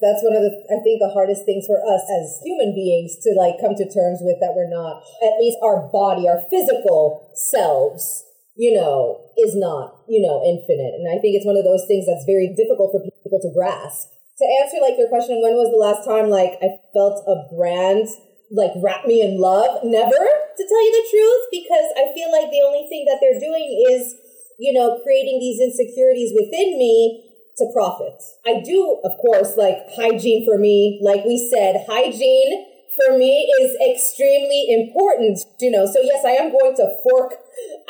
That's 0.00 0.22
one 0.26 0.34
of 0.34 0.42
the, 0.42 0.50
I 0.74 0.82
think, 0.82 0.98
the 0.98 1.14
hardest 1.14 1.46
things 1.46 1.66
for 1.66 1.78
us 1.78 2.02
as 2.02 2.42
human 2.42 2.74
beings 2.74 3.14
to 3.22 3.30
like 3.38 3.62
come 3.62 3.78
to 3.78 3.86
terms 3.86 4.18
with 4.20 4.42
that 4.42 4.54
we're 4.54 4.68
not, 4.68 5.02
at 5.22 5.38
least 5.38 5.58
our 5.62 5.86
body, 5.88 6.26
our 6.26 6.42
physical 6.50 7.30
selves, 7.50 8.26
you 8.56 8.74
know, 8.74 9.30
is 9.38 9.54
not, 9.54 10.02
you 10.08 10.20
know, 10.20 10.42
infinite. 10.42 10.98
And 10.98 11.06
I 11.06 11.22
think 11.22 11.38
it's 11.38 11.46
one 11.46 11.56
of 11.56 11.64
those 11.64 11.86
things 11.86 12.06
that's 12.06 12.26
very 12.26 12.50
difficult 12.52 12.90
for 12.90 13.00
people 13.06 13.38
to 13.38 13.54
grasp. 13.54 14.10
To 14.38 14.46
answer 14.62 14.82
like 14.82 14.98
your 14.98 15.08
question, 15.08 15.38
when 15.38 15.54
was 15.54 15.70
the 15.70 15.78
last 15.78 16.02
time 16.02 16.26
like 16.26 16.58
I 16.58 16.74
felt 16.90 17.22
a 17.30 17.46
brand 17.54 18.10
like 18.50 18.72
wrap 18.82 19.06
me 19.06 19.22
in 19.22 19.40
love? 19.40 19.80
Never, 19.84 20.10
to 20.10 20.62
tell 20.68 20.82
you 20.84 20.92
the 20.92 21.08
truth, 21.10 21.42
because 21.50 21.88
I 21.96 22.12
feel 22.14 22.30
like 22.30 22.50
the 22.50 22.62
only 22.64 22.86
thing 22.88 23.04
that 23.06 23.18
they're 23.20 23.40
doing 23.40 23.68
is, 23.90 24.14
you 24.58 24.72
know, 24.72 25.00
creating 25.02 25.40
these 25.40 25.60
insecurities 25.60 26.32
within 26.34 26.78
me 26.78 27.24
to 27.56 27.70
profit. 27.72 28.22
I 28.46 28.60
do, 28.60 29.00
of 29.04 29.12
course, 29.18 29.56
like 29.56 29.78
hygiene 29.96 30.44
for 30.44 30.58
me, 30.58 31.00
like 31.02 31.24
we 31.24 31.38
said, 31.38 31.86
hygiene 31.88 32.66
for 32.96 33.18
me 33.18 33.50
is 33.60 33.76
extremely 33.90 34.66
important, 34.68 35.38
you 35.60 35.70
know. 35.70 35.86
So 35.86 36.00
yes, 36.02 36.24
I 36.24 36.30
am 36.30 36.52
going 36.52 36.76
to 36.76 36.96
fork 37.02 37.34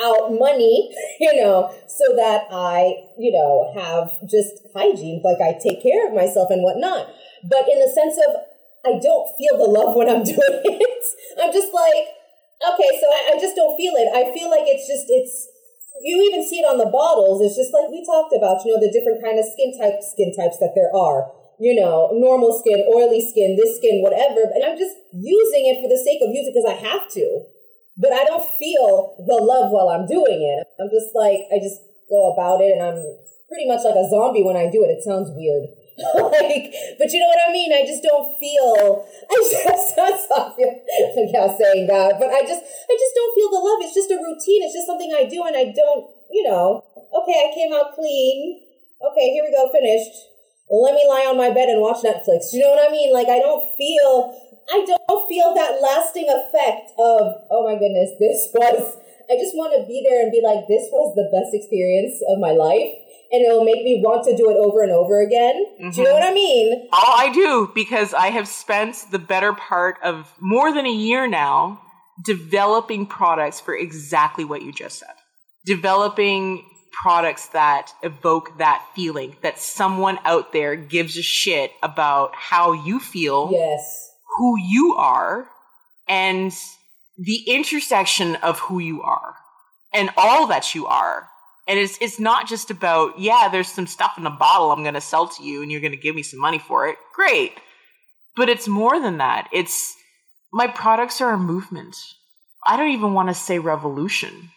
out 0.03 0.33
money, 0.33 0.95
you 1.21 1.43
know, 1.43 1.75
so 1.87 2.17
that 2.17 2.49
I, 2.51 2.95
you 3.19 3.33
know, 3.33 3.73
have 3.75 4.13
just 4.29 4.65
hygiene, 4.75 5.23
like 5.25 5.41
I 5.41 5.59
take 5.59 5.83
care 5.83 6.09
of 6.09 6.15
myself 6.15 6.51
and 6.51 6.63
whatnot. 6.63 7.09
But 7.45 7.69
in 7.71 7.79
the 7.81 7.91
sense 7.93 8.17
of, 8.29 8.37
I 8.85 9.01
don't 9.01 9.27
feel 9.41 9.57
the 9.57 9.69
love 9.69 9.97
when 9.97 10.09
I'm 10.09 10.25
doing 10.37 10.63
it. 10.65 11.05
I'm 11.41 11.53
just 11.53 11.73
like, 11.73 12.05
okay, 12.61 12.91
so 13.01 13.07
I, 13.09 13.35
I 13.35 13.41
just 13.41 13.57
don't 13.57 13.77
feel 13.77 13.97
it. 13.97 14.13
I 14.13 14.31
feel 14.33 14.53
like 14.53 14.69
it's 14.69 14.87
just, 14.87 15.09
it's, 15.09 15.49
you 16.05 16.21
even 16.29 16.45
see 16.45 16.61
it 16.61 16.69
on 16.69 16.77
the 16.77 16.91
bottles. 16.91 17.41
It's 17.41 17.57
just 17.57 17.73
like 17.73 17.89
we 17.89 18.05
talked 18.05 18.35
about, 18.37 18.61
you 18.67 18.75
know, 18.75 18.81
the 18.83 18.93
different 18.93 19.25
kind 19.25 19.39
of 19.41 19.47
skin 19.47 19.73
types, 19.79 20.13
skin 20.13 20.35
types 20.37 20.59
that 20.61 20.77
there 20.77 20.93
are. 20.93 21.33
You 21.63 21.79
know, 21.79 22.11
normal 22.13 22.51
skin, 22.51 22.83
oily 22.91 23.23
skin, 23.23 23.55
this 23.55 23.79
skin, 23.79 24.03
whatever. 24.03 24.43
And 24.43 24.67
I'm 24.67 24.75
just 24.75 24.99
using 25.15 25.71
it 25.71 25.79
for 25.79 25.87
the 25.87 26.03
sake 26.03 26.19
of 26.19 26.35
using 26.35 26.51
because 26.51 26.67
I 26.67 26.77
have 26.83 27.07
to. 27.15 27.47
But 27.95 28.11
I 28.11 28.27
don't 28.27 28.43
feel 28.59 29.15
the 29.23 29.39
love 29.39 29.71
while 29.71 29.87
I'm 29.87 30.03
doing 30.03 30.43
it. 30.43 30.67
I'm 30.83 30.91
just 30.91 31.15
like, 31.15 31.47
I 31.55 31.63
just 31.63 31.79
go 32.11 32.35
about 32.35 32.59
it 32.59 32.75
and 32.75 32.83
I'm 32.83 32.99
pretty 33.47 33.71
much 33.71 33.87
like 33.87 33.95
a 33.95 34.11
zombie 34.11 34.43
when 34.43 34.59
I 34.59 34.67
do 34.67 34.83
it. 34.83 34.91
It 34.91 35.07
sounds 35.07 35.31
weird. 35.31 35.71
like, 36.35 36.75
but 36.99 37.07
you 37.15 37.23
know 37.23 37.31
what 37.31 37.47
I 37.47 37.55
mean? 37.55 37.71
I 37.71 37.87
just 37.87 38.03
don't 38.03 38.35
feel, 38.43 39.07
I 39.31 39.35
just, 39.47 39.95
I'm 39.99 40.19
sorry, 40.19 40.83
yeah, 41.31 41.47
saying 41.55 41.87
that, 41.87 42.19
but 42.19 42.35
I 42.35 42.43
just, 42.43 42.63
I 42.67 42.95
just 42.99 43.15
don't 43.15 43.35
feel 43.39 43.51
the 43.55 43.63
love. 43.63 43.79
It's 43.87 43.95
just 43.95 44.11
a 44.11 44.19
routine. 44.19 44.67
It's 44.67 44.75
just 44.75 44.91
something 44.91 45.15
I 45.15 45.31
do 45.31 45.47
and 45.47 45.55
I 45.55 45.71
don't, 45.71 46.11
you 46.35 46.43
know, 46.51 46.83
okay, 46.99 47.47
I 47.47 47.55
came 47.55 47.71
out 47.71 47.95
clean. 47.95 48.59
Okay, 48.99 49.39
here 49.39 49.47
we 49.47 49.55
go, 49.55 49.71
finished. 49.71 50.35
Let 50.67 50.99
me 50.99 51.07
lie 51.07 51.31
on 51.31 51.39
my 51.39 51.55
bed 51.55 51.71
and 51.71 51.79
watch 51.79 52.03
Netflix. 52.03 52.51
You 52.51 52.67
know 52.67 52.75
what 52.75 52.83
I 52.83 52.91
mean? 52.91 53.15
Like, 53.15 53.31
I 53.31 53.39
don't 53.39 53.63
feel, 53.79 54.35
I 54.67 54.83
don't 54.83 55.29
feel 55.31 55.55
that 55.55 55.79
lasting 55.79 56.27
effect 56.27 56.91
of, 56.99 57.39
oh 57.55 57.63
my 57.63 57.79
goodness, 57.79 58.19
this 58.19 58.51
was, 58.51 58.99
I 59.31 59.39
just 59.39 59.55
want 59.55 59.79
to 59.79 59.87
be 59.87 60.03
there 60.03 60.27
and 60.27 60.35
be 60.35 60.43
like, 60.43 60.67
this 60.67 60.91
was 60.91 61.15
the 61.15 61.31
best 61.31 61.55
experience 61.55 62.19
of 62.27 62.43
my 62.43 62.51
life 62.51 63.04
and 63.35 63.45
it'll 63.45 63.65
make 63.65 63.83
me 63.83 64.01
want 64.05 64.25
to 64.25 64.37
do 64.37 64.51
it 64.51 64.57
over 64.57 64.83
and 64.83 64.93
over 64.93 65.21
again. 65.21 65.65
Mm-hmm. 65.81 65.91
Do 65.91 65.97
you 65.99 66.05
know 66.05 66.15
what 66.15 66.23
I 66.23 66.33
mean? 66.33 66.89
Oh, 66.93 67.15
I 67.17 67.33
do 67.33 67.71
because 67.75 68.15
I 68.15 68.29
have 68.29 68.47
spent 68.47 68.97
the 69.11 69.19
better 69.19 69.53
part 69.53 69.97
of 70.03 70.33
more 70.41 70.73
than 70.73 70.87
a 70.87 70.93
year 70.93 71.27
now 71.27 71.81
developing 72.25 73.07
products 73.07 73.61
for 73.61 73.77
exactly 73.77 74.45
what 74.45 74.63
you 74.63 74.73
just 74.73 75.01
said. 75.01 75.15
Developing 75.67 76.65
products 77.03 77.49
that 77.49 77.91
evoke 78.05 78.57
that 78.59 78.87
feeling 78.95 79.37
that 79.43 79.59
someone 79.59 80.19
out 80.25 80.53
there 80.53 80.77
gives 80.77 81.19
a 81.19 81.23
shit 81.23 81.73
about 81.83 82.35
how 82.37 82.73
you 82.73 83.01
feel. 83.01 83.51
Yes. 83.51 84.11
Who 84.37 84.57
you 84.59 84.95
are 84.95 85.49
and 86.07 86.53
the 87.19 87.43
intersection 87.49 88.37
of 88.37 88.61
who 88.61 88.79
you 88.79 89.03
are 89.03 89.35
and 89.93 90.11
all 90.17 90.47
that 90.49 90.75
you 90.75 90.87
are 90.87 91.29
and 91.67 91.79
it's 91.79 91.99
it's 92.01 92.21
not 92.21 92.49
just 92.49 92.71
about, 92.71 93.19
yeah, 93.19 93.49
there's 93.51 93.69
some 93.69 93.87
stuff 93.87 94.19
in 94.19 94.27
a 94.27 94.31
bottle 94.31 94.71
I'm 94.71 94.83
going 94.83 94.95
to 94.95 95.01
sell 95.01 95.29
to 95.29 95.43
you 95.43 95.63
and 95.63 95.73
you're 95.73 95.81
going 95.81 95.93
to 95.93 95.99
give 95.99 96.15
me 96.15 96.23
some 96.23 96.41
money 96.41 96.59
for 96.59 96.87
it. 96.89 96.97
Great. 97.15 97.53
But 98.37 98.49
it's 98.49 98.69
more 98.69 99.01
than 99.01 99.19
that. 99.19 99.49
It's 99.53 99.95
my 100.53 100.67
products 100.67 101.21
are 101.21 101.33
a 101.33 101.39
movement. 101.39 101.97
I 102.67 102.77
don't 102.77 102.91
even 102.91 103.15
want 103.15 103.29
to 103.29 103.35
say 103.35 103.59
revolution. 103.59 104.51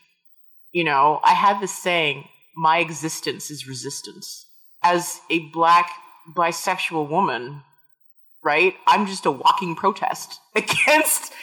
You 0.71 0.83
know, 0.83 1.19
I 1.23 1.33
had 1.33 1.59
this 1.59 1.71
saying, 1.71 2.27
my 2.55 2.79
existence 2.79 3.49
is 3.51 3.67
resistance. 3.67 4.45
As 4.83 5.19
a 5.29 5.39
black 5.49 5.91
bisexual 6.35 7.09
woman, 7.09 7.63
right? 8.43 8.75
I'm 8.85 9.05
just 9.07 9.25
a 9.25 9.31
walking 9.31 9.75
protest 9.75 10.39
against, 10.55 11.33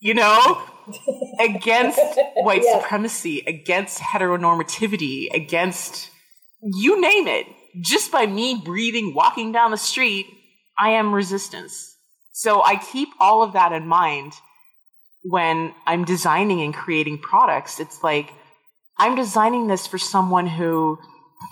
you 0.00 0.14
know, 0.14 0.62
against 1.40 2.00
white 2.36 2.62
yeah. 2.64 2.80
supremacy, 2.80 3.42
against 3.46 4.00
heteronormativity, 4.00 5.28
against 5.32 6.10
you 6.62 7.00
name 7.00 7.26
it. 7.26 7.46
Just 7.80 8.10
by 8.10 8.26
me 8.26 8.60
breathing, 8.64 9.14
walking 9.14 9.52
down 9.52 9.70
the 9.70 9.76
street, 9.76 10.26
I 10.78 10.90
am 10.90 11.14
resistance. 11.14 11.96
So 12.32 12.62
I 12.64 12.76
keep 12.76 13.08
all 13.20 13.42
of 13.42 13.52
that 13.52 13.72
in 13.72 13.86
mind 13.86 14.32
when 15.22 15.74
I'm 15.86 16.04
designing 16.04 16.62
and 16.62 16.72
creating 16.74 17.18
products. 17.18 17.80
It's 17.80 18.02
like 18.02 18.32
I'm 18.98 19.14
designing 19.14 19.66
this 19.66 19.86
for 19.86 19.98
someone 19.98 20.46
who 20.46 20.98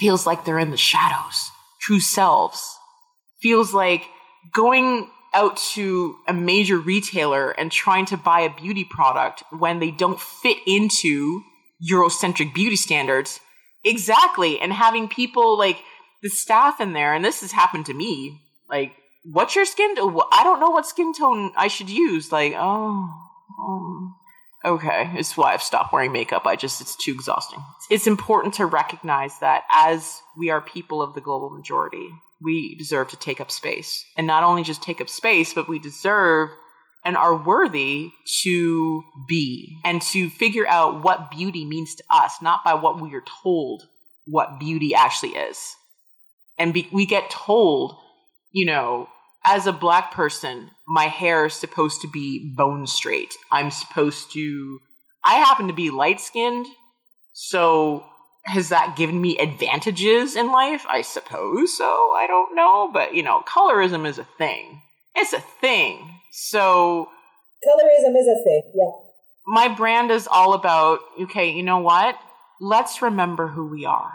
feels 0.00 0.26
like 0.26 0.44
they're 0.44 0.59
in 0.59 0.70
the 0.70 0.76
shadows, 0.76 1.50
true 1.80 2.00
selves, 2.00 2.76
feels 3.40 3.72
like 3.72 4.04
going 4.52 5.09
out 5.37 5.59
to 5.59 6.16
a 6.27 6.33
major 6.33 6.79
retailer 6.79 7.51
and 7.51 7.70
trying 7.70 8.07
to 8.07 8.16
buy 8.16 8.40
a 8.40 8.55
beauty 8.55 8.85
product 8.85 9.42
when 9.51 9.79
they 9.79 9.90
don't 9.90 10.18
fit 10.18 10.57
into 10.66 11.42
Eurocentric 11.92 12.55
beauty 12.55 12.77
standards. 12.77 13.38
Exactly. 13.85 14.59
And 14.59 14.72
having 14.72 15.09
people 15.09 15.59
like 15.59 15.79
the 16.22 16.31
staff 16.31 16.81
in 16.81 16.94
there, 16.94 17.14
and 17.14 17.22
this 17.22 17.42
has 17.42 17.53
happened 17.53 17.87
to 17.87 17.94
me, 17.94 18.40
like, 18.70 18.92
what's 19.25 19.55
your 19.55 19.66
skin? 19.66 19.94
I 19.99 20.40
don't 20.42 20.59
know 20.59 20.70
what 20.70 20.87
skin 20.87 21.12
tone 21.12 21.53
I 21.55 21.68
should 21.68 21.90
use. 21.90 22.33
Like, 22.33 22.55
oh, 22.57 23.12
oh 23.59 24.14
okay. 24.64 25.11
It's 25.16 25.37
why 25.37 25.53
I've 25.53 25.62
stopped 25.62 25.92
wearing 25.92 26.12
makeup. 26.12 26.46
I 26.46 26.57
just, 26.57 26.81
it's 26.81 26.96
too 26.96 27.12
exhausting. 27.12 27.62
It's 27.90 28.07
important 28.07 28.55
to 28.55 28.64
recognize 28.64 29.38
that 29.40 29.64
as 29.70 30.22
we 30.37 30.49
are 30.49 30.62
people 30.62 31.03
of 31.03 31.14
the 31.14 31.20
global 31.20 31.51
majority, 31.51 32.09
we 32.42 32.75
deserve 32.77 33.09
to 33.09 33.16
take 33.16 33.40
up 33.40 33.51
space. 33.51 34.05
And 34.16 34.27
not 34.27 34.44
only 34.44 34.62
just 34.62 34.83
take 34.83 35.01
up 35.01 35.09
space, 35.09 35.55
but 35.55 35.68
we 35.68 35.79
deserve 35.79 36.51
and 37.05 37.16
are 37.16 37.37
worthy 37.37 38.11
to 38.42 39.05
be 39.29 39.79
and 39.85 40.03
to 40.03 40.29
figure 40.29 40.66
out 40.66 41.05
what 41.05 41.31
beauty 41.31 41.64
means 41.64 41.94
to 41.94 42.05
us, 42.11 42.42
not 42.42 42.64
by 42.64 42.75
what 42.75 43.01
we 43.01 43.14
are 43.14 43.25
told 43.42 43.85
what 44.27 44.59
beauty 44.59 44.94
actually 44.94 45.37
is. 45.37 45.77
And 46.59 46.75
be, 46.75 46.88
we 46.92 47.07
get 47.07 47.31
told, 47.31 47.96
you 48.51 48.66
know, 48.66 49.09
as 49.44 49.68
a 49.68 49.72
black 49.72 50.11
person, 50.11 50.70
my 50.88 51.05
hair 51.05 51.46
is 51.46 51.55
supposed 51.55 52.01
to 52.01 52.09
be 52.09 52.53
bone 52.57 52.87
straight. 52.88 53.35
I'm 53.53 53.70
supposed 53.70 54.33
to, 54.33 54.81
I 55.25 55.35
happen 55.37 55.68
to 55.68 55.72
be 55.72 55.90
light 55.90 56.20
skinned. 56.20 56.66
So 57.33 58.05
has 58.46 58.68
that 58.68 58.96
given 58.96 59.20
me 59.20 59.37
advantages 59.38 60.37
in 60.37 60.52
life? 60.52 60.85
I 60.88 61.02
suppose 61.02 61.76
so. 61.76 62.12
I 62.16 62.26
don't 62.26 62.54
know. 62.54 62.90
But, 62.92 63.14
you 63.14 63.22
know, 63.22 63.42
colorism 63.46 64.06
is 64.06 64.18
a 64.18 64.24
thing. 64.38 64.82
It's 65.14 65.32
a 65.32 65.40
thing. 65.40 66.20
So. 66.32 67.09
Colorism 67.66 68.16
is 68.16 68.28
a 68.28 68.42
thing, 68.44 68.62
yeah. 68.74 68.90
My 69.46 69.68
brand 69.68 70.11
is 70.11 70.26
all 70.26 70.54
about, 70.54 71.00
okay, 71.22 71.50
you 71.50 71.62
know 71.62 71.78
what? 71.78 72.18
Let's 72.61 73.02
remember 73.02 73.48
who 73.48 73.66
we 73.66 73.85
are. 73.85 74.12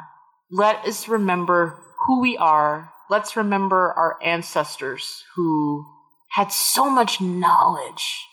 Let 0.49 0.85
us 0.85 1.07
remember 1.07 1.77
who 2.05 2.21
we 2.21 2.37
are. 2.37 2.91
Let's 3.09 3.35
remember 3.35 3.93
our 3.93 4.17
ancestors 4.23 5.23
who 5.35 5.85
had 6.29 6.51
so 6.51 6.89
much 6.89 7.21
knowledge 7.21 8.25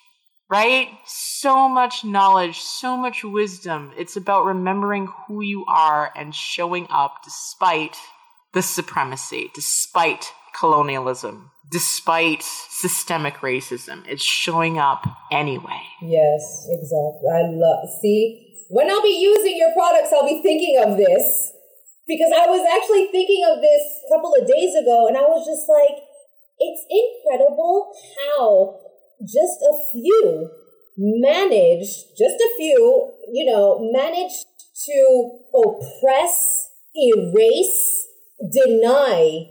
right? 0.50 0.88
So 1.04 1.68
much 1.68 2.04
knowledge, 2.04 2.58
so 2.58 2.96
much 2.96 3.22
wisdom. 3.24 3.92
It's 3.96 4.16
about 4.16 4.44
remembering 4.44 5.08
who 5.26 5.42
you 5.42 5.64
are 5.68 6.10
and 6.16 6.34
showing 6.34 6.86
up 6.90 7.16
despite 7.24 7.96
the 8.54 8.62
supremacy, 8.62 9.50
despite 9.54 10.32
colonialism, 10.58 11.50
despite 11.70 12.42
systemic 12.42 13.36
racism. 13.36 14.06
It's 14.08 14.24
showing 14.24 14.78
up 14.78 15.06
anyway. 15.30 15.80
Yes, 16.00 16.66
exactly. 16.70 17.28
I 17.30 17.42
love, 17.52 17.88
see, 18.00 18.64
when 18.68 18.90
I'll 18.90 19.02
be 19.02 19.20
using 19.20 19.56
your 19.56 19.72
products, 19.72 20.12
I'll 20.12 20.26
be 20.26 20.42
thinking 20.42 20.82
of 20.82 20.96
this 20.96 21.52
because 22.06 22.32
I 22.34 22.46
was 22.46 22.64
actually 22.64 23.08
thinking 23.12 23.44
of 23.44 23.60
this 23.60 23.82
a 24.06 24.16
couple 24.16 24.34
of 24.34 24.46
days 24.48 24.74
ago 24.74 25.06
and 25.08 25.16
I 25.16 25.22
was 25.22 25.44
just 25.44 25.68
like, 25.68 26.02
it's 26.58 26.84
incredible 26.90 27.92
how 28.16 28.80
just 29.22 29.60
a 29.62 29.74
few 29.92 30.50
managed, 30.98 32.18
just 32.18 32.36
a 32.40 32.50
few, 32.56 33.12
you 33.32 33.44
know, 33.46 33.78
managed 33.92 34.46
to 34.86 35.38
oppress, 35.54 36.68
erase, 36.94 38.06
deny 38.50 39.46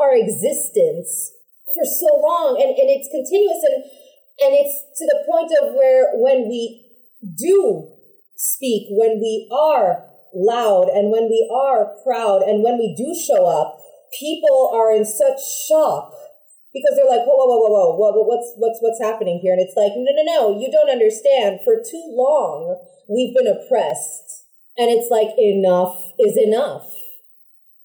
our 0.00 0.14
existence 0.14 1.32
for 1.74 1.84
so 1.84 2.16
long. 2.20 2.56
And, 2.60 2.70
and 2.70 2.88
it's 2.88 3.08
continuous 3.08 3.62
and, 3.64 3.84
and 4.40 4.52
it's 4.56 4.76
to 4.96 5.04
the 5.06 5.24
point 5.30 5.52
of 5.60 5.74
where 5.74 6.16
when 6.16 6.48
we 6.48 6.86
do 7.36 7.88
speak, 8.36 8.88
when 8.90 9.20
we 9.20 9.48
are 9.52 10.06
loud 10.34 10.88
and 10.88 11.10
when 11.10 11.28
we 11.28 11.48
are 11.52 11.92
proud 12.04 12.42
and 12.42 12.62
when 12.62 12.78
we 12.78 12.94
do 12.96 13.14
show 13.14 13.46
up, 13.46 13.78
people 14.18 14.70
are 14.72 14.92
in 14.92 15.04
such 15.04 15.40
shock 15.68 16.14
because 16.72 16.94
they're 16.94 17.10
like, 17.10 17.26
whoa, 17.26 17.34
whoa, 17.34 17.46
whoa, 17.46 17.70
whoa, 17.70 17.96
whoa, 17.96 18.12
whoa, 18.12 18.26
what's 18.26 18.54
what's 18.56 18.78
what's 18.80 19.02
happening 19.02 19.40
here? 19.42 19.52
And 19.52 19.60
it's 19.62 19.76
like, 19.76 19.92
no, 19.96 20.10
no, 20.14 20.24
no, 20.24 20.60
you 20.60 20.70
don't 20.70 20.90
understand. 20.90 21.60
For 21.64 21.82
too 21.82 22.06
long, 22.14 22.78
we've 23.08 23.34
been 23.34 23.50
oppressed, 23.50 24.46
and 24.78 24.90
it's 24.90 25.10
like 25.10 25.34
enough 25.38 25.96
is 26.18 26.36
enough. 26.36 26.86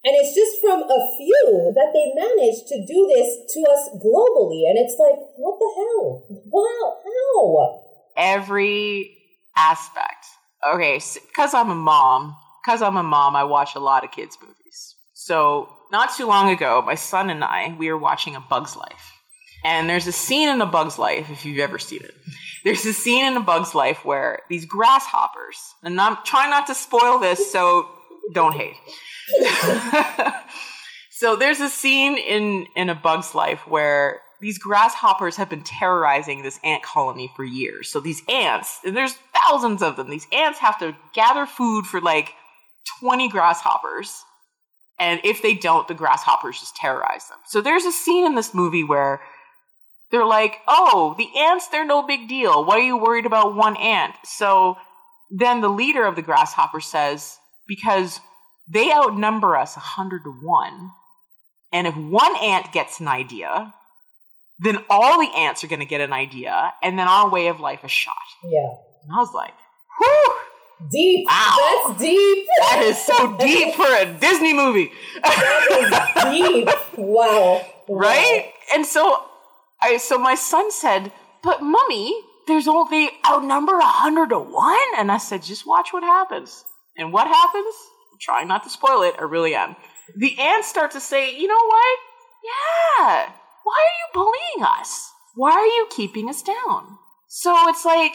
And 0.05 0.13
it's 0.13 0.35
just 0.35 0.61
from 0.61 0.83
a 0.83 1.01
few 1.17 1.73
that 1.73 1.89
they 1.91 2.13
managed 2.13 2.67
to 2.67 2.85
do 2.85 3.09
this 3.09 3.51
to 3.53 3.59
us 3.71 3.89
globally. 3.97 4.69
And 4.69 4.77
it's 4.77 4.95
like, 4.99 5.17
what 5.35 5.57
the 5.57 5.71
hell? 5.75 6.25
Wow, 6.45 6.97
how? 7.03 7.81
Every 8.15 9.17
aspect. 9.57 10.27
Okay, 10.63 11.01
because 11.27 11.55
I'm 11.55 11.71
a 11.71 11.75
mom, 11.75 12.35
because 12.63 12.83
I'm 12.83 12.97
a 12.97 13.03
mom, 13.03 13.35
I 13.35 13.45
watch 13.45 13.73
a 13.73 13.79
lot 13.79 14.03
of 14.03 14.11
kids' 14.11 14.37
movies. 14.39 14.95
So, 15.13 15.69
not 15.91 16.15
too 16.15 16.27
long 16.27 16.49
ago, 16.49 16.81
my 16.85 16.95
son 16.95 17.29
and 17.29 17.43
I, 17.43 17.75
we 17.77 17.91
were 17.91 17.97
watching 17.97 18.35
A 18.35 18.39
Bug's 18.39 18.75
Life. 18.75 19.11
And 19.63 19.89
there's 19.89 20.07
a 20.07 20.11
scene 20.11 20.49
in 20.49 20.61
A 20.61 20.65
Bug's 20.65 20.99
Life, 20.99 21.29
if 21.31 21.45
you've 21.45 21.59
ever 21.59 21.79
seen 21.79 22.01
it. 22.03 22.13
There's 22.63 22.85
a 22.85 22.93
scene 22.93 23.25
in 23.25 23.37
A 23.37 23.41
Bug's 23.41 23.73
Life 23.73 24.05
where 24.05 24.41
these 24.49 24.65
grasshoppers, 24.65 25.57
and 25.83 25.99
I'm 25.99 26.17
trying 26.23 26.49
not 26.49 26.67
to 26.67 26.75
spoil 26.75 27.19
this, 27.19 27.51
so 27.51 27.87
don't 28.33 28.53
hate. 28.53 28.75
so 31.11 31.35
there's 31.35 31.59
a 31.59 31.69
scene 31.69 32.17
in 32.17 32.67
in 32.75 32.89
A 32.89 32.95
Bug's 32.95 33.33
Life 33.33 33.67
where 33.67 34.21
these 34.41 34.57
grasshoppers 34.57 35.37
have 35.37 35.49
been 35.49 35.63
terrorizing 35.63 36.43
this 36.43 36.59
ant 36.63 36.83
colony 36.83 37.31
for 37.35 37.43
years. 37.43 37.89
So 37.89 37.99
these 37.99 38.21
ants, 38.29 38.79
and 38.83 38.95
there's 38.95 39.15
thousands 39.33 39.81
of 39.81 39.95
them, 39.95 40.09
these 40.09 40.27
ants 40.31 40.59
have 40.59 40.77
to 40.79 40.95
gather 41.13 41.45
food 41.45 41.85
for 41.85 42.01
like 42.01 42.33
20 42.99 43.29
grasshoppers. 43.29 44.23
And 44.97 45.19
if 45.23 45.41
they 45.41 45.53
don't, 45.53 45.87
the 45.87 45.93
grasshoppers 45.93 46.59
just 46.59 46.75
terrorize 46.75 47.27
them. 47.27 47.39
So 47.45 47.61
there's 47.61 47.85
a 47.85 47.91
scene 47.91 48.25
in 48.25 48.35
this 48.35 48.53
movie 48.53 48.83
where 48.83 49.21
they're 50.11 50.25
like, 50.25 50.59
oh, 50.67 51.15
the 51.17 51.27
ants, 51.37 51.67
they're 51.67 51.85
no 51.85 52.03
big 52.03 52.29
deal. 52.29 52.63
Why 52.63 52.75
are 52.75 52.79
you 52.79 52.97
worried 52.97 53.25
about 53.25 53.55
one 53.55 53.75
ant? 53.77 54.15
So 54.23 54.77
then 55.29 55.61
the 55.61 55.69
leader 55.69 56.05
of 56.05 56.15
the 56.15 56.21
grasshopper 56.21 56.79
says, 56.79 57.37
because 57.67 58.19
they 58.67 58.91
outnumber 58.91 59.55
us 59.57 59.75
100 59.75 60.23
to 60.23 60.31
1. 60.31 60.91
And 61.73 61.87
if 61.87 61.97
one 61.97 62.35
ant 62.37 62.71
gets 62.71 62.99
an 62.99 63.07
idea, 63.07 63.73
then 64.59 64.77
all 64.89 65.19
the 65.19 65.35
ants 65.35 65.63
are 65.63 65.67
going 65.67 65.81
to 65.81 65.85
get 65.85 66.01
an 66.01 66.13
idea, 66.13 66.73
and 66.81 66.97
then 66.97 67.07
our 67.07 67.29
way 67.29 67.47
of 67.47 67.59
life 67.59 67.83
is 67.83 67.91
shot. 67.91 68.13
Yeah. 68.43 68.75
And 69.03 69.11
I 69.13 69.17
was 69.17 69.33
like, 69.33 69.53
whew. 69.99 70.35
Deep. 70.91 71.25
Wow. 71.27 71.83
That's 71.87 71.99
deep. 72.01 72.47
That 72.59 72.81
is 72.83 72.97
so 72.97 73.37
deep 73.37 73.75
for 73.75 73.85
a 73.85 74.05
Disney 74.19 74.53
movie. 74.53 74.91
that 75.23 76.27
is 76.27 76.65
deep. 76.65 76.69
Wow. 76.97 77.65
Right? 77.89 78.51
And 78.73 78.85
so 78.85 79.23
I 79.81 79.97
so 79.97 80.17
my 80.17 80.35
son 80.35 80.71
said, 80.71 81.11
"But 81.43 81.61
mummy, 81.61 82.13
there's 82.47 82.67
only 82.67 83.09
outnumber 83.25 83.77
a 83.77 83.85
hundred 83.85 84.29
to 84.29 84.39
one." 84.39 84.89
And 84.97 85.11
I 85.11 85.17
said, 85.17 85.43
"Just 85.43 85.65
watch 85.65 85.93
what 85.93 86.03
happens." 86.03 86.65
And 86.97 87.13
what 87.13 87.27
happens? 87.27 87.75
I'm 88.11 88.19
trying 88.21 88.47
not 88.47 88.63
to 88.63 88.69
spoil 88.69 89.01
it. 89.03 89.15
I 89.19 89.23
really 89.23 89.55
am. 89.55 89.75
The 90.17 90.37
ants 90.39 90.67
start 90.67 90.91
to 90.91 90.99
say, 90.99 91.35
"You 91.35 91.47
know 91.47 91.65
what? 91.65 91.99
Yeah. 92.43 93.29
Why 93.63 93.79
are 93.85 93.97
you 94.01 94.07
bullying 94.13 94.79
us? 94.79 95.11
Why 95.35 95.51
are 95.51 95.65
you 95.65 95.87
keeping 95.89 96.29
us 96.29 96.41
down?" 96.41 96.97
So 97.27 97.53
it's 97.67 97.83
like, 97.83 98.13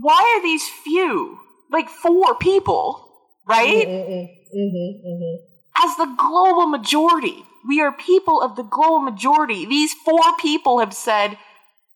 why 0.00 0.20
are 0.36 0.42
these 0.42 0.68
few, 0.68 1.38
like 1.70 1.88
four 1.88 2.36
people, 2.36 3.08
right? 3.48 3.86
Mm-hmm, 3.86 4.58
mm-hmm, 4.58 5.08
mm-hmm. 5.08 5.84
As 5.84 5.96
the 5.96 6.14
global 6.18 6.66
majority, 6.66 7.44
we 7.66 7.80
are 7.80 7.92
people 7.92 8.40
of 8.40 8.56
the 8.56 8.62
global 8.62 9.00
majority. 9.00 9.66
These 9.66 9.92
four 10.04 10.36
people 10.40 10.78
have 10.78 10.94
said, 10.94 11.36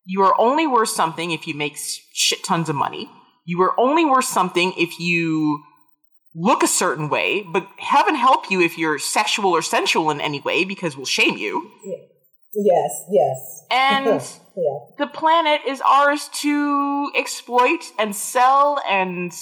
you 0.05 0.21
are 0.23 0.39
only 0.39 0.67
worth 0.67 0.89
something 0.89 1.31
if 1.31 1.47
you 1.47 1.55
make 1.55 1.77
shit 2.13 2.43
tons 2.43 2.69
of 2.69 2.75
money. 2.75 3.09
You 3.45 3.61
are 3.61 3.79
only 3.79 4.05
worth 4.05 4.25
something 4.25 4.73
if 4.77 4.99
you 4.99 5.63
look 6.35 6.63
a 6.63 6.67
certain 6.67 7.09
way, 7.09 7.43
but 7.43 7.67
heaven 7.77 8.15
help 8.15 8.49
you 8.49 8.61
if 8.61 8.77
you're 8.77 8.99
sexual 8.99 9.51
or 9.51 9.61
sensual 9.61 10.11
in 10.11 10.21
any 10.21 10.39
way 10.39 10.63
because 10.63 10.95
we'll 10.95 11.05
shame 11.05 11.37
you. 11.37 11.71
Yes, 12.53 13.05
yes. 13.09 13.65
And 13.71 14.05
yeah. 14.57 14.79
the 14.97 15.07
planet 15.07 15.61
is 15.67 15.81
ours 15.81 16.29
to 16.41 17.11
exploit 17.15 17.91
and 17.97 18.15
sell 18.15 18.81
and 18.89 19.33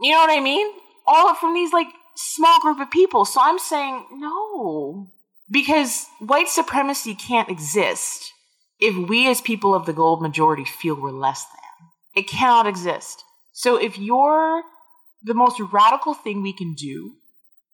you 0.00 0.12
know 0.12 0.18
what 0.18 0.36
I 0.36 0.40
mean? 0.40 0.66
All 1.06 1.34
from 1.34 1.54
these 1.54 1.72
like 1.72 1.88
small 2.16 2.60
group 2.60 2.80
of 2.80 2.90
people. 2.90 3.24
So 3.24 3.40
I'm 3.42 3.58
saying 3.58 4.06
no. 4.12 5.08
Because 5.50 6.06
white 6.18 6.48
supremacy 6.48 7.14
can't 7.14 7.48
exist 7.48 8.32
if 8.80 8.96
we 9.08 9.28
as 9.28 9.40
people 9.40 9.74
of 9.74 9.86
the 9.86 9.92
gold 9.92 10.20
majority 10.20 10.64
feel 10.64 11.00
we're 11.00 11.12
less 11.12 11.44
than. 11.44 12.22
It 12.22 12.28
cannot 12.28 12.66
exist. 12.66 13.22
So 13.52 13.76
if 13.76 13.98
you're 13.98 14.62
the 15.22 15.34
most 15.34 15.60
radical 15.72 16.14
thing 16.14 16.42
we 16.42 16.52
can 16.52 16.74
do 16.74 17.12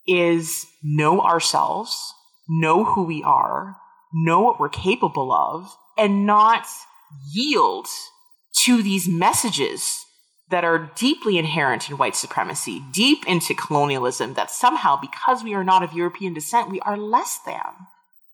is 0.07 0.67
know 0.83 1.21
ourselves, 1.21 2.13
know 2.49 2.85
who 2.85 3.05
we 3.05 3.23
are, 3.23 3.77
know 4.13 4.41
what 4.41 4.61
we're 4.61 4.69
capable 4.69 5.33
of, 5.33 5.75
and 5.97 6.27
not 6.27 6.67
yield 7.33 7.87
to 8.65 8.83
these 8.83 9.09
messages 9.09 10.05
that 10.53 10.65
are 10.65 10.91
deeply 10.95 11.39
inherent 11.39 11.89
in 11.89 11.97
white 11.97 12.15
supremacy, 12.15 12.83
deep 12.93 13.27
into 13.27 13.55
colonialism, 13.55 14.35
that 14.35 14.51
somehow, 14.51 15.01
because 15.01 15.43
we 15.43 15.55
are 15.55 15.65
not 15.65 15.83
of 15.83 15.95
European 15.95 16.35
descent, 16.35 16.71
we 16.71 16.79
are 16.81 16.97
less 16.97 17.41
than. 17.47 17.61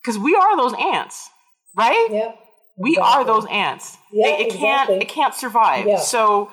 Because 0.02 0.18
we 0.18 0.34
are 0.34 0.56
those 0.56 0.74
ants, 0.74 1.30
right? 1.76 2.34
We 2.76 2.96
are 2.96 3.24
those 3.24 3.46
ants. 3.46 3.96
Yeah, 4.12 4.28
it, 4.30 4.48
it 4.48 4.52
can't 4.54 4.90
it 4.90 5.08
can't 5.08 5.34
survive. 5.34 5.86
Yeah. 5.86 5.98
So 5.98 6.50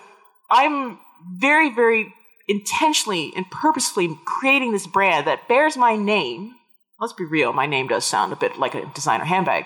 I'm 0.52 1.00
very, 1.40 1.74
very 1.74 2.14
intentionally 2.48 3.34
and 3.36 3.50
purposefully 3.50 4.18
creating 4.26 4.72
this 4.72 4.86
brand 4.86 5.26
that 5.26 5.48
bears 5.48 5.76
my 5.76 5.96
name. 5.96 6.54
Let's 7.00 7.14
be 7.14 7.26
real, 7.26 7.54
my 7.54 7.66
name 7.66 7.88
does 7.88 8.06
sound 8.06 8.32
a 8.34 8.36
bit 8.36 8.58
like 8.58 8.76
a 8.76 8.86
designer 8.94 9.26
handbag. 9.26 9.66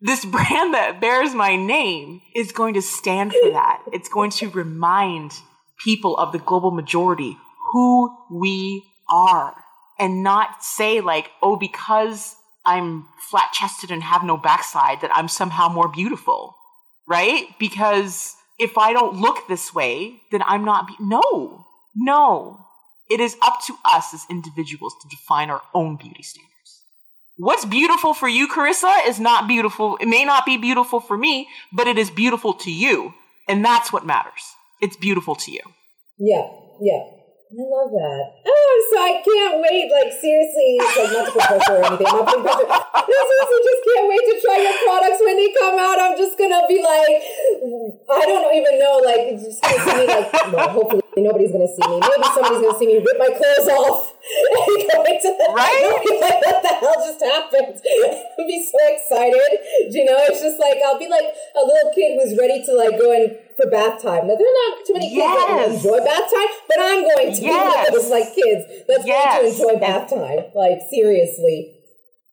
This 0.00 0.24
brand 0.24 0.74
that 0.74 1.00
bears 1.00 1.34
my 1.34 1.56
name 1.56 2.20
is 2.34 2.52
going 2.52 2.74
to 2.74 2.82
stand 2.82 3.32
for 3.32 3.50
that. 3.50 3.82
It's 3.92 4.08
going 4.08 4.30
to 4.32 4.48
remind 4.50 5.32
people 5.84 6.16
of 6.16 6.32
the 6.32 6.38
global 6.38 6.70
majority 6.70 7.36
who 7.72 8.16
we 8.30 8.84
are 9.10 9.54
and 9.98 10.22
not 10.22 10.62
say 10.62 11.00
like, 11.00 11.30
oh, 11.42 11.56
because 11.56 12.36
I'm 12.64 13.06
flat 13.30 13.52
chested 13.52 13.90
and 13.90 14.02
have 14.02 14.22
no 14.22 14.36
backside 14.36 15.00
that 15.00 15.10
I'm 15.14 15.28
somehow 15.28 15.68
more 15.68 15.88
beautiful, 15.88 16.54
right? 17.08 17.46
Because 17.58 18.36
if 18.58 18.78
I 18.78 18.92
don't 18.92 19.20
look 19.20 19.48
this 19.48 19.74
way, 19.74 20.20
then 20.30 20.42
I'm 20.46 20.64
not, 20.64 20.86
be- 20.86 20.96
no, 21.00 21.66
no. 21.96 22.66
It 23.10 23.20
is 23.20 23.36
up 23.42 23.60
to 23.66 23.74
us 23.84 24.14
as 24.14 24.26
individuals 24.30 24.94
to 25.02 25.08
define 25.08 25.50
our 25.50 25.62
own 25.74 25.96
beauty 25.96 26.22
standards. 26.22 26.47
What's 27.38 27.64
beautiful 27.64 28.14
for 28.14 28.26
you, 28.26 28.48
Carissa, 28.48 29.06
is 29.06 29.20
not 29.20 29.46
beautiful. 29.46 29.96
It 30.00 30.06
may 30.06 30.24
not 30.24 30.44
be 30.44 30.56
beautiful 30.56 30.98
for 30.98 31.16
me, 31.16 31.46
but 31.72 31.86
it 31.86 31.96
is 31.96 32.10
beautiful 32.10 32.52
to 32.54 32.70
you. 32.70 33.14
And 33.46 33.64
that's 33.64 33.92
what 33.92 34.04
matters. 34.04 34.42
It's 34.82 34.96
beautiful 34.96 35.36
to 35.36 35.52
you. 35.52 35.62
Yeah, 36.18 36.50
yeah. 36.82 37.14
I 37.48 37.62
love 37.62 37.94
that. 37.94 38.24
Oh, 38.44 38.74
so 38.90 38.96
I 38.98 39.22
can't 39.22 39.62
wait. 39.62 39.86
Like 39.86 40.12
seriously, 40.18 40.82
like 40.82 41.14
not 41.14 41.24
to 41.26 41.32
put 41.32 41.46
pressure 41.46 41.78
or 41.78 41.84
anything. 41.86 42.10
I'm 42.10 42.20
not 42.20 42.26
putting 42.26 42.42
pressure. 42.42 42.66
I 42.68 43.06
seriously 43.06 43.60
just 43.70 43.82
can't 43.86 44.06
wait 44.10 44.24
to 44.28 44.34
try 44.42 44.56
your 44.58 44.76
products 44.82 45.20
when 45.22 45.36
they 45.38 45.48
come 45.54 45.78
out. 45.78 45.96
I'm 45.96 46.18
just 46.18 46.36
gonna 46.36 46.66
be 46.66 46.82
like, 46.82 47.22
I 48.10 48.22
don't 48.26 48.50
even 48.52 48.82
know. 48.82 48.98
Like, 48.98 49.38
just 49.38 49.62
gonna 49.62 49.78
see 49.78 49.94
me 49.94 50.04
like. 50.10 50.28
Well, 50.52 50.68
hopefully 50.74 51.02
nobody's 51.16 51.54
gonna 51.54 51.70
see 51.70 51.86
me. 51.86 52.02
Maybe 52.02 52.28
somebody's 52.34 52.66
gonna 52.66 52.78
see 52.82 52.88
me 52.90 52.98
rip 52.98 53.16
my 53.16 53.30
clothes 53.30 53.70
off 53.70 54.07
and 54.28 54.90
go 54.90 54.98
into 55.04 55.30
the 55.32 55.48
Right? 55.54 56.04
Like, 56.18 56.40
what 56.44 56.62
the 56.62 56.74
hell 56.74 56.98
just 56.98 57.22
happened? 57.22 57.78
I'll 57.78 58.46
be 58.50 58.60
so 58.60 58.78
excited. 58.90 59.50
You 59.94 60.04
know, 60.04 60.18
it's 60.28 60.42
just 60.42 60.58
like 60.58 60.78
I'll 60.84 60.98
be 60.98 61.08
like 61.08 61.30
a 61.56 61.62
little 61.62 61.90
kid 61.94 62.18
who's 62.18 62.36
ready 62.36 62.62
to 62.64 62.72
like 62.74 62.98
go 62.98 63.12
in 63.14 63.38
for 63.56 63.70
bath 63.70 64.02
time. 64.02 64.26
Now 64.26 64.34
there 64.34 64.48
are 64.48 64.60
not 64.68 64.84
too 64.84 64.94
many 64.94 65.08
kids 65.08 65.24
that 65.24 65.70
enjoy 65.70 65.98
bath 66.04 66.28
time, 66.28 66.50
but 66.68 66.78
I'm 66.80 67.02
going 67.06 67.30
to 67.34 67.40
be 67.40 67.48
one 67.48 67.86
of 67.86 67.92
those 67.94 68.10
like 68.10 68.34
kids 68.34 68.66
that's 68.86 69.04
going 69.06 69.30
to 69.30 69.42
enjoy 69.46 69.78
bath 69.78 70.10
time. 70.10 70.50
Like 70.54 70.82
seriously. 70.90 71.78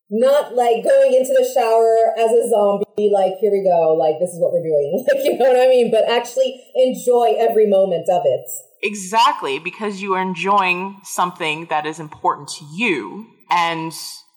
Not 0.08 0.54
like 0.54 0.84
going 0.84 1.14
into 1.14 1.34
the 1.34 1.42
shower 1.50 2.14
as 2.14 2.30
a 2.30 2.48
zombie, 2.48 3.10
like, 3.10 3.42
here 3.42 3.50
we 3.50 3.66
go, 3.66 3.90
like, 3.98 4.22
this 4.22 4.30
is 4.30 4.38
what 4.38 4.52
we're 4.54 4.62
doing. 4.62 5.02
Like, 5.10 5.24
you 5.24 5.36
know 5.36 5.50
what 5.50 5.58
I 5.58 5.66
mean? 5.66 5.90
But 5.90 6.06
actually 6.08 6.62
enjoy 6.76 7.34
every 7.38 7.66
moment 7.66 8.06
of 8.08 8.22
it. 8.24 8.46
Exactly, 8.82 9.58
because 9.58 10.02
you 10.02 10.14
are 10.14 10.22
enjoying 10.22 11.00
something 11.02 11.66
that 11.66 11.86
is 11.86 11.98
important 11.98 12.48
to 12.48 12.64
you. 12.74 13.26
And 13.50 13.92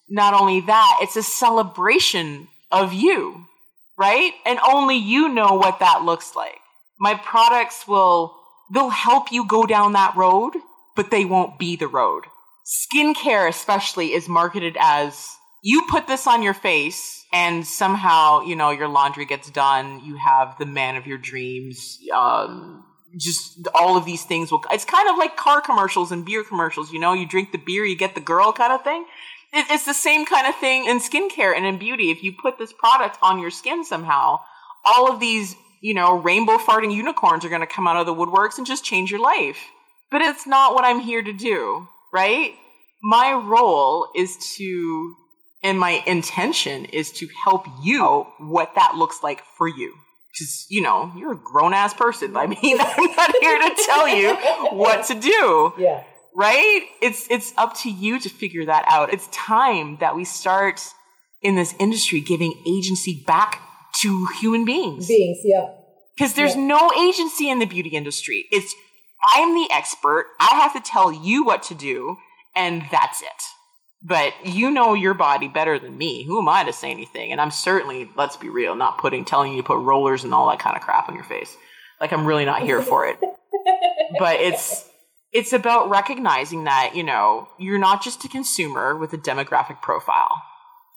not 0.10 0.34
only 0.34 0.62
that, 0.62 1.00
it's 1.02 1.16
a 1.16 1.24
celebration 1.24 2.48
of 2.72 2.94
you, 2.94 3.46
right? 3.98 4.32
And 4.46 4.60
only 4.60 4.98
you 4.98 5.30
know 5.30 5.54
what 5.54 5.80
that 5.80 6.04
looks 6.04 6.36
like. 6.36 6.60
My 7.00 7.16
products 7.16 7.88
will, 7.88 8.36
they'll 8.74 8.90
help 8.90 9.32
you 9.32 9.46
go 9.48 9.66
down 9.66 9.94
that 9.94 10.16
road, 10.16 10.54
but 10.96 11.12
they 11.12 11.26
won't 11.26 11.60
be 11.60 11.76
the 11.76 11.88
road. 11.88 12.26
Skincare, 12.66 13.48
especially, 13.48 14.14
is 14.14 14.28
marketed 14.28 14.78
as 14.80 15.28
you 15.64 15.86
put 15.90 16.08
this 16.08 16.28
on 16.28 16.44
your 16.44 16.54
face 16.54 17.26
and 17.34 17.66
somehow, 17.66 18.42
you 18.42 18.56
know, 18.56 18.70
your 18.70 18.88
laundry 18.88 19.26
gets 19.26 19.50
done. 19.50 20.02
You 20.04 20.16
have 20.18 20.58
the 20.58 20.66
man 20.66 20.96
of 20.96 21.08
your 21.08 21.18
dreams. 21.18 21.98
Um, 22.14 22.86
just 23.18 23.68
all 23.74 23.97
of 23.97 24.05
these 24.05 24.24
things 24.24 24.51
will, 24.51 24.64
it's 24.72 24.86
kind 24.86 25.10
of 25.10 25.18
like 25.18 25.36
car 25.36 25.62
commercials 25.62 26.12
and 26.12 26.26
beer 26.26 26.43
commercials. 26.43 26.91
You 26.91 26.99
know, 26.99 27.14
you 27.14 27.28
drink 27.28 27.51
the 27.51 27.57
beer, 27.57 27.86
you 27.86 27.97
get 27.97 28.16
the 28.16 28.22
girl 28.22 28.51
kind 28.51 28.74
of 28.74 28.84
thing. 28.84 29.05
It, 29.51 29.66
it's 29.70 29.86
the 29.86 29.93
same 29.93 30.26
kind 30.26 30.47
of 30.47 30.55
thing 30.55 30.86
in 30.86 30.99
skincare 30.99 31.55
and 31.55 31.66
in 31.66 31.78
beauty. 31.78 32.12
If 32.12 32.24
you 32.24 32.34
put 32.34 32.57
this 32.57 32.74
product 32.74 33.18
on 33.22 33.39
your 33.39 33.51
skin 33.51 33.84
somehow, 33.84 34.39
all 34.86 35.12
of 35.12 35.20
these, 35.20 35.55
you 35.82 35.93
know, 35.93 36.18
rainbow 36.18 36.57
farting 36.57 36.93
unicorns 36.93 37.43
are 37.45 37.49
going 37.49 37.62
to 37.62 37.68
come 37.68 37.88
out 37.88 37.97
of 37.97 38.05
the 38.05 38.14
woodworks 38.14 38.57
and 38.57 38.68
just 38.68 38.84
change 38.84 39.12
your 39.12 39.22
life. 39.22 39.57
But 40.12 40.22
it's 40.22 40.47
not 40.47 40.74
what 40.74 40.86
I'm 40.86 40.99
here 40.99 41.22
to 41.22 41.34
do, 41.34 41.88
right? 42.14 42.53
My 43.01 43.34
role 43.34 44.10
is 44.16 44.38
to, 44.57 45.16
and 45.64 45.80
my 45.80 46.03
intention 46.05 46.86
is 46.86 47.12
to 47.14 47.28
help 47.43 47.66
you 47.84 47.99
know 47.99 48.34
what 48.39 48.76
that 48.76 48.95
looks 48.95 49.22
like 49.24 49.43
for 49.57 49.68
you. 49.68 49.95
Because, 50.32 50.66
you 50.70 50.82
know, 50.82 51.12
you're 51.18 51.34
a 51.34 51.38
grown 51.38 51.74
ass 51.74 51.94
person. 51.94 52.38
I 52.38 52.48
mean, 52.48 52.58
I'm 52.80 53.12
not 53.16 53.36
here 53.42 53.58
to 53.60 53.84
tell 53.86 54.08
you 54.08 54.36
what 54.72 55.06
to 55.08 55.16
do 55.16 55.74
Yeah. 55.78 56.04
right? 56.36 56.82
It's 57.02 57.28
it's 57.30 57.54
up 57.58 57.76
to 57.80 57.90
you 57.92 58.20
to 58.20 58.30
figure 58.30 58.66
that 58.66 58.86
out. 58.90 59.12
It's 59.14 59.28
time 59.28 59.98
that 60.00 60.16
we 60.16 60.24
start 60.26 60.82
in 61.42 61.56
this 61.56 61.74
industry 61.80 62.22
giving 62.22 62.54
agency 62.68 63.24
back 63.26 63.62
to 64.02 64.28
human 64.40 64.66
beings. 64.66 65.08
Beings, 65.08 65.40
yeah. 65.44 65.68
Because 66.16 66.34
there's 66.36 66.56
Yeah. 66.56 66.62
no 66.68 66.92
agency 66.94 67.50
in 67.50 67.60
the 67.60 67.66
beauty 67.66 67.90
industry. 67.90 68.46
It's 68.52 68.74
I'm 69.36 69.54
the 69.54 69.68
expert. 69.72 70.28
I 70.40 70.52
have 70.62 70.74
to 70.74 70.80
tell 70.80 71.12
you 71.12 71.44
what 71.44 71.64
to 71.64 71.76
do, 71.76 72.18
and 72.56 72.84
that's 72.92 73.22
it. 73.22 73.42
But 74.02 74.34
you 74.45 74.72
know 74.72 74.93
your 74.93 75.14
body 75.14 75.47
better 75.50 75.78
than 75.78 75.97
me. 75.97 76.24
Who 76.24 76.39
am 76.39 76.47
I 76.47 76.64
to 76.64 76.72
say 76.72 76.89
anything? 76.89 77.32
And 77.32 77.41
I'm 77.41 77.52
certainly, 77.52 78.10
let's 78.16 78.38
be 78.38 78.50
real, 78.50 78.76
not 78.76 78.97
putting 78.97 79.26
telling 79.26 79.52
you 79.52 79.62
to 79.62 79.68
put 79.68 79.78
rollers 79.80 80.24
and 80.24 80.34
all 80.34 80.50
that 80.50 80.60
kind 80.60 80.78
of 80.78 80.82
crap 80.82 81.10
on 81.10 81.16
your 81.16 81.26
face. 81.26 81.56
Like 82.00 82.14
I'm 82.14 82.26
really 82.26 82.45
not 82.45 82.62
here 82.62 82.82
for 82.82 83.08
it. 83.08 83.20
but 84.20 84.39
it's 84.39 84.86
it's 85.32 85.54
about 85.54 85.89
recognizing 85.89 86.64
that, 86.64 86.95
you 86.95 87.04
know, 87.04 87.50
you're 87.60 87.78
not 87.78 88.02
just 88.02 88.24
a 88.24 88.30
consumer 88.30 88.95
with 88.95 89.14
a 89.14 89.18
demographic 89.18 89.82
profile. 89.82 90.41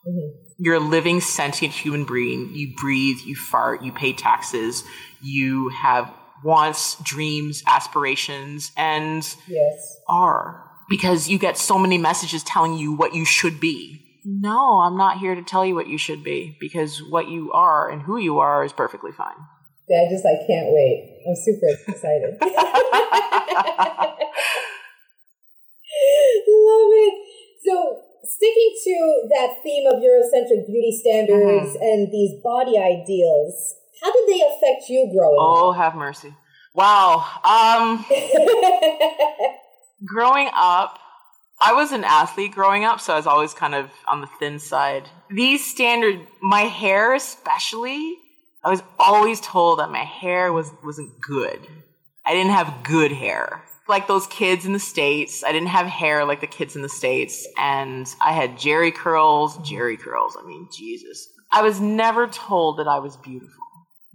Mhm. 0.08 0.30
You're 0.58 0.76
a 0.76 0.80
living 0.80 1.20
sentient 1.20 1.74
human 1.74 2.04
being. 2.04 2.54
You 2.54 2.72
breathe, 2.80 3.18
you 3.24 3.34
fart, 3.36 3.82
you 3.82 3.92
pay 3.92 4.12
taxes, 4.12 4.84
you 5.20 5.68
have 5.70 6.10
wants, 6.44 6.96
dreams, 7.02 7.62
aspirations, 7.66 8.72
and 8.76 9.22
Yes. 9.48 9.96
are 10.08 10.68
because 10.92 11.26
you 11.26 11.38
get 11.38 11.56
so 11.56 11.78
many 11.78 11.96
messages 11.96 12.42
telling 12.44 12.74
you 12.76 12.92
what 12.92 13.14
you 13.14 13.24
should 13.24 13.58
be. 13.58 14.20
No, 14.26 14.80
I'm 14.80 14.94
not 14.98 15.16
here 15.18 15.34
to 15.34 15.42
tell 15.42 15.64
you 15.64 15.74
what 15.74 15.86
you 15.88 15.96
should 15.96 16.22
be 16.22 16.54
because 16.60 17.02
what 17.02 17.28
you 17.28 17.50
are 17.52 17.88
and 17.88 18.02
who 18.02 18.18
you 18.18 18.40
are 18.40 18.62
is 18.62 18.74
perfectly 18.74 19.10
fine. 19.10 19.40
I 19.88 20.04
just, 20.10 20.24
I 20.26 20.36
can't 20.46 20.68
wait. 20.68 21.22
I'm 21.26 21.34
super 21.34 21.66
excited. 21.88 22.36
Love 26.48 26.90
it. 26.92 27.14
So, 27.66 28.00
sticking 28.24 28.72
to 28.84 29.28
that 29.30 29.62
theme 29.62 29.86
of 29.86 29.94
Eurocentric 30.02 30.66
beauty 30.66 30.92
standards 31.00 31.74
Mm-hmm. 31.74 31.82
and 31.82 32.12
these 32.12 32.40
body 32.44 32.76
ideals, 32.78 33.76
how 34.02 34.12
did 34.12 34.28
they 34.28 34.40
affect 34.42 34.88
you 34.90 35.10
growing 35.16 35.38
Oh, 35.40 35.72
have 35.72 35.94
mercy. 35.94 36.34
Wow. 36.74 37.24
Um 37.44 37.98
up? 37.98 38.06
growing 40.04 40.48
up, 40.54 40.98
I 41.60 41.74
was 41.74 41.92
an 41.92 42.04
athlete 42.04 42.52
growing 42.52 42.84
up, 42.84 43.00
so 43.00 43.12
I 43.12 43.16
was 43.16 43.26
always 43.26 43.54
kind 43.54 43.74
of 43.74 43.90
on 44.08 44.20
the 44.20 44.26
thin 44.38 44.58
side. 44.58 45.08
These 45.30 45.64
standard, 45.64 46.20
my 46.40 46.62
hair 46.62 47.14
especially, 47.14 48.16
I 48.64 48.70
was 48.70 48.82
always 48.98 49.40
told 49.40 49.78
that 49.78 49.90
my 49.90 50.04
hair 50.04 50.52
was 50.52 50.70
wasn't 50.84 51.20
good. 51.20 51.66
I 52.24 52.32
didn't 52.32 52.52
have 52.52 52.84
good 52.84 53.12
hair. 53.12 53.62
Like 53.88 54.06
those 54.06 54.26
kids 54.28 54.64
in 54.64 54.72
the 54.72 54.78
States, 54.78 55.42
I 55.42 55.50
didn't 55.50 55.68
have 55.68 55.86
hair 55.86 56.24
like 56.24 56.40
the 56.40 56.46
kids 56.46 56.76
in 56.76 56.82
the 56.82 56.88
States. 56.88 57.46
And 57.58 58.06
I 58.24 58.32
had 58.32 58.52
Jheri 58.52 58.94
curls, 58.94 59.58
Jheri 59.58 59.98
curls. 59.98 60.36
I 60.40 60.46
mean, 60.46 60.68
Jesus. 60.72 61.28
I 61.50 61.62
was 61.62 61.80
never 61.80 62.28
told 62.28 62.78
that 62.78 62.86
I 62.86 63.00
was 63.00 63.16
beautiful. 63.16 63.64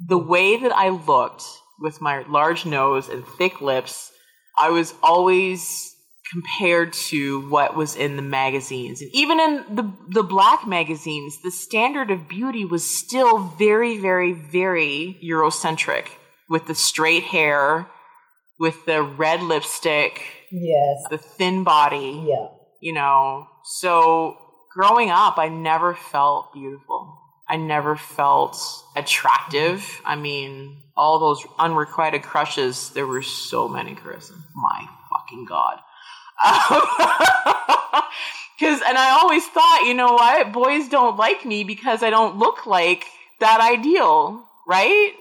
The 0.08 0.18
way 0.18 0.58
that 0.58 0.72
I 0.74 0.90
looked 0.90 1.44
with 1.80 2.02
my 2.02 2.24
large 2.24 2.66
nose 2.66 3.10
and 3.10 3.26
thick 3.38 3.62
lips, 3.62 4.12
I 4.60 4.70
was 4.70 4.94
always 5.04 5.94
compared 6.32 6.92
to 6.92 7.50
what 7.50 7.76
was 7.76 7.96
in 7.96 8.18
the 8.18 8.22
magazines. 8.22 9.02
And 9.02 9.10
even 9.14 9.40
in 9.40 9.76
the, 9.76 9.94
the 10.10 10.24
black 10.24 10.68
magazines, 10.68 11.42
the 11.42 11.52
standard 11.52 12.12
of 12.12 12.28
beauty 12.28 12.66
was 12.66 12.84
still 12.84 13.38
very, 13.40 13.98
very, 13.98 14.34
very 14.34 15.18
Eurocentric 15.24 16.08
with 16.50 16.68
the 16.68 16.76
straight 16.76 17.24
hair, 17.24 17.88
with 18.60 18.86
the 18.86 19.02
red 19.04 19.42
lipstick, 19.42 20.22
yes. 20.52 21.04
the 21.10 21.18
thin 21.18 21.64
body 21.64 22.24
Yeah. 22.28 22.48
you 22.82 22.94
know 22.94 23.48
so 23.64 24.38
growing 24.74 25.10
up 25.10 25.38
i 25.38 25.50
never 25.50 25.94
felt 25.94 26.54
beautiful 26.54 27.18
i 27.48 27.58
never 27.58 27.96
felt 27.96 28.58
attractive 28.96 30.02
i 30.06 30.16
mean 30.16 30.82
all 30.98 31.20
those 31.20 31.46
unrequited 31.60 32.24
crushes 32.24 32.90
there 32.92 33.08
were 33.08 33.22
so 33.22 33.68
many 33.68 33.96
carissa 33.96 34.34
my 34.56 34.88
fucking 35.10 35.46
god. 35.46 35.80
Because 38.60 38.82
and 38.82 38.98
i 38.98 39.12
always 39.22 39.46
thought 39.46 39.84
you 39.86 39.94
know 39.94 40.14
what? 40.14 40.52
Boys 40.52 40.90
don't 40.90 41.16
like 41.16 41.46
me 41.46 41.64
because 41.64 42.02
i 42.02 42.10
don't 42.10 42.38
look 42.38 42.66
like 42.66 43.06
that 43.40 43.62
ideal 43.62 44.48
right? 44.68 45.14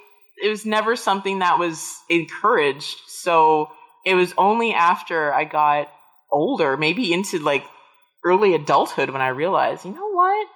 It 0.43 0.49
was 0.51 0.67
never 0.67 0.97
something 0.97 1.39
that 1.39 1.59
was 1.59 2.03
encouraged. 2.11 2.99
So 3.07 3.71
it 4.05 4.15
was 4.15 4.35
only 4.37 4.75
after 4.75 5.33
i 5.33 5.45
got 5.45 5.89
older, 6.31 6.77
maybe 6.77 7.13
into 7.13 7.39
like 7.39 7.65
early 8.25 8.55
adulthood 8.55 9.11
when 9.11 9.23
I 9.23 9.29
realized, 9.29 9.85
you 9.85 9.93
know 9.93 10.11
what? 10.11 10.49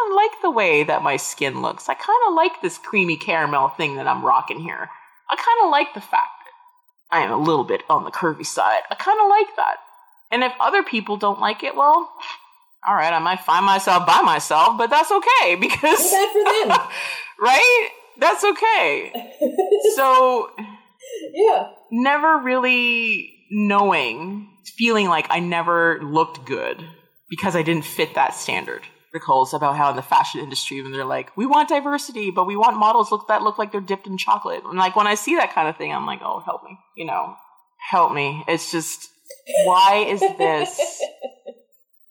I 0.00 0.08
kind 0.08 0.12
of 0.12 0.16
like 0.16 0.42
the 0.42 0.50
way 0.50 0.84
that 0.84 1.02
my 1.02 1.16
skin 1.16 1.62
looks. 1.62 1.88
I 1.88 1.94
kind 1.94 2.18
of 2.28 2.34
like 2.34 2.62
this 2.62 2.78
creamy 2.78 3.16
caramel 3.16 3.68
thing 3.70 3.96
that 3.96 4.06
I'm 4.06 4.24
rocking 4.24 4.60
here. 4.60 4.88
I 5.30 5.36
kind 5.36 5.64
of 5.64 5.70
like 5.70 5.94
the 5.94 6.00
fact 6.00 6.30
that 6.44 7.16
I 7.16 7.20
am 7.22 7.32
a 7.32 7.38
little 7.38 7.64
bit 7.64 7.82
on 7.88 8.04
the 8.04 8.10
curvy 8.10 8.46
side. 8.46 8.82
I 8.90 8.94
kind 8.94 9.20
of 9.20 9.28
like 9.28 9.56
that. 9.56 9.76
And 10.30 10.42
if 10.42 10.52
other 10.60 10.82
people 10.82 11.16
don't 11.16 11.40
like 11.40 11.62
it, 11.62 11.74
well, 11.76 12.10
all 12.86 12.94
right, 12.94 13.12
I 13.12 13.18
might 13.18 13.40
find 13.40 13.64
myself 13.66 14.06
by 14.06 14.22
myself, 14.22 14.78
but 14.78 14.90
that's 14.90 15.10
okay 15.10 15.54
because 15.60 16.10
Too 16.10 16.10
bad 16.10 16.32
for 16.32 16.68
them. 16.68 16.88
right? 17.40 17.88
That's 18.18 18.44
okay. 18.44 19.32
So 19.96 20.50
yeah. 21.32 21.70
never 21.90 22.38
really 22.38 23.32
knowing, 23.50 24.48
feeling 24.76 25.08
like 25.08 25.26
I 25.30 25.40
never 25.40 26.00
looked 26.02 26.46
good 26.46 26.84
because 27.28 27.56
I 27.56 27.62
didn't 27.62 27.84
fit 27.84 28.14
that 28.14 28.34
standard. 28.34 28.82
Articles 29.12 29.52
about 29.52 29.76
how 29.76 29.90
in 29.90 29.96
the 29.96 30.02
fashion 30.02 30.40
industry, 30.40 30.82
when 30.82 30.92
they're 30.92 31.04
like, 31.04 31.36
we 31.36 31.46
want 31.46 31.68
diversity, 31.68 32.30
but 32.30 32.46
we 32.46 32.56
want 32.56 32.76
models 32.76 33.10
look 33.10 33.26
that 33.28 33.42
look 33.42 33.58
like 33.58 33.72
they're 33.72 33.80
dipped 33.80 34.06
in 34.06 34.16
chocolate. 34.16 34.62
And 34.64 34.78
like 34.78 34.94
when 34.94 35.06
I 35.06 35.14
see 35.14 35.36
that 35.36 35.52
kind 35.52 35.68
of 35.68 35.76
thing, 35.76 35.92
I'm 35.92 36.06
like, 36.06 36.20
oh, 36.22 36.40
help 36.40 36.62
me, 36.62 36.78
you 36.96 37.06
know, 37.06 37.34
help 37.90 38.12
me. 38.12 38.44
It's 38.46 38.70
just, 38.70 39.08
why 39.64 40.04
is 40.08 40.20
this? 40.20 41.02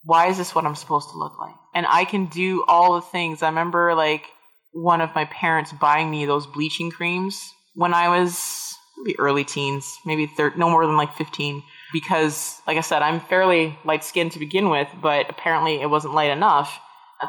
Why 0.04 0.28
is 0.28 0.38
this 0.38 0.56
what 0.56 0.66
I'm 0.66 0.76
supposed 0.76 1.10
to 1.12 1.18
look 1.18 1.38
like? 1.40 1.54
And 1.76 1.86
I 1.88 2.06
can 2.06 2.28
do 2.28 2.64
all 2.68 2.96
the 2.96 3.02
things. 3.02 3.44
I 3.44 3.50
remember 3.50 3.94
like 3.94 4.26
one 4.72 5.02
of 5.02 5.14
my 5.14 5.26
parents 5.26 5.72
buying 5.74 6.10
me 6.10 6.26
those 6.26 6.48
bleaching 6.48 6.90
creams 6.90 7.54
when 7.76 7.94
I 7.94 8.08
was 8.08 8.74
maybe 8.98 9.20
early 9.20 9.44
teens, 9.44 9.98
maybe 10.06 10.26
thir- 10.26 10.54
no 10.56 10.70
more 10.70 10.86
than 10.86 10.98
like 10.98 11.14
15. 11.14 11.62
Because, 11.92 12.62
like 12.68 12.78
I 12.78 12.82
said, 12.82 13.02
I'm 13.02 13.20
fairly 13.20 13.78
light 13.84 14.04
skinned 14.04 14.32
to 14.34 14.40
begin 14.40 14.70
with, 14.70 14.88
but 15.02 15.30
apparently 15.30 15.82
it 15.82 15.90
wasn't 15.90 16.14
light 16.14 16.32
enough. 16.32 16.80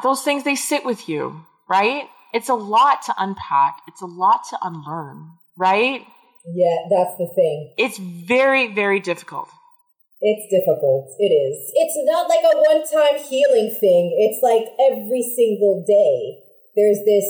Those 0.03 0.21
things, 0.21 0.43
they 0.43 0.55
sit 0.55 0.85
with 0.85 1.09
you, 1.09 1.45
right? 1.69 2.07
It's 2.33 2.49
a 2.49 2.55
lot 2.55 3.01
to 3.03 3.15
unpack, 3.17 3.81
it's 3.87 4.01
a 4.01 4.05
lot 4.05 4.41
to 4.49 4.57
unlearn, 4.61 5.31
right? 5.57 6.05
Yeah, 6.45 6.87
that's 6.89 7.17
the 7.17 7.29
thing. 7.35 7.73
It's 7.77 7.97
very, 7.97 8.73
very 8.73 8.99
difficult. 8.99 9.49
It's 10.21 10.45
difficult. 10.53 11.17
It 11.17 11.33
is. 11.33 11.57
It's 11.73 11.97
not 12.05 12.29
like 12.29 12.45
a 12.45 12.57
one 12.57 12.85
time 12.85 13.17
healing 13.17 13.73
thing. 13.81 14.13
It's 14.21 14.41
like 14.41 14.69
every 14.77 15.25
single 15.35 15.83
day 15.85 16.45
there's 16.77 17.01
this 17.05 17.25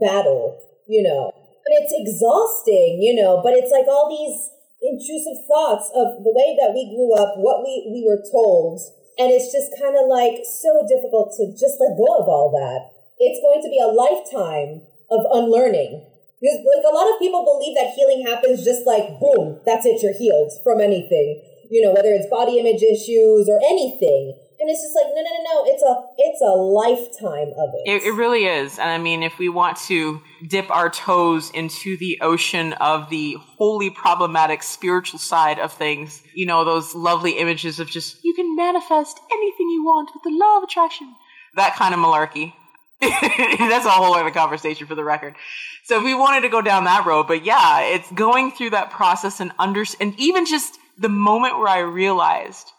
battle, 0.00 0.56
you 0.88 1.02
know. 1.04 1.30
And 1.32 1.72
it's 1.76 1.92
exhausting, 1.92 3.02
you 3.02 3.14
know, 3.20 3.42
but 3.42 3.52
it's 3.52 3.70
like 3.70 3.86
all 3.86 4.08
these 4.08 4.36
intrusive 4.80 5.44
thoughts 5.44 5.90
of 5.92 6.24
the 6.24 6.32
way 6.32 6.56
that 6.56 6.72
we 6.72 6.88
grew 6.88 7.12
up, 7.16 7.36
what 7.36 7.60
we, 7.60 7.84
we 7.92 8.00
were 8.06 8.22
told. 8.32 8.80
And 9.18 9.32
it's 9.32 9.48
just 9.48 9.72
kind 9.80 9.96
of 9.96 10.08
like 10.08 10.44
so 10.44 10.84
difficult 10.84 11.32
to 11.40 11.48
just 11.56 11.80
let 11.80 11.96
go 11.96 12.20
of 12.20 12.28
all 12.28 12.52
that. 12.52 12.92
It's 13.16 13.40
going 13.40 13.64
to 13.64 13.72
be 13.72 13.80
a 13.80 13.88
lifetime 13.88 14.84
of 15.08 15.24
unlearning. 15.32 16.04
Because 16.36 16.60
like 16.68 16.84
a 16.84 16.94
lot 16.94 17.08
of 17.08 17.18
people 17.18 17.48
believe 17.48 17.76
that 17.80 17.96
healing 17.96 18.28
happens 18.28 18.62
just 18.62 18.84
like 18.84 19.18
boom, 19.18 19.60
that's 19.64 19.86
it, 19.86 20.02
you're 20.04 20.12
healed 20.12 20.52
from 20.62 20.80
anything. 20.80 21.40
You 21.70 21.82
know, 21.82 21.92
whether 21.96 22.12
it's 22.12 22.28
body 22.28 22.60
image 22.60 22.82
issues 22.84 23.48
or 23.48 23.58
anything. 23.64 24.36
And 24.66 24.72
it's 24.72 24.82
just 24.82 24.96
like, 24.96 25.14
no, 25.14 25.22
no, 25.22 25.30
no, 25.30 25.42
no. 25.44 25.72
It's 25.72 25.82
a 25.84 25.94
it's 26.18 26.42
a 26.42 26.56
lifetime 26.56 27.54
of 27.56 27.70
it. 27.72 27.88
It, 27.88 28.02
it 28.02 28.14
really 28.14 28.46
is. 28.46 28.80
And 28.80 28.90
I 28.90 28.98
mean, 28.98 29.22
if 29.22 29.38
we 29.38 29.48
want 29.48 29.76
to 29.86 30.20
dip 30.48 30.68
our 30.72 30.90
toes 30.90 31.50
into 31.50 31.96
the 31.98 32.18
ocean 32.20 32.72
of 32.72 33.08
the 33.08 33.36
wholly 33.38 33.90
problematic 33.90 34.64
spiritual 34.64 35.20
side 35.20 35.60
of 35.60 35.72
things, 35.72 36.20
you 36.34 36.46
know, 36.46 36.64
those 36.64 36.96
lovely 36.96 37.38
images 37.38 37.78
of 37.78 37.88
just, 37.88 38.24
you 38.24 38.34
can 38.34 38.56
manifest 38.56 39.20
anything 39.30 39.70
you 39.70 39.84
want 39.84 40.10
with 40.12 40.24
the 40.24 40.36
law 40.36 40.58
of 40.58 40.64
attraction. 40.64 41.14
That 41.54 41.76
kind 41.76 41.94
of 41.94 42.00
malarkey. 42.00 42.52
That's 43.00 43.86
a 43.86 43.90
whole 43.90 44.14
other 44.14 44.32
conversation 44.32 44.88
for 44.88 44.96
the 44.96 45.04
record. 45.04 45.36
So 45.84 45.98
if 45.98 46.02
we 46.02 46.14
wanted 46.14 46.40
to 46.40 46.48
go 46.48 46.60
down 46.60 46.82
that 46.84 47.06
road, 47.06 47.28
but 47.28 47.44
yeah, 47.44 47.82
it's 47.82 48.10
going 48.10 48.50
through 48.50 48.70
that 48.70 48.90
process 48.90 49.38
and 49.38 49.52
under, 49.60 49.84
and 50.00 50.18
even 50.18 50.44
just 50.44 50.76
the 50.98 51.08
moment 51.08 51.56
where 51.56 51.68
I 51.68 51.78
realized 51.78 52.72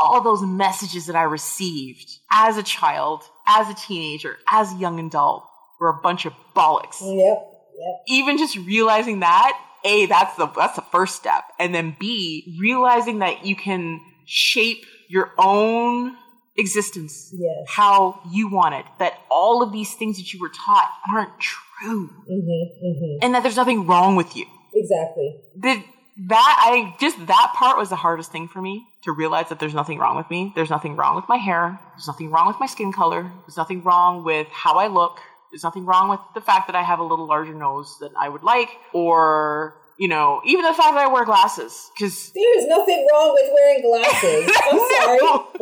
all 0.00 0.20
those 0.20 0.42
messages 0.42 1.06
that 1.06 1.16
I 1.16 1.22
received 1.24 2.18
as 2.32 2.56
a 2.56 2.62
child, 2.62 3.22
as 3.46 3.68
a 3.68 3.74
teenager, 3.74 4.38
as 4.50 4.72
a 4.72 4.76
young 4.76 4.98
adult 5.00 5.44
were 5.80 5.88
a 5.88 6.00
bunch 6.00 6.26
of 6.26 6.32
bollocks. 6.54 7.00
Yep. 7.00 7.48
Yep. 7.78 8.02
Even 8.08 8.38
just 8.38 8.56
realizing 8.56 9.20
that, 9.20 9.58
A, 9.84 10.06
that's 10.06 10.36
the 10.36 10.46
that's 10.46 10.76
the 10.76 10.84
first 10.92 11.16
step. 11.16 11.44
And 11.58 11.74
then 11.74 11.96
B, 11.98 12.56
realizing 12.60 13.18
that 13.20 13.44
you 13.44 13.56
can 13.56 14.00
shape 14.26 14.84
your 15.08 15.32
own 15.38 16.16
existence 16.56 17.30
Yes. 17.32 17.66
how 17.68 18.20
you 18.30 18.48
want 18.48 18.74
it. 18.74 18.84
That 18.98 19.14
all 19.30 19.62
of 19.62 19.72
these 19.72 19.94
things 19.94 20.18
that 20.18 20.32
you 20.32 20.40
were 20.40 20.50
taught 20.50 20.90
aren't 21.12 21.38
true. 21.40 22.10
Mm-hmm. 22.30 22.86
Mm-hmm. 22.86 23.18
And 23.22 23.34
that 23.34 23.42
there's 23.42 23.56
nothing 23.56 23.86
wrong 23.86 24.16
with 24.16 24.36
you. 24.36 24.46
Exactly. 24.74 25.36
The, 25.56 25.82
that 26.16 26.56
I 26.60 26.94
just 27.00 27.26
that 27.26 27.52
part 27.56 27.78
was 27.78 27.88
the 27.88 27.96
hardest 27.96 28.30
thing 28.32 28.46
for 28.48 28.60
me 28.60 28.86
to 29.02 29.12
realize 29.12 29.48
that 29.48 29.58
there's 29.60 29.74
nothing 29.74 29.98
wrong 29.98 30.16
with 30.16 30.28
me. 30.30 30.52
There's 30.54 30.70
nothing 30.70 30.94
wrong 30.96 31.16
with 31.16 31.28
my 31.28 31.36
hair. 31.36 31.78
There's 31.94 32.06
nothing 32.06 32.30
wrong 32.30 32.46
with 32.46 32.60
my 32.60 32.66
skin 32.66 32.92
color. 32.92 33.30
There's 33.46 33.56
nothing 33.56 33.82
wrong 33.82 34.22
with 34.24 34.46
how 34.48 34.74
I 34.78 34.88
look. 34.88 35.18
There's 35.50 35.62
nothing 35.62 35.84
wrong 35.84 36.08
with 36.08 36.20
the 36.34 36.40
fact 36.40 36.66
that 36.68 36.76
I 36.76 36.82
have 36.82 36.98
a 36.98 37.02
little 37.02 37.26
larger 37.26 37.54
nose 37.54 37.96
than 38.00 38.10
I 38.18 38.28
would 38.28 38.42
like, 38.42 38.68
or 38.92 39.74
you 39.98 40.08
know, 40.08 40.40
even 40.44 40.64
the 40.64 40.72
fact 40.74 40.94
that 40.94 41.04
I 41.04 41.12
wear 41.12 41.24
glasses. 41.24 41.90
Because 41.94 42.30
There's 42.32 42.66
nothing 42.66 43.06
wrong 43.12 43.32
with 43.34 43.50
wearing 43.52 43.82
glasses. 43.82 44.50
I'm 44.70 44.78
sorry. 44.78 45.18
What? 45.20 45.48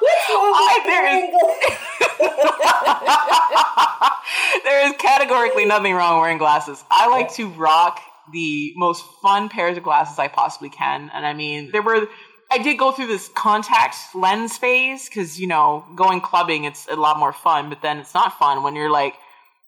What's 0.00 0.28
wrong 0.30 0.52
I- 0.54 0.74
with 0.76 0.84
there 0.86 1.02
wearing 1.02 1.30
glasses? 1.30 1.78
there 4.64 4.86
is 4.88 4.94
categorically 4.98 5.64
nothing 5.64 5.94
wrong 5.94 6.20
wearing 6.20 6.38
glasses. 6.38 6.82
I 6.90 7.08
like 7.08 7.32
to 7.34 7.48
rock 7.50 8.00
the 8.32 8.72
most 8.76 9.04
fun 9.22 9.48
pairs 9.48 9.76
of 9.76 9.82
glasses 9.82 10.18
I 10.18 10.28
possibly 10.28 10.70
can. 10.70 11.10
And 11.12 11.26
I 11.26 11.32
mean, 11.32 11.70
there 11.72 11.82
were, 11.82 12.06
I 12.50 12.58
did 12.58 12.78
go 12.78 12.92
through 12.92 13.08
this 13.08 13.28
contact 13.28 13.96
lens 14.14 14.56
phase 14.56 15.08
because, 15.08 15.40
you 15.40 15.46
know, 15.46 15.84
going 15.96 16.20
clubbing, 16.20 16.64
it's 16.64 16.86
a 16.88 16.96
lot 16.96 17.18
more 17.18 17.32
fun, 17.32 17.68
but 17.68 17.82
then 17.82 17.98
it's 17.98 18.14
not 18.14 18.38
fun 18.38 18.62
when 18.62 18.76
you're 18.76 18.90
like 18.90 19.14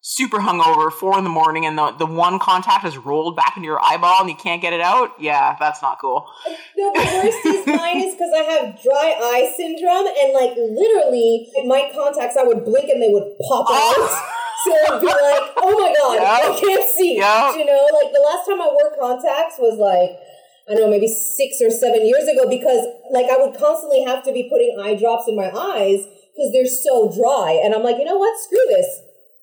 super 0.06 0.36
hungover, 0.36 0.92
four 0.92 1.16
in 1.16 1.24
the 1.24 1.30
morning, 1.30 1.64
and 1.64 1.78
the, 1.78 1.92
the 1.92 2.06
one 2.06 2.38
contact 2.38 2.84
is 2.84 2.98
rolled 2.98 3.36
back 3.36 3.56
into 3.56 3.66
your 3.66 3.82
eyeball 3.82 4.20
and 4.20 4.28
you 4.28 4.36
can't 4.36 4.60
get 4.60 4.74
it 4.74 4.82
out. 4.82 5.12
Yeah, 5.18 5.56
that's 5.58 5.80
not 5.80 5.98
cool. 5.98 6.28
No, 6.76 6.92
the 6.92 7.00
worst 7.00 7.46
is 7.46 7.66
mine 7.66 8.02
is 8.02 8.14
because 8.14 8.30
I 8.36 8.42
have 8.42 8.82
dry 8.82 9.16
eye 9.18 9.52
syndrome, 9.56 10.06
and 10.06 10.34
like 10.34 10.56
literally, 10.56 11.50
my 11.66 11.90
contacts, 11.94 12.36
I 12.36 12.42
would 12.42 12.64
blink 12.64 12.90
and 12.90 13.02
they 13.02 13.08
would 13.08 13.32
pop 13.48 13.66
out. 13.70 13.94
Oh! 13.96 14.30
So 14.64 14.72
it'd 14.72 15.00
be 15.00 15.06
like, 15.12 15.44
oh 15.60 15.72
my 15.76 15.92
god, 15.92 16.16
Yeah. 16.16 16.48
I 16.48 16.60
can't 16.60 16.88
see. 16.88 17.16
Yeah. 17.16 17.52
You 17.54 17.64
know, 17.64 17.88
like 17.92 18.12
the 18.12 18.24
last 18.24 18.48
time 18.48 18.60
I 18.60 18.68
wore 18.72 18.96
contacts 18.96 19.60
was 19.60 19.76
like, 19.76 20.16
I 20.64 20.72
don't 20.72 20.88
know, 20.88 20.90
maybe 20.90 21.08
six 21.08 21.60
or 21.60 21.68
seven 21.70 22.06
years 22.08 22.24
ago 22.24 22.48
because 22.48 22.88
like 23.12 23.28
I 23.28 23.36
would 23.36 23.52
constantly 23.56 24.02
have 24.04 24.24
to 24.24 24.32
be 24.32 24.48
putting 24.48 24.76
eye 24.80 24.96
drops 24.96 25.28
in 25.28 25.36
my 25.36 25.52
eyes 25.52 26.00
because 26.32 26.50
they're 26.52 26.66
so 26.66 27.12
dry. 27.12 27.60
And 27.62 27.74
I'm 27.76 27.84
like, 27.84 27.96
you 28.00 28.04
know 28.04 28.16
what? 28.16 28.32
Screw 28.40 28.64
this. 28.72 28.88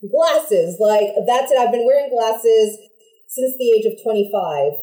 Glasses. 0.01 0.81
Like, 0.81 1.13
that's 1.29 1.53
it. 1.53 1.57
I've 1.61 1.71
been 1.71 1.85
wearing 1.85 2.09
glasses 2.09 2.77
since 3.29 3.53
the 3.61 3.69
age 3.77 3.85
of 3.85 4.01
25. 4.01 4.73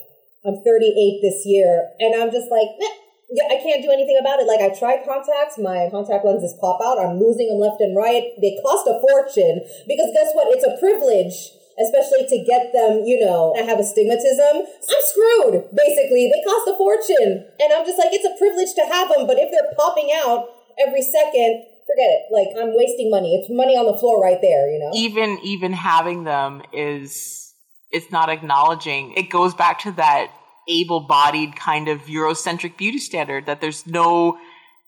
I'm 0.46 0.62
38 0.62 1.20
this 1.20 1.42
year. 1.44 1.90
And 1.98 2.14
I'm 2.14 2.30
just 2.30 2.48
like, 2.50 2.70
"Meh, 2.78 2.86
yeah, 2.86 2.94
I 3.28 3.60
can't 3.60 3.84
do 3.84 3.92
anything 3.92 4.16
about 4.20 4.40
it. 4.40 4.48
Like, 4.48 4.64
I 4.64 4.72
tried 4.72 5.04
contacts. 5.04 5.60
My 5.60 5.88
contact 5.92 6.24
lenses 6.24 6.56
pop 6.60 6.80
out. 6.80 6.96
I'm 6.96 7.20
losing 7.20 7.52
them 7.52 7.60
left 7.60 7.80
and 7.80 7.92
right. 7.92 8.32
They 8.40 8.56
cost 8.64 8.88
a 8.88 8.96
fortune 8.96 9.68
because 9.84 10.08
guess 10.16 10.32
what? 10.32 10.48
It's 10.48 10.64
a 10.64 10.80
privilege 10.80 11.52
especially 11.78 12.26
to 12.26 12.44
get 12.44 12.72
them, 12.74 13.06
you 13.06 13.22
know, 13.24 13.54
I 13.56 13.62
have 13.62 13.78
astigmatism. 13.78 14.66
I'm 14.66 15.02
screwed, 15.14 15.70
basically. 15.74 16.26
They 16.26 16.42
cost 16.42 16.66
a 16.66 16.76
fortune. 16.76 17.46
And 17.60 17.72
I'm 17.72 17.86
just 17.86 17.98
like, 17.98 18.10
it's 18.10 18.26
a 18.26 18.34
privilege 18.36 18.74
to 18.74 18.84
have 18.92 19.08
them, 19.14 19.26
but 19.26 19.38
if 19.38 19.50
they're 19.50 19.72
popping 19.78 20.10
out 20.12 20.50
every 20.78 21.02
second, 21.02 21.64
forget 21.86 22.10
it. 22.10 22.22
Like, 22.34 22.50
I'm 22.58 22.74
wasting 22.76 23.10
money. 23.10 23.36
It's 23.36 23.48
money 23.48 23.76
on 23.76 23.86
the 23.86 23.96
floor 23.96 24.20
right 24.20 24.40
there, 24.42 24.70
you 24.70 24.78
know? 24.78 24.90
even 24.94 25.38
even 25.42 25.72
having 25.72 26.24
them 26.24 26.62
is 26.72 27.54
it's 27.90 28.10
not 28.10 28.28
acknowledging 28.28 29.12
it 29.12 29.30
goes 29.30 29.54
back 29.54 29.78
to 29.80 29.92
that 29.92 30.30
able-bodied 30.68 31.56
kind 31.56 31.88
of 31.88 32.02
eurocentric 32.02 32.76
beauty 32.76 32.98
standard 32.98 33.46
that 33.46 33.60
there's 33.60 33.86
no 33.86 34.38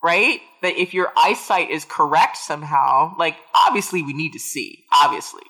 right? 0.03 0.41
That 0.63 0.77
if 0.77 0.95
your 0.95 1.13
eyesight 1.17 1.71
is 1.71 1.85
correct 1.85 2.37
somehow 2.37 3.15
like 3.19 3.37
obviously 3.67 4.03
we 4.03 4.13
need 4.13 4.33
to 4.33 4.39
see 4.39 4.85
obviously. 4.93 5.43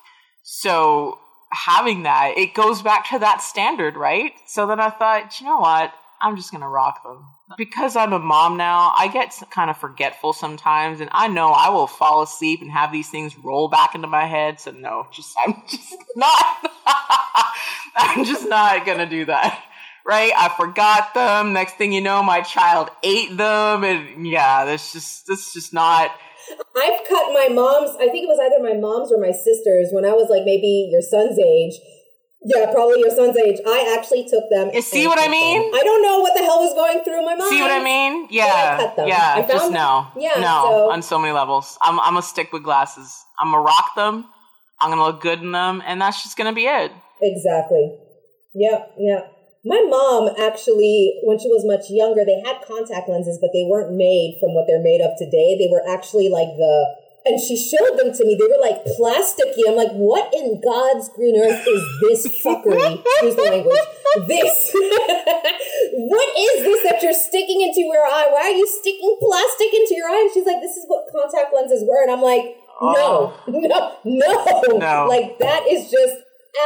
So 0.43 1.19
having 1.53 2.05
that 2.05 2.35
it 2.37 2.55
goes 2.55 2.83
back 2.83 3.09
to 3.11 3.19
that 3.19 3.43
standard 3.43 3.97
right? 3.97 4.33
So 4.47 4.67
then 4.67 4.81
i 4.81 4.91
thought 4.91 5.41
you 5.41 5.47
know 5.47 5.59
what? 5.59 5.93
I'm 6.23 6.37
just 6.37 6.53
gonna 6.53 6.69
rock 6.69 7.03
them. 7.03 7.25
Because 7.57 7.97
i'm 7.97 8.13
a 8.13 8.19
mom 8.19 8.57
now 8.57 8.93
i 8.97 9.09
get 9.09 9.35
kind 9.51 9.71
of 9.71 9.77
forgetful 9.77 10.33
sometimes 10.33 11.01
and 11.01 11.11
i 11.13 11.27
know 11.27 11.51
i 11.51 11.69
will 11.69 11.89
fall 11.89 12.23
asleep 12.23 12.63
and 12.63 12.71
have 12.71 12.93
these 12.93 13.09
things 13.09 13.37
roll 13.37 13.69
back 13.69 13.97
into 13.97 14.07
my 14.07 14.25
head 14.27 14.61
so 14.61 14.71
no 14.71 15.09
just 15.13 15.35
i'm 15.45 15.61
just 15.69 15.97
not 16.17 16.71
i'm 17.97 18.25
just 18.25 18.49
not 18.49 18.87
gonna 18.87 19.09
do 19.09 19.25
that 19.25 19.65
right 20.11 20.33
i 20.37 20.49
forgot 20.49 21.15
them 21.15 21.53
next 21.53 21.75
thing 21.79 21.93
you 21.93 22.01
know 22.01 22.23
my 22.23 22.41
child 22.41 22.91
ate 23.03 23.37
them 23.37 23.85
and 23.85 24.27
yeah 24.27 24.65
that's 24.65 24.93
just 24.93 25.27
that's 25.29 25.53
just 25.55 25.73
not 25.73 26.11
I've 26.77 27.01
cut 27.09 27.33
my 27.33 27.47
mom's, 27.49 27.95
I 27.95 28.09
think 28.11 28.27
it 28.27 28.31
was 28.35 28.41
either 28.43 28.59
my 28.59 28.75
mom's 28.75 29.13
or 29.13 29.19
my 29.21 29.31
sister's 29.31 29.89
when 29.93 30.05
I 30.05 30.11
was 30.11 30.27
like 30.29 30.43
maybe 30.45 30.91
your 30.91 31.01
son's 31.01 31.39
age. 31.39 31.75
Yeah, 32.43 32.73
probably 32.73 32.99
your 33.07 33.15
son's 33.15 33.37
age. 33.37 33.61
I 33.65 33.95
actually 33.97 34.27
took 34.27 34.51
them. 34.51 34.71
You 34.75 34.83
see 34.83 35.07
what 35.07 35.21
I 35.21 35.29
mean? 35.29 35.63
them. 35.71 35.79
I 35.81 35.85
don't 35.85 36.03
know 36.03 36.19
what 36.19 36.35
the 36.35 36.43
hell 36.43 36.59
was 36.59 36.75
going 36.75 37.05
through 37.05 37.23
my 37.25 37.37
mind. 37.37 37.51
See 37.55 37.61
what 37.63 37.71
I 37.71 37.85
mean? 37.85 38.27
Yeah, 38.31 38.45
I 38.45 38.47
Yeah, 38.49 38.77
cut 38.79 38.97
them. 38.97 39.09
yeah. 39.09 39.35
I 39.37 39.41
just 39.43 39.53
found- 39.53 39.75
no, 39.75 40.07
yeah, 40.17 40.41
no. 40.41 40.57
so- 40.67 40.91
on 40.91 41.03
so 41.03 41.19
many 41.21 41.33
levels, 41.33 41.79
I'm 41.83 42.01
I'm 42.01 42.15
gonna 42.19 42.23
stick 42.23 42.51
with 42.53 42.65
glasses. 42.65 43.15
I'm 43.39 43.53
gonna 43.53 43.63
rock 43.63 43.95
them. 43.95 44.27
I'm 44.81 44.91
gonna 44.91 45.05
look 45.05 45.21
good 45.21 45.41
in 45.47 45.53
them, 45.53 45.83
and 45.87 46.01
that's 46.03 46.23
just 46.25 46.37
gonna 46.37 46.53
be 46.53 46.67
it. 46.67 46.91
Exactly. 47.23 47.95
Yep. 48.55 48.95
yeah. 48.99 49.21
My 49.65 49.81
mom 49.85 50.33
actually, 50.41 51.21
when 51.23 51.39
she 51.39 51.53
was 51.53 51.69
much 51.69 51.93
younger, 51.93 52.25
they 52.25 52.41
had 52.41 52.65
contact 52.65 53.09
lenses, 53.09 53.37
but 53.37 53.53
they 53.53 53.69
weren't 53.69 53.93
made 53.93 54.41
from 54.41 54.57
what 54.57 54.65
they're 54.65 54.81
made 54.81 55.05
of 55.05 55.13
today. 55.21 55.53
They 55.61 55.69
were 55.69 55.85
actually 55.85 56.33
like 56.33 56.49
the, 56.57 56.75
and 57.29 57.37
she 57.37 57.61
showed 57.61 58.01
them 58.01 58.09
to 58.17 58.25
me. 58.25 58.41
They 58.41 58.49
were 58.49 58.57
like 58.57 58.81
plasticky. 58.97 59.69
I'm 59.69 59.77
like, 59.77 59.93
what 59.93 60.33
in 60.33 60.65
God's 60.65 61.13
green 61.13 61.37
earth 61.37 61.61
is 61.69 61.83
this 62.01 62.41
fuckery? 62.41 63.05
Excuse 63.05 63.37
the 63.37 63.45
language. 63.53 63.85
This. 64.27 64.73
what 66.09 66.29
is 66.41 66.65
this 66.65 66.81
that 66.89 67.05
you're 67.05 67.13
sticking 67.13 67.61
into 67.61 67.85
your 67.85 68.01
eye? 68.01 68.33
Why 68.33 68.49
are 68.49 68.57
you 68.57 68.67
sticking 68.67 69.13
plastic 69.21 69.77
into 69.77 69.93
your 69.93 70.09
eye? 70.09 70.25
And 70.25 70.33
she's 70.33 70.49
like, 70.49 70.65
this 70.65 70.81
is 70.81 70.89
what 70.89 71.05
contact 71.13 71.53
lenses 71.53 71.85
were. 71.85 72.01
And 72.03 72.11
I'm 72.11 72.23
like, 72.25 72.57
no, 72.81 73.37
oh. 73.37 73.45
no, 73.47 73.97
no. 74.09 74.79
No. 74.79 75.07
Like 75.07 75.39
that 75.39 75.69
is 75.69 75.91
just 75.91 76.17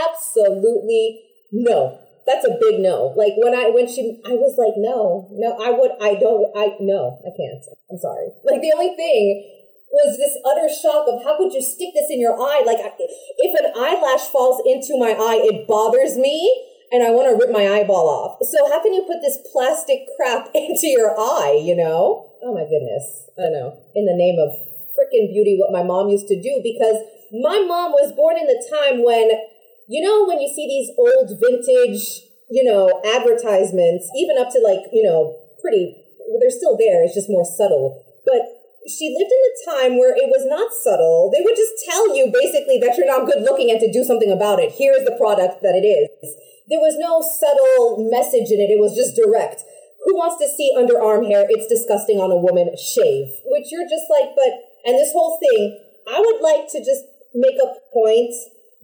absolutely 0.07 1.22
no. 1.51 1.99
That's 2.26 2.46
a 2.46 2.56
big 2.60 2.80
no. 2.80 3.12
Like 3.16 3.34
when 3.36 3.54
I 3.54 3.70
when 3.70 3.86
she 3.86 4.20
I 4.24 4.32
was 4.32 4.56
like 4.56 4.74
no 4.76 5.28
no 5.32 5.56
I 5.60 5.70
would 5.70 5.92
I 6.00 6.16
don't 6.16 6.48
I 6.56 6.76
no 6.80 7.20
I 7.20 7.30
can't 7.36 7.64
I'm 7.90 7.98
sorry. 7.98 8.32
Like 8.44 8.60
the 8.60 8.72
only 8.72 8.96
thing 8.96 9.44
was 9.92 10.18
this 10.18 10.34
utter 10.42 10.66
shock 10.66 11.06
of 11.06 11.22
how 11.22 11.38
could 11.38 11.52
you 11.52 11.62
stick 11.62 11.94
this 11.94 12.10
in 12.10 12.18
your 12.18 12.34
eye? 12.34 12.62
Like 12.66 12.80
if 12.80 13.52
an 13.60 13.70
eyelash 13.76 14.26
falls 14.32 14.62
into 14.66 14.98
my 14.98 15.12
eye, 15.12 15.40
it 15.44 15.68
bothers 15.68 16.16
me. 16.16 16.70
And 16.92 17.02
I 17.02 17.10
want 17.10 17.26
to 17.26 17.34
rip 17.34 17.50
my 17.50 17.66
eyeball 17.66 18.06
off. 18.06 18.38
So 18.46 18.70
how 18.70 18.78
can 18.78 18.94
you 18.94 19.02
put 19.02 19.18
this 19.18 19.38
plastic 19.50 20.06
crap 20.14 20.50
into 20.54 20.86
your 20.86 21.18
eye, 21.18 21.58
you 21.58 21.74
know? 21.74 22.30
Oh 22.44 22.54
my 22.54 22.62
goodness. 22.62 23.30
I 23.34 23.50
don't 23.50 23.52
know. 23.52 23.74
In 23.96 24.06
the 24.06 24.14
name 24.14 24.38
of 24.38 24.54
freaking 24.94 25.32
beauty, 25.34 25.58
what 25.58 25.74
my 25.74 25.82
mom 25.82 26.08
used 26.08 26.28
to 26.28 26.38
do, 26.40 26.60
because 26.62 27.02
my 27.32 27.64
mom 27.66 27.90
was 27.92 28.14
born 28.14 28.38
in 28.38 28.46
the 28.46 28.62
time 28.70 29.02
when, 29.02 29.26
you 29.89 30.01
know, 30.03 30.24
when 30.24 30.41
you 30.41 30.49
see 30.49 30.66
these 30.66 30.91
old 30.97 31.28
vintage, 31.41 32.28
you 32.51 32.64
know, 32.64 32.89
advertisements, 33.05 34.09
even 34.16 34.39
up 34.39 34.51
to 34.53 34.61
like, 34.61 34.89
you 34.93 35.03
know, 35.03 35.37
pretty, 35.61 35.97
they're 36.41 36.51
still 36.51 36.76
there, 36.76 37.05
it's 37.05 37.14
just 37.14 37.28
more 37.28 37.45
subtle. 37.45 38.05
But 38.24 38.55
she 38.85 39.12
lived 39.12 39.32
in 39.32 39.43
a 39.49 39.55
time 39.64 39.93
where 39.97 40.12
it 40.12 40.28
was 40.28 40.45
not 40.45 40.72
subtle. 40.72 41.32
They 41.32 41.41
would 41.41 41.57
just 41.57 41.72
tell 41.89 42.12
you 42.12 42.28
basically 42.28 42.76
that 42.85 42.97
you're 42.97 43.09
not 43.09 43.24
good 43.24 43.41
looking 43.41 43.72
and 43.72 43.80
to 43.80 43.89
do 43.89 44.05
something 44.05 44.30
about 44.30 44.61
it. 44.61 44.76
Here's 44.76 45.05
the 45.09 45.16
product 45.16 45.64
that 45.64 45.72
it 45.76 45.89
is. 45.89 46.37
There 46.68 46.80
was 46.80 46.97
no 47.01 47.24
subtle 47.24 48.09
message 48.09 48.53
in 48.53 48.61
it. 48.61 48.72
It 48.72 48.80
was 48.80 48.97
just 48.97 49.16
direct. 49.16 49.64
Who 50.05 50.16
wants 50.16 50.37
to 50.41 50.49
see 50.49 50.72
underarm 50.76 51.28
hair? 51.28 51.49
It's 51.49 51.68
disgusting 51.68 52.20
on 52.20 52.28
a 52.28 52.37
woman. 52.37 52.76
Shave. 52.76 53.32
Which 53.49 53.72
you're 53.72 53.89
just 53.89 54.09
like, 54.12 54.37
but, 54.37 54.53
and 54.85 54.97
this 54.97 55.12
whole 55.16 55.41
thing, 55.41 55.80
I 56.05 56.20
would 56.20 56.45
like 56.45 56.68
to 56.76 56.85
just 56.85 57.09
make 57.32 57.57
a 57.57 57.72
point. 57.93 58.32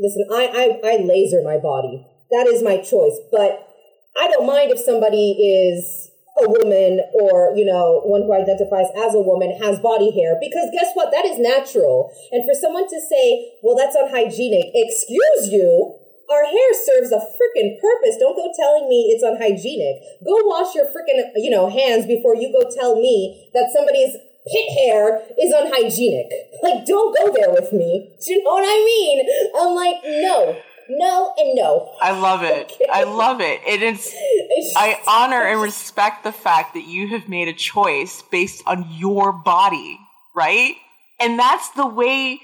Listen, 0.01 0.25
I, 0.33 0.81
I, 0.83 0.97
I 0.97 0.97
laser 1.05 1.45
my 1.45 1.59
body. 1.59 2.07
That 2.31 2.49
is 2.49 2.63
my 2.63 2.79
choice. 2.79 3.21
But 3.31 3.69
I 4.17 4.29
don't 4.29 4.47
mind 4.47 4.73
if 4.73 4.81
somebody 4.81 5.37
is 5.37 6.11
a 6.41 6.49
woman 6.49 7.05
or, 7.13 7.53
you 7.55 7.67
know, 7.69 8.01
one 8.09 8.23
who 8.23 8.33
identifies 8.33 8.89
as 8.97 9.15
a 9.15 9.21
woman 9.21 9.53
has 9.61 9.79
body 9.79 10.11
hair 10.11 10.41
because 10.41 10.73
guess 10.73 10.89
what? 10.95 11.13
That 11.13 11.27
is 11.27 11.39
natural. 11.39 12.09
And 12.33 12.41
for 12.49 12.57
someone 12.57 12.89
to 12.89 13.01
say, 13.01 13.53
well, 13.63 13.77
that's 13.77 13.95
unhygienic, 13.95 14.73
excuse 14.73 15.53
you, 15.53 16.01
our 16.31 16.47
hair 16.47 16.71
serves 16.87 17.11
a 17.13 17.19
freaking 17.19 17.77
purpose. 17.83 18.17
Don't 18.17 18.39
go 18.39 18.49
telling 18.55 18.89
me 18.89 19.11
it's 19.11 19.27
unhygienic. 19.27 20.01
Go 20.25 20.39
wash 20.47 20.75
your 20.75 20.87
freaking, 20.87 21.19
you 21.37 21.51
know, 21.51 21.69
hands 21.69 22.07
before 22.07 22.37
you 22.37 22.55
go 22.55 22.71
tell 22.71 22.97
me 22.97 23.51
that 23.53 23.75
somebody's 23.75 24.17
pit 24.47 24.67
hair 24.79 25.23
is 25.39 25.53
unhygienic. 25.53 26.27
Like, 26.63 26.87
don't 26.87 27.17
go 27.17 27.33
there 27.33 27.51
with 27.51 27.73
me. 27.73 28.17
Do 28.25 28.33
you 28.33 28.43
know 28.43 28.51
what 28.51 28.65
I 28.65 28.85
mean? 28.85 29.27
I'm 29.57 29.75
like, 29.75 29.97
no, 30.05 30.57
no, 30.91 31.35
and 31.39 31.55
no. 31.55 31.93
I 32.01 32.11
love 32.19 32.43
it. 32.43 32.73
Okay. 32.73 32.87
I 32.91 33.05
love 33.05 33.41
it. 33.41 33.61
It 33.67 33.83
is. 33.83 34.13
I 34.77 35.01
honor 35.07 35.43
and 35.43 35.61
respect 35.63 36.25
the 36.25 36.33
fact 36.33 36.75
that 36.75 36.85
you 36.85 37.09
have 37.09 37.29
made 37.29 37.49
a 37.49 37.53
choice 37.53 38.23
based 38.31 38.63
on 38.67 38.87
your 38.91 39.33
body, 39.33 39.99
right? 40.35 40.75
And 41.21 41.39
that's 41.39 41.71
the 41.71 41.87
way. 41.87 42.41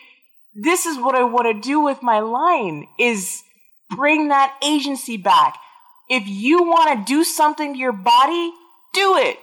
This 0.54 0.86
is 0.86 0.96
what 0.98 1.14
I 1.14 1.24
want 1.24 1.46
to 1.54 1.68
do 1.68 1.80
with 1.80 2.02
my 2.02 2.20
line: 2.20 2.86
is 2.98 3.42
bring 3.90 4.28
that 4.28 4.56
agency 4.62 5.16
back. 5.16 5.58
If 6.08 6.26
you 6.26 6.62
want 6.62 6.98
to 6.98 7.12
do 7.12 7.24
something 7.24 7.72
to 7.72 7.78
your 7.78 7.92
body, 7.92 8.52
do 8.94 9.16
it. 9.16 9.38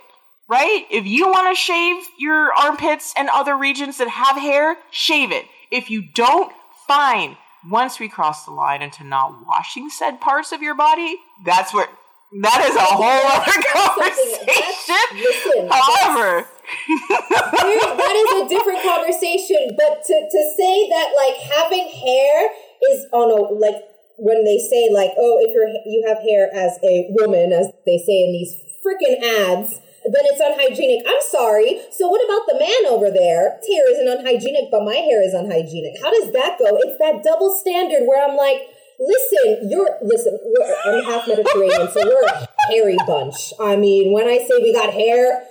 Right? 0.54 0.86
If 0.92 1.08
you 1.08 1.26
want 1.26 1.50
to 1.50 1.60
shave 1.60 2.04
your 2.20 2.54
armpits 2.54 3.12
and 3.18 3.28
other 3.34 3.58
regions 3.58 3.98
that 3.98 4.08
have 4.08 4.38
hair, 4.38 4.78
shave 4.92 5.32
it. 5.32 5.46
If 5.72 5.90
you 5.90 6.04
don't, 6.14 6.54
fine 6.88 7.38
once 7.68 8.00
we 8.00 8.08
cross 8.08 8.46
the 8.46 8.52
line 8.52 8.84
into 8.84 9.04
not 9.04 9.34
washing 9.48 9.90
said 9.90 10.22
parts 10.22 10.52
of 10.52 10.62
your 10.62 10.76
body, 10.76 11.18
that's 11.44 11.74
where 11.74 11.88
that 12.44 12.62
is 12.70 12.76
a 12.76 12.86
whole 12.86 13.26
other 13.34 13.58
conversation. 13.74 14.46
Listen, 15.18 15.74
However, 15.74 16.46
that 16.46 18.14
is 18.14 18.30
a 18.38 18.50
different 18.50 18.82
conversation. 18.86 19.74
But 19.74 20.06
to, 20.06 20.14
to 20.14 20.42
say 20.54 20.90
that 20.94 21.18
like 21.18 21.38
having 21.50 21.90
hair 21.90 22.50
is 22.94 23.08
on 23.12 23.34
a 23.34 23.42
like 23.58 23.82
when 24.20 24.46
they 24.46 24.60
say 24.70 24.94
like 24.94 25.18
oh 25.18 25.42
if 25.42 25.50
you're 25.50 25.66
you 25.90 26.06
have 26.06 26.22
hair 26.22 26.54
as 26.54 26.78
a 26.84 27.10
woman 27.18 27.52
as 27.52 27.74
they 27.88 27.98
say 27.98 28.22
in 28.22 28.32
these 28.38 28.54
freaking 28.86 29.18
ads 29.18 29.80
then 30.06 30.24
it's 30.28 30.40
unhygienic. 30.40 31.06
I'm 31.08 31.22
sorry. 31.32 31.80
So 31.92 32.08
what 32.08 32.24
about 32.24 32.44
the 32.48 32.60
man 32.60 32.92
over 32.92 33.10
there? 33.10 33.60
His 33.62 33.70
hair 33.72 33.86
isn't 33.96 34.10
unhygienic, 34.20 34.72
but 34.72 34.84
my 34.84 34.96
hair 34.96 35.24
is 35.24 35.34
unhygienic. 35.34 36.02
How 36.02 36.12
does 36.12 36.32
that 36.34 36.60
go? 36.60 36.76
It's 36.84 37.00
that 37.00 37.24
double 37.24 37.54
standard 37.54 38.06
where 38.06 38.20
I'm 38.20 38.36
like, 38.36 38.68
listen, 39.00 39.70
you're 39.70 39.98
listen. 40.02 40.38
I'm 40.86 41.04
half 41.04 41.28
Mediterranean, 41.28 41.88
so 41.92 42.02
we're 42.04 42.28
a 42.28 42.48
hairy 42.70 42.98
bunch. 43.08 43.54
I 43.60 43.76
mean, 43.76 44.12
when 44.12 44.28
I 44.28 44.38
say 44.40 44.60
we 44.62 44.74
got 44.74 44.94
hair, 44.94 45.46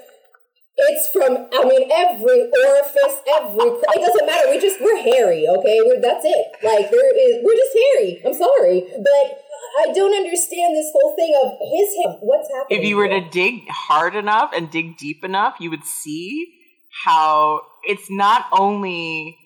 it's 0.76 1.08
from 1.12 1.48
I 1.52 1.64
mean 1.64 1.90
every 1.92 2.48
orifice, 2.48 3.16
every 3.28 3.68
it 3.76 4.00
doesn't 4.00 4.26
matter. 4.26 4.50
We 4.50 4.60
just 4.60 4.80
we're 4.80 5.02
hairy, 5.02 5.46
okay? 5.48 5.78
We're, 5.84 6.00
that's 6.00 6.24
it. 6.24 6.46
Like 6.62 6.90
there 6.90 7.16
is, 7.16 7.44
we're 7.44 7.54
just 7.54 7.72
hairy. 7.74 8.22
I'm 8.24 8.34
sorry, 8.34 8.84
but 8.96 9.38
I 9.80 9.92
don't 9.92 10.14
understand 10.14 10.74
this 10.74 10.90
whole 10.92 11.14
thing 11.16 11.34
of 11.44 11.52
his 11.60 11.94
him. 12.04 12.12
What's 12.20 12.48
happening? 12.52 12.80
If 12.80 12.84
you 12.84 12.96
were 12.96 13.08
to 13.08 13.20
dig 13.20 13.68
hard 13.68 14.14
enough 14.14 14.52
and 14.54 14.70
dig 14.70 14.96
deep 14.96 15.24
enough, 15.24 15.56
you 15.60 15.70
would 15.70 15.84
see 15.84 16.58
how 17.04 17.62
it's 17.84 18.10
not 18.10 18.46
only 18.52 19.38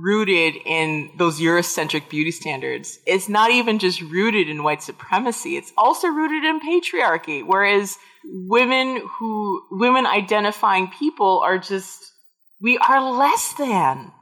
rooted 0.00 0.56
in 0.64 1.10
those 1.16 1.40
Eurocentric 1.40 2.08
beauty 2.08 2.30
standards. 2.30 2.98
It's 3.06 3.28
not 3.28 3.50
even 3.50 3.78
just 3.78 4.00
rooted 4.00 4.48
in 4.48 4.62
white 4.62 4.82
supremacy. 4.82 5.56
It's 5.56 5.72
also 5.76 6.08
rooted 6.08 6.44
in 6.44 6.60
patriarchy. 6.60 7.44
Whereas 7.46 7.98
women 8.24 9.02
who, 9.18 9.62
women 9.70 10.06
identifying 10.06 10.88
people 10.88 11.42
are 11.44 11.58
just, 11.58 12.12
we 12.60 12.78
are 12.78 13.12
less 13.12 13.54
than 13.54 14.12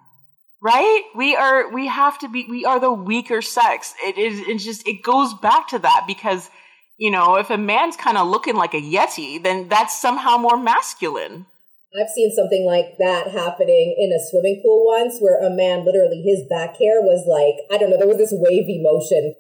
right 0.63 1.05
we 1.15 1.35
are 1.35 1.73
we 1.73 1.87
have 1.87 2.19
to 2.19 2.29
be 2.29 2.47
we 2.49 2.65
are 2.65 2.79
the 2.79 2.93
weaker 2.93 3.41
sex 3.41 3.95
it 4.05 4.19
is 4.19 4.41
it's 4.41 4.65
just 4.65 4.87
it 4.87 5.03
goes 5.03 5.33
back 5.35 5.69
to 5.69 5.79
that 5.79 6.05
because 6.07 6.51
you 6.99 7.11
know 7.11 7.37
if 7.37 7.49
a 7.49 7.57
man's 7.57 7.97
kind 7.97 8.19
of 8.19 8.29
looking 8.29 8.57
like 8.57 8.75
a 8.75 8.81
yeti 8.81 9.43
then 9.43 9.69
that's 9.69 9.99
somehow 9.99 10.37
more 10.37 10.59
masculine 10.59 11.47
i've 11.99 12.11
seen 12.11 12.31
something 12.35 12.67
like 12.67 12.99
that 12.99 13.31
happening 13.31 13.95
in 13.99 14.13
a 14.13 14.21
swimming 14.31 14.61
pool 14.63 14.87
once 14.87 15.19
where 15.19 15.41
a 15.41 15.51
man 15.51 15.85
literally 15.85 16.23
his 16.23 16.47
back 16.49 16.77
hair 16.77 17.01
was 17.03 17.27
like 17.27 17.57
i 17.73 17.79
don't 17.79 17.91
know 17.91 17.99
there 17.99 18.09
was 18.09 18.19
this 18.19 18.35
wavy 18.35 18.81
motion 18.83 19.35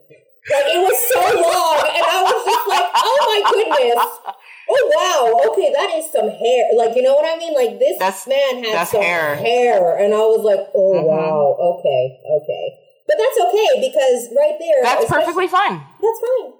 like 0.50 0.66
it 0.72 0.80
was 0.80 0.98
so 1.12 1.20
long 1.20 1.78
and 1.84 2.04
i 2.06 2.18
was 2.22 2.40
just 2.44 2.66
like 2.68 2.88
oh 2.94 3.18
my 3.28 3.40
goodness 3.50 4.36
oh 4.70 4.84
wow, 4.94 5.50
okay, 5.50 5.72
that 5.74 5.90
is 5.98 6.06
some 6.10 6.30
hair. 6.30 6.70
Like 6.76 6.94
you 6.94 7.02
know 7.02 7.14
what 7.14 7.26
I 7.26 7.36
mean? 7.36 7.54
Like 7.54 7.78
this 7.78 7.98
that's, 7.98 8.26
man 8.26 8.62
has 8.64 8.90
some 8.90 9.02
hair. 9.02 9.34
hair, 9.36 9.98
and 9.98 10.14
I 10.14 10.22
was 10.22 10.46
like, 10.46 10.62
oh 10.74 10.94
mm-hmm. 10.94 11.10
wow, 11.10 11.58
okay, 11.78 12.02
okay. 12.22 12.66
But 13.06 13.18
that's 13.18 13.38
okay 13.50 13.70
because 13.82 14.30
right 14.38 14.56
there, 14.58 14.78
that's 14.82 15.10
perfectly 15.10 15.48
fine. 15.48 15.82
That's 15.98 16.20
fine. 16.22 16.54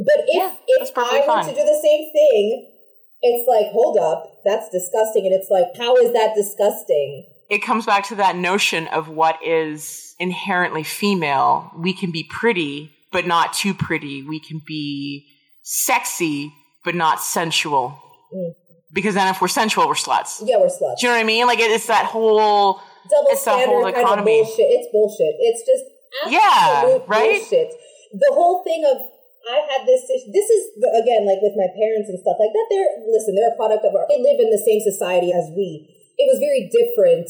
But 0.00 0.24
if 0.24 0.40
yeah, 0.40 0.80
if 0.80 0.90
I 0.96 1.20
were 1.20 1.44
to 1.44 1.52
do 1.52 1.64
the 1.64 1.80
same 1.84 2.08
thing, 2.12 2.72
it's 3.22 3.48
like, 3.48 3.72
hold 3.72 3.98
up, 3.98 4.42
that's 4.44 4.68
disgusting, 4.70 5.26
and 5.26 5.34
it's 5.34 5.50
like, 5.50 5.66
how 5.76 5.96
is 5.96 6.12
that 6.12 6.34
disgusting? 6.34 7.26
It 7.48 7.62
comes 7.62 7.86
back 7.86 8.04
to 8.08 8.14
that 8.16 8.36
notion 8.36 8.88
of 8.88 9.08
what 9.08 9.38
is 9.44 10.14
inherently 10.18 10.82
female. 10.82 11.70
We 11.76 11.92
can 11.92 12.10
be 12.10 12.24
pretty, 12.24 12.92
but 13.12 13.26
not 13.26 13.52
too 13.52 13.74
pretty. 13.74 14.22
We 14.22 14.40
can 14.40 14.60
be 14.66 15.26
sexy, 15.62 16.52
but 16.84 16.94
not 16.94 17.20
sensual. 17.20 17.98
Mm. 18.34 18.54
Because 18.92 19.14
then 19.14 19.28
if 19.28 19.40
we're 19.40 19.48
sensual, 19.48 19.86
we're 19.86 19.94
sluts. 19.94 20.42
Yeah, 20.44 20.58
we're 20.58 20.66
sluts. 20.66 20.98
Do 20.98 21.06
you 21.06 21.08
know 21.08 21.14
what 21.14 21.20
I 21.20 21.24
mean? 21.24 21.46
Like 21.46 21.60
it's 21.60 21.86
that 21.86 22.06
whole 22.06 22.74
double 23.08 23.28
it's 23.30 23.42
standard 23.42 23.66
whole 23.66 23.92
kind 23.92 24.20
of 24.20 24.24
bullshit. 24.24 24.56
It's 24.58 24.88
bullshit. 24.92 25.34
It's 25.38 25.62
just 25.66 25.84
yeah, 26.28 26.98
right. 27.06 27.40
Bullshit. 27.40 27.72
The 28.12 28.30
whole 28.32 28.62
thing 28.62 28.84
of 28.84 29.00
I 29.48 29.58
had 29.66 29.82
this. 29.86 30.06
This 30.06 30.48
is 30.48 30.62
again 30.94 31.26
like 31.26 31.42
with 31.42 31.58
my 31.58 31.66
parents 31.74 32.06
and 32.06 32.18
stuff 32.18 32.38
like 32.38 32.54
that. 32.54 32.66
They're 32.70 32.92
listen. 33.10 33.34
They're 33.34 33.52
a 33.52 33.58
product 33.58 33.82
of 33.82 33.94
our. 33.94 34.06
They 34.06 34.22
live 34.22 34.38
in 34.38 34.50
the 34.50 34.62
same 34.62 34.78
society 34.78 35.34
as 35.34 35.50
we. 35.54 35.88
It 36.18 36.30
was 36.30 36.38
very 36.38 36.70
different 36.70 37.26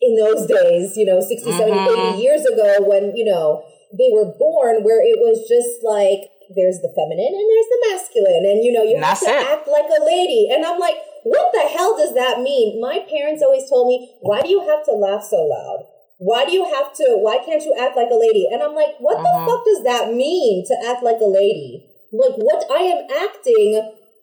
in 0.00 0.14
those 0.14 0.46
days. 0.46 0.94
You 0.94 1.06
know, 1.06 1.18
60, 1.18 1.34
mm-hmm. 1.42 1.58
70, 1.58 2.18
80 2.18 2.22
years 2.22 2.46
ago 2.46 2.86
when 2.86 3.16
you 3.16 3.26
know 3.26 3.66
they 3.90 4.10
were 4.14 4.30
born, 4.38 4.86
where 4.86 5.02
it 5.02 5.18
was 5.18 5.42
just 5.50 5.82
like 5.82 6.30
there's 6.54 6.78
the 6.78 6.92
feminine 6.94 7.34
and 7.34 7.46
there's 7.50 7.70
the 7.74 7.82
masculine 7.90 8.44
and 8.46 8.62
you 8.62 8.70
know 8.70 8.86
you 8.86 8.94
have 9.02 9.18
to 9.18 9.26
it. 9.26 9.42
act 9.50 9.66
like 9.66 9.90
a 9.90 10.04
lady 10.04 10.46
and 10.46 10.64
i'm 10.64 10.78
like 10.78 10.94
what 11.24 11.50
the 11.50 11.66
hell 11.74 11.96
does 11.96 12.14
that 12.14 12.38
mean 12.38 12.80
my 12.80 13.02
parents 13.10 13.42
always 13.42 13.68
told 13.68 13.88
me 13.88 14.14
why 14.20 14.40
do 14.42 14.48
you 14.48 14.60
have 14.62 14.84
to 14.84 14.92
laugh 14.92 15.24
so 15.24 15.42
loud 15.42 15.82
why 16.18 16.44
do 16.44 16.52
you 16.52 16.64
have 16.64 16.92
to 16.92 17.18
why 17.20 17.38
can't 17.44 17.64
you 17.64 17.74
act 17.78 17.96
like 17.96 18.08
a 18.10 18.18
lady 18.18 18.46
and 18.50 18.62
i'm 18.62 18.74
like 18.74 18.96
what 18.98 19.20
the 19.20 19.28
uh-huh. 19.28 19.46
fuck 19.46 19.64
does 19.64 19.82
that 19.84 20.12
mean 20.12 20.64
to 20.64 20.74
act 20.88 21.02
like 21.02 21.20
a 21.20 21.28
lady 21.28 21.84
like 22.12 22.36
what 22.36 22.64
i 22.70 22.80
am 22.80 23.04
acting 23.24 23.76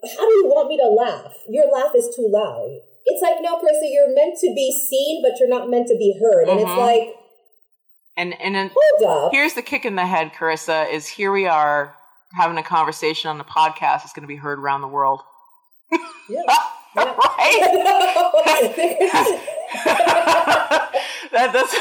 how 0.03 0.25
do 0.25 0.35
you 0.41 0.47
want 0.47 0.67
me 0.69 0.77
to 0.77 0.87
laugh 0.87 1.33
your 1.49 1.65
laugh 1.71 1.93
is 1.95 2.09
too 2.15 2.27
loud 2.27 2.79
it's 3.05 3.21
like 3.21 3.35
no 3.41 3.59
Carissa, 3.59 3.85
you're 3.91 4.15
meant 4.15 4.39
to 4.39 4.47
be 4.55 4.71
seen 4.71 5.21
but 5.21 5.37
you're 5.39 5.49
not 5.49 5.69
meant 5.69 5.87
to 5.87 5.97
be 5.97 6.17
heard 6.19 6.49
and 6.49 6.59
uh-huh. 6.59 6.71
it's 6.71 6.79
like 6.79 7.15
and 8.15 8.39
and 8.39 8.53
then, 8.53 8.69
here's 9.31 9.53
the 9.55 9.63
kick 9.63 9.85
in 9.85 9.95
the 9.95 10.05
head, 10.05 10.33
Carissa, 10.33 10.91
is 10.91 11.07
here 11.07 11.31
we 11.31 11.47
are 11.47 11.95
having 12.33 12.57
a 12.57 12.63
conversation 12.63 13.29
on 13.29 13.39
the 13.39 13.43
podcast 13.43 14.03
that's 14.03 14.13
going 14.13 14.21
to 14.21 14.27
be 14.27 14.35
heard 14.35 14.59
around 14.59 14.81
the 14.81 14.87
world. 14.87 15.21
Yeah. 15.91 15.97
yeah. 16.95 17.15
right? 18.45 19.39
that, 21.33 21.51
that's 21.51 21.73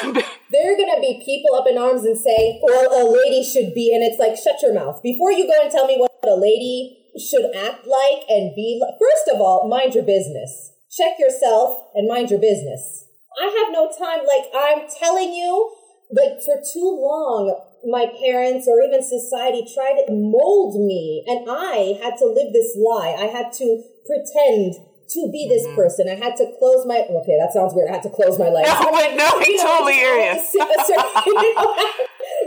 there 0.53 0.73
are 0.73 0.77
to 0.77 1.01
be 1.01 1.23
people 1.25 1.55
up 1.57 1.69
in 1.69 1.79
arms 1.79 2.05
and 2.05 2.17
say, 2.17 2.61
well, 2.63 2.89
a 2.93 3.05
lady 3.09 3.45
should 3.45 3.73
be, 3.73 3.93
and 3.95 4.03
it's 4.03 4.21
like, 4.21 4.37
shut 4.37 4.61
your 4.61 4.75
mouth. 4.75 5.01
Before 5.03 5.33
you 5.33 5.47
go 5.47 5.63
and 5.63 5.71
tell 5.71 5.87
me 5.87 5.97
what 5.97 6.13
a 6.25 6.37
lady 6.37 6.99
should 7.17 7.49
act 7.55 7.87
like 7.87 8.25
and 8.29 8.55
be 8.55 8.81
like, 8.81 8.99
first 9.01 9.29
of 9.33 9.41
all, 9.41 9.69
mind 9.69 9.95
your 9.95 10.05
business. 10.05 10.73
Check 10.91 11.19
yourself 11.19 11.89
and 11.95 12.09
mind 12.09 12.31
your 12.31 12.41
business. 12.41 13.05
I 13.41 13.49
have 13.49 13.73
no 13.73 13.89
time. 13.89 14.25
Like, 14.29 14.49
I'm 14.53 14.89
telling 15.01 15.33
you, 15.33 15.73
like, 16.11 16.43
for 16.45 16.61
too 16.61 16.89
long, 17.01 17.57
my 17.85 18.07
parents 18.21 18.69
or 18.69 18.81
even 18.83 19.03
society 19.03 19.65
tried 19.75 20.05
to 20.05 20.13
mold 20.13 20.85
me 20.85 21.25
and 21.27 21.49
I 21.49 21.99
had 22.03 22.17
to 22.19 22.27
live 22.27 22.53
this 22.53 22.77
lie. 22.77 23.17
I 23.19 23.27
had 23.27 23.53
to 23.55 23.83
pretend 24.07 24.77
to 25.15 25.29
be 25.31 25.49
this 25.49 25.67
mm-hmm. 25.67 25.77
person. 25.77 26.09
I 26.09 26.17
had 26.17 26.37
to 26.41 26.49
close 26.59 26.85
my 26.87 27.05
okay, 27.05 27.37
that 27.39 27.53
sounds 27.53 27.75
weird. 27.75 27.89
I 27.91 28.01
had 28.01 28.07
to 28.09 28.13
close 28.13 28.39
my 28.39 28.49
legs. 28.49 28.69
No, 28.83 28.91
but 28.91 29.15
no, 29.15 29.29
I 29.39 29.47
totally 29.61 30.01
hear 30.01 30.17
you. 30.17 30.37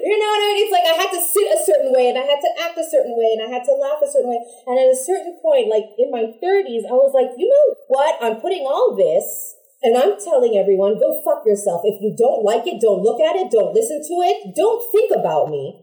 you 0.05 0.16
know 0.20 0.30
what 0.30 0.41
I 0.41 0.47
mean? 0.51 0.59
It's 0.66 0.74
like 0.74 0.88
I 0.88 0.95
had 0.99 1.11
to 1.13 1.22
sit 1.22 1.47
a 1.47 1.59
certain 1.63 1.93
way 1.93 2.09
and 2.09 2.18
I 2.18 2.26
had 2.26 2.41
to 2.41 2.51
act 2.61 2.78
a 2.78 2.86
certain 2.86 3.16
way 3.16 3.34
and 3.38 3.41
I 3.45 3.49
had 3.49 3.63
to 3.66 3.74
laugh 3.74 4.01
a 4.03 4.09
certain 4.09 4.30
way. 4.30 4.41
And 4.68 4.76
at 4.78 4.89
a 4.91 4.97
certain 4.97 5.38
point, 5.41 5.70
like 5.70 5.95
in 5.97 6.11
my 6.11 6.34
30s, 6.41 6.86
I 6.86 6.95
was 6.97 7.13
like, 7.13 7.34
you 7.38 7.47
know 7.47 7.66
what? 7.88 8.18
I'm 8.20 8.41
putting 8.41 8.66
all 8.66 8.97
this 8.97 9.55
and 9.86 9.93
I'm 9.97 10.18
telling 10.18 10.57
everyone, 10.57 10.97
go 10.97 11.22
fuck 11.22 11.45
yourself. 11.45 11.86
If 11.86 12.01
you 12.01 12.16
don't 12.18 12.41
like 12.41 12.66
it, 12.66 12.82
don't 12.82 13.05
look 13.05 13.22
at 13.22 13.38
it, 13.38 13.53
don't 13.53 13.74
listen 13.74 14.01
to 14.01 14.16
it, 14.26 14.55
don't 14.57 14.82
think 14.91 15.13
about 15.13 15.53
me. 15.53 15.78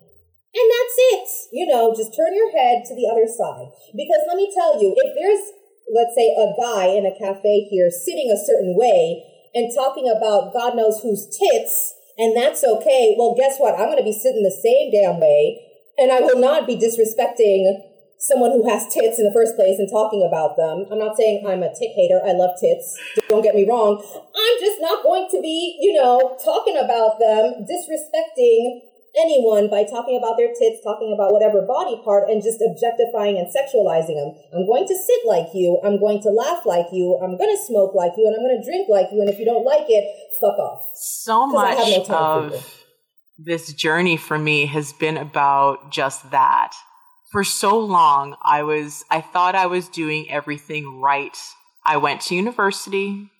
And 0.52 0.66
that's 0.68 0.96
it. 1.16 1.28
You 1.52 1.66
know, 1.70 1.94
just 1.96 2.12
turn 2.12 2.36
your 2.36 2.52
head 2.52 2.84
to 2.84 2.94
the 2.94 3.08
other 3.08 3.24
side. 3.24 3.72
Because 3.96 4.26
let 4.28 4.36
me 4.36 4.52
tell 4.52 4.76
you, 4.82 4.92
if 4.92 5.10
there's 5.16 5.44
let's 5.92 6.16
say, 6.16 6.32
a 6.32 6.56
guy 6.56 6.88
in 6.96 7.04
a 7.04 7.12
cafe 7.12 7.68
here 7.68 7.90
sitting 7.90 8.32
a 8.32 8.40
certain 8.40 8.74
way 8.76 9.22
and 9.54 9.72
talking 9.74 10.08
about 10.08 10.52
God 10.52 10.74
knows 10.74 11.00
whose 11.02 11.28
tits, 11.28 11.94
and 12.16 12.36
that's 12.36 12.64
okay. 12.64 13.14
Well, 13.18 13.36
guess 13.36 13.58
what? 13.58 13.78
I'm 13.78 13.92
going 13.92 14.00
to 14.00 14.04
be 14.04 14.16
sitting 14.16 14.42
the 14.42 14.50
same 14.50 14.90
damn 14.90 15.20
way, 15.20 15.60
and 15.98 16.10
I 16.10 16.20
will 16.20 16.40
not 16.40 16.66
be 16.66 16.76
disrespecting 16.76 17.84
someone 18.22 18.52
who 18.52 18.68
has 18.70 18.86
tits 18.86 19.18
in 19.18 19.26
the 19.26 19.34
first 19.34 19.56
place 19.56 19.78
and 19.82 19.90
talking 19.90 20.22
about 20.22 20.56
them. 20.56 20.86
I'm 20.90 20.98
not 20.98 21.16
saying 21.16 21.44
I'm 21.44 21.62
a 21.62 21.74
tit 21.74 21.90
hater. 21.92 22.22
I 22.24 22.32
love 22.32 22.54
tits. 22.54 22.96
Don't 23.28 23.42
get 23.42 23.54
me 23.54 23.66
wrong. 23.68 23.98
I'm 23.98 24.56
just 24.62 24.80
not 24.80 25.02
going 25.02 25.26
to 25.28 25.40
be, 25.42 25.76
you 25.82 25.92
know, 25.92 26.38
talking 26.38 26.78
about 26.78 27.18
them, 27.18 27.66
disrespecting 27.66 28.91
anyone 29.16 29.68
by 29.68 29.84
talking 29.84 30.16
about 30.16 30.36
their 30.36 30.48
tits, 30.48 30.82
talking 30.82 31.12
about 31.12 31.32
whatever 31.32 31.62
body 31.62 32.00
part, 32.04 32.30
and 32.30 32.42
just 32.42 32.62
objectifying 32.62 33.36
and 33.36 33.46
sexualizing 33.48 34.16
them. 34.16 34.34
I'm 34.54 34.66
going 34.66 34.86
to 34.88 34.96
sit 34.96 35.20
like 35.26 35.48
you. 35.54 35.80
I'm 35.84 35.98
going 36.00 36.20
to 36.22 36.30
laugh 36.30 36.64
like 36.64 36.86
you. 36.92 37.18
I'm 37.22 37.36
going 37.36 37.54
to 37.54 37.62
smoke 37.62 37.94
like 37.94 38.12
you, 38.16 38.26
and 38.26 38.34
I'm 38.34 38.42
going 38.42 38.60
to 38.60 38.64
drink 38.64 38.88
like 38.88 39.08
you. 39.12 39.20
And 39.20 39.28
if 39.28 39.38
you 39.38 39.44
don't 39.44 39.64
like 39.64 39.86
it, 39.88 40.04
fuck 40.40 40.58
off. 40.58 40.90
So 40.94 41.46
no 41.46 41.52
much 41.52 41.86
you. 41.88 42.14
of 42.14 42.84
this 43.38 43.72
journey 43.72 44.16
for 44.16 44.38
me 44.38 44.66
has 44.66 44.92
been 44.92 45.16
about 45.16 45.90
just 45.90 46.30
that. 46.30 46.72
For 47.30 47.44
so 47.44 47.78
long, 47.78 48.36
I 48.42 48.62
was, 48.62 49.04
I 49.10 49.22
thought 49.22 49.54
I 49.54 49.66
was 49.66 49.88
doing 49.88 50.30
everything 50.30 51.00
right. 51.00 51.36
I 51.84 51.96
went 51.96 52.20
to 52.22 52.34
university. 52.34 53.30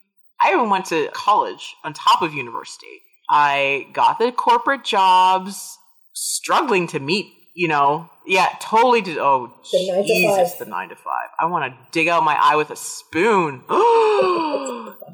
I 0.41 0.53
even 0.55 0.71
went 0.71 0.87
to 0.87 1.09
college 1.13 1.77
on 1.85 1.93
top 1.93 2.23
of 2.23 2.35
university. 2.35 3.03
I 3.35 3.87
got 3.95 4.19
the 4.19 4.31
corporate 4.31 4.85
jobs, 4.85 5.79
struggling 6.13 6.87
to 6.89 7.01
meet, 7.01 7.33
you 7.55 7.67
know, 7.67 8.11
yeah, 8.27 8.55
totally 8.61 9.01
did. 9.01 9.17
Oh, 9.17 9.53
The 9.73 10.05
Jesus, 10.07 10.53
the 10.55 10.67
nine 10.67 10.91
to 10.91 10.97
five. 10.97 11.29
I 11.41 11.47
want 11.47 11.73
to 11.73 11.79
dig 11.93 12.09
out 12.09 12.25
my 12.25 12.37
eye 12.39 12.57
with 12.57 12.71
a 12.71 12.77
spoon. 12.77 13.63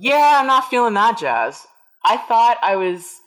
yeah, 0.01 0.39
I'm 0.41 0.49
not 0.49 0.69
feeling 0.69 0.95
that 0.95 1.17
jazz. 1.17 1.65
I 2.05 2.17
thought 2.17 2.59
I 2.63 2.75
was. 2.75 3.21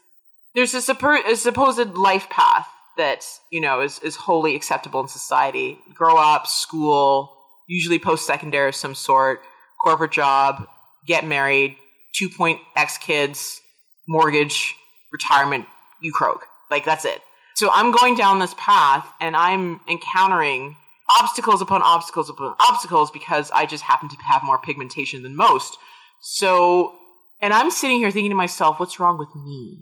There's 0.54 0.74
a, 0.74 0.80
suppo- 0.80 1.26
a 1.26 1.38
supposed 1.38 1.96
life 1.96 2.30
path 2.30 2.68
that 2.98 3.26
you 3.50 3.62
know 3.62 3.80
is 3.80 4.00
is 4.00 4.18
wholly 4.18 4.56
acceptable 4.56 5.00
in 5.00 5.08
society. 5.08 5.80
Grow 5.94 6.18
up, 6.18 6.48
school, 6.48 7.34
usually 7.68 7.98
post 7.98 8.28
secondary 8.28 8.70
of 8.70 8.76
some 8.76 8.94
sort, 8.94 9.40
corporate 9.82 10.12
job, 10.12 10.68
get 11.08 11.26
married, 11.26 11.78
two 12.14 12.30
point 12.30 12.60
X 12.76 12.98
kids, 12.98 13.62
mortgage, 14.08 14.76
retirement. 15.12 15.66
You 16.02 16.12
croak. 16.12 16.46
Like 16.70 16.86
that's 16.86 17.06
it. 17.06 17.22
So 17.56 17.70
I'm 17.74 17.92
going 17.92 18.16
down 18.16 18.40
this 18.40 18.56
path 18.58 19.08
and 19.20 19.36
I'm 19.36 19.82
encountering 19.88 20.78
obstacles 21.20 21.62
upon 21.62 21.82
obstacles 21.82 22.30
upon 22.30 22.56
obstacles 22.60 23.12
because 23.12 23.52
I 23.52 23.66
just 23.66 23.84
happen 23.84 24.10
to 24.10 24.18
have 24.24 24.44
more 24.44 24.58
pigmentation 24.58 25.24
than 25.24 25.36
most. 25.36 25.78
So, 26.22 26.96
and 27.42 27.54
I'm 27.54 27.72
sitting 27.72 27.98
here 27.98 28.12
thinking 28.12 28.32
to 28.32 28.36
myself, 28.36 28.80
what's 28.80 29.00
wrong 29.00 29.18
with 29.18 29.36
me? 29.36 29.80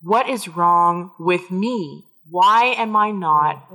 What 0.00 0.28
is 0.28 0.48
wrong 0.48 1.12
with 1.18 1.50
me? 1.50 2.04
Why 2.30 2.74
am 2.76 2.96
I 2.96 3.10
not 3.10 3.68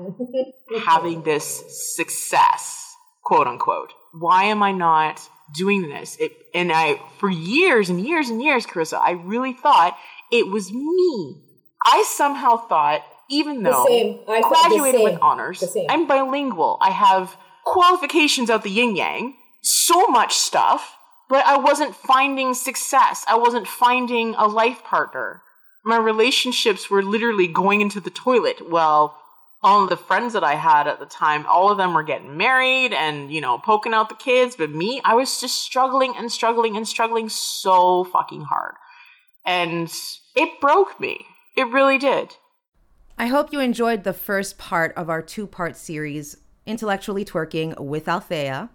having 0.85 1.23
this 1.23 1.95
success, 1.95 2.95
quote 3.23 3.47
unquote? 3.47 3.93
Why 4.13 4.45
am 4.45 4.63
I 4.63 4.71
not 4.71 5.21
doing 5.53 5.87
this? 5.87 6.17
It, 6.17 6.31
and 6.53 6.71
I, 6.71 6.99
for 7.19 7.29
years 7.29 7.89
and 7.89 8.01
years 8.01 8.29
and 8.29 8.41
years, 8.41 8.65
Carissa, 8.65 8.99
I 8.99 9.11
really 9.11 9.53
thought 9.53 9.97
it 10.31 10.47
was 10.47 10.71
me. 10.71 11.41
I 11.85 12.03
somehow 12.07 12.57
thought, 12.57 13.03
even 13.29 13.63
though. 13.63 13.85
I 14.27 14.41
graduated 14.41 15.01
with 15.01 15.19
honors, 15.21 15.63
I'm 15.89 16.07
bilingual. 16.07 16.77
I 16.81 16.91
have 16.91 17.35
qualifications 17.65 18.49
out 18.49 18.63
the 18.63 18.69
yin 18.69 18.95
yang, 18.95 19.35
so 19.61 20.07
much 20.07 20.35
stuff, 20.35 20.95
but 21.29 21.45
I 21.45 21.57
wasn't 21.57 21.95
finding 21.95 22.53
success. 22.53 23.23
I 23.27 23.37
wasn't 23.37 23.67
finding 23.67 24.35
a 24.35 24.47
life 24.47 24.83
partner. 24.83 25.41
My 25.85 25.97
relationships 25.97 26.89
were 26.89 27.03
literally 27.03 27.47
going 27.47 27.81
into 27.81 27.99
the 27.99 28.09
toilet. 28.09 28.69
Well, 28.69 29.15
all 29.61 29.87
the 29.87 29.97
friends 29.97 30.33
that 30.33 30.43
I 30.43 30.55
had 30.55 30.87
at 30.87 30.99
the 30.99 31.05
time, 31.05 31.45
all 31.45 31.69
of 31.69 31.77
them 31.77 31.93
were 31.93 32.03
getting 32.03 32.37
married 32.37 32.93
and, 32.93 33.31
you 33.31 33.41
know, 33.41 33.57
poking 33.57 33.93
out 33.93 34.09
the 34.09 34.15
kids. 34.15 34.55
But 34.55 34.71
me, 34.71 35.01
I 35.03 35.15
was 35.15 35.39
just 35.39 35.61
struggling 35.61 36.13
and 36.17 36.31
struggling 36.31 36.75
and 36.75 36.87
struggling 36.87 37.29
so 37.29 38.05
fucking 38.05 38.43
hard. 38.43 38.75
And 39.45 39.91
it 40.35 40.61
broke 40.61 40.99
me. 40.99 41.25
It 41.55 41.67
really 41.67 41.97
did. 41.97 42.35
I 43.17 43.27
hope 43.27 43.51
you 43.51 43.59
enjoyed 43.59 44.03
the 44.03 44.13
first 44.13 44.57
part 44.57 44.93
of 44.95 45.09
our 45.09 45.21
two 45.21 45.45
part 45.45 45.75
series, 45.75 46.37
Intellectually 46.65 47.25
Twerking 47.25 47.77
with 47.79 48.07
Althea. 48.07 48.69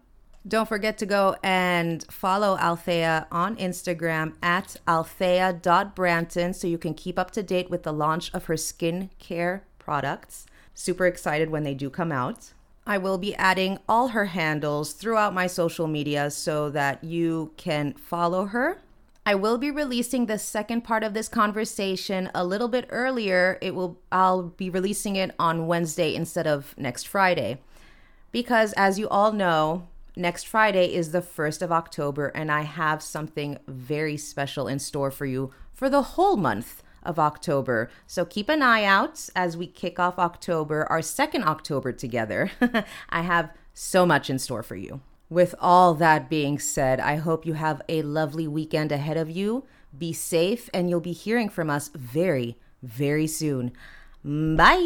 Don't 0.46 0.68
forget 0.68 0.98
to 0.98 1.06
go 1.06 1.36
and 1.42 2.04
follow 2.10 2.58
Althea 2.58 3.26
on 3.32 3.56
Instagram 3.56 4.34
at 4.42 4.76
althea.branton 4.86 6.54
so 6.54 6.66
you 6.66 6.76
can 6.76 6.92
keep 6.92 7.18
up 7.18 7.30
to 7.30 7.42
date 7.42 7.70
with 7.70 7.84
the 7.84 7.92
launch 7.94 8.30
of 8.34 8.44
her 8.44 8.54
skincare 8.54 9.62
products. 9.78 10.44
Super 10.74 11.06
excited 11.06 11.48
when 11.48 11.62
they 11.62 11.72
do 11.72 11.88
come 11.88 12.12
out. 12.12 12.52
I 12.86 12.98
will 12.98 13.16
be 13.16 13.34
adding 13.36 13.78
all 13.88 14.08
her 14.08 14.26
handles 14.26 14.92
throughout 14.92 15.32
my 15.32 15.46
social 15.46 15.86
media 15.86 16.30
so 16.30 16.68
that 16.68 17.02
you 17.02 17.52
can 17.56 17.94
follow 17.94 18.44
her. 18.44 18.82
I 19.26 19.34
will 19.34 19.56
be 19.56 19.70
releasing 19.70 20.26
the 20.26 20.38
second 20.38 20.82
part 20.82 21.02
of 21.02 21.14
this 21.14 21.28
conversation 21.28 22.30
a 22.34 22.44
little 22.44 22.68
bit 22.68 22.86
earlier. 22.90 23.58
It 23.62 23.74
will 23.74 23.98
I'll 24.12 24.42
be 24.42 24.68
releasing 24.68 25.16
it 25.16 25.34
on 25.38 25.66
Wednesday 25.66 26.14
instead 26.14 26.46
of 26.46 26.74
next 26.76 27.08
Friday. 27.08 27.58
Because 28.32 28.74
as 28.74 28.98
you 28.98 29.08
all 29.08 29.32
know, 29.32 29.88
next 30.14 30.46
Friday 30.46 30.92
is 30.94 31.12
the 31.12 31.22
1st 31.22 31.62
of 31.62 31.72
October 31.72 32.28
and 32.28 32.52
I 32.52 32.62
have 32.62 33.02
something 33.02 33.58
very 33.66 34.18
special 34.18 34.68
in 34.68 34.78
store 34.78 35.10
for 35.10 35.24
you 35.24 35.52
for 35.72 35.88
the 35.88 36.02
whole 36.02 36.36
month 36.36 36.82
of 37.02 37.18
October. 37.18 37.90
So 38.06 38.26
keep 38.26 38.50
an 38.50 38.60
eye 38.60 38.84
out 38.84 39.30
as 39.34 39.56
we 39.56 39.66
kick 39.66 39.98
off 39.98 40.18
October, 40.18 40.86
our 40.90 41.00
second 41.00 41.44
October 41.44 41.92
together. 41.92 42.50
I 43.08 43.22
have 43.22 43.50
so 43.72 44.04
much 44.04 44.28
in 44.28 44.38
store 44.38 44.62
for 44.62 44.76
you. 44.76 45.00
With 45.34 45.56
all 45.58 45.94
that 45.94 46.30
being 46.30 46.60
said, 46.60 47.00
I 47.00 47.16
hope 47.16 47.44
you 47.44 47.54
have 47.54 47.82
a 47.88 48.02
lovely 48.02 48.46
weekend 48.46 48.92
ahead 48.92 49.16
of 49.16 49.28
you. 49.28 49.64
Be 49.98 50.12
safe, 50.12 50.70
and 50.72 50.88
you'll 50.88 51.00
be 51.00 51.10
hearing 51.10 51.48
from 51.48 51.70
us 51.70 51.90
very, 51.92 52.56
very 52.84 53.26
soon. 53.26 53.72
Bye. 54.22 54.78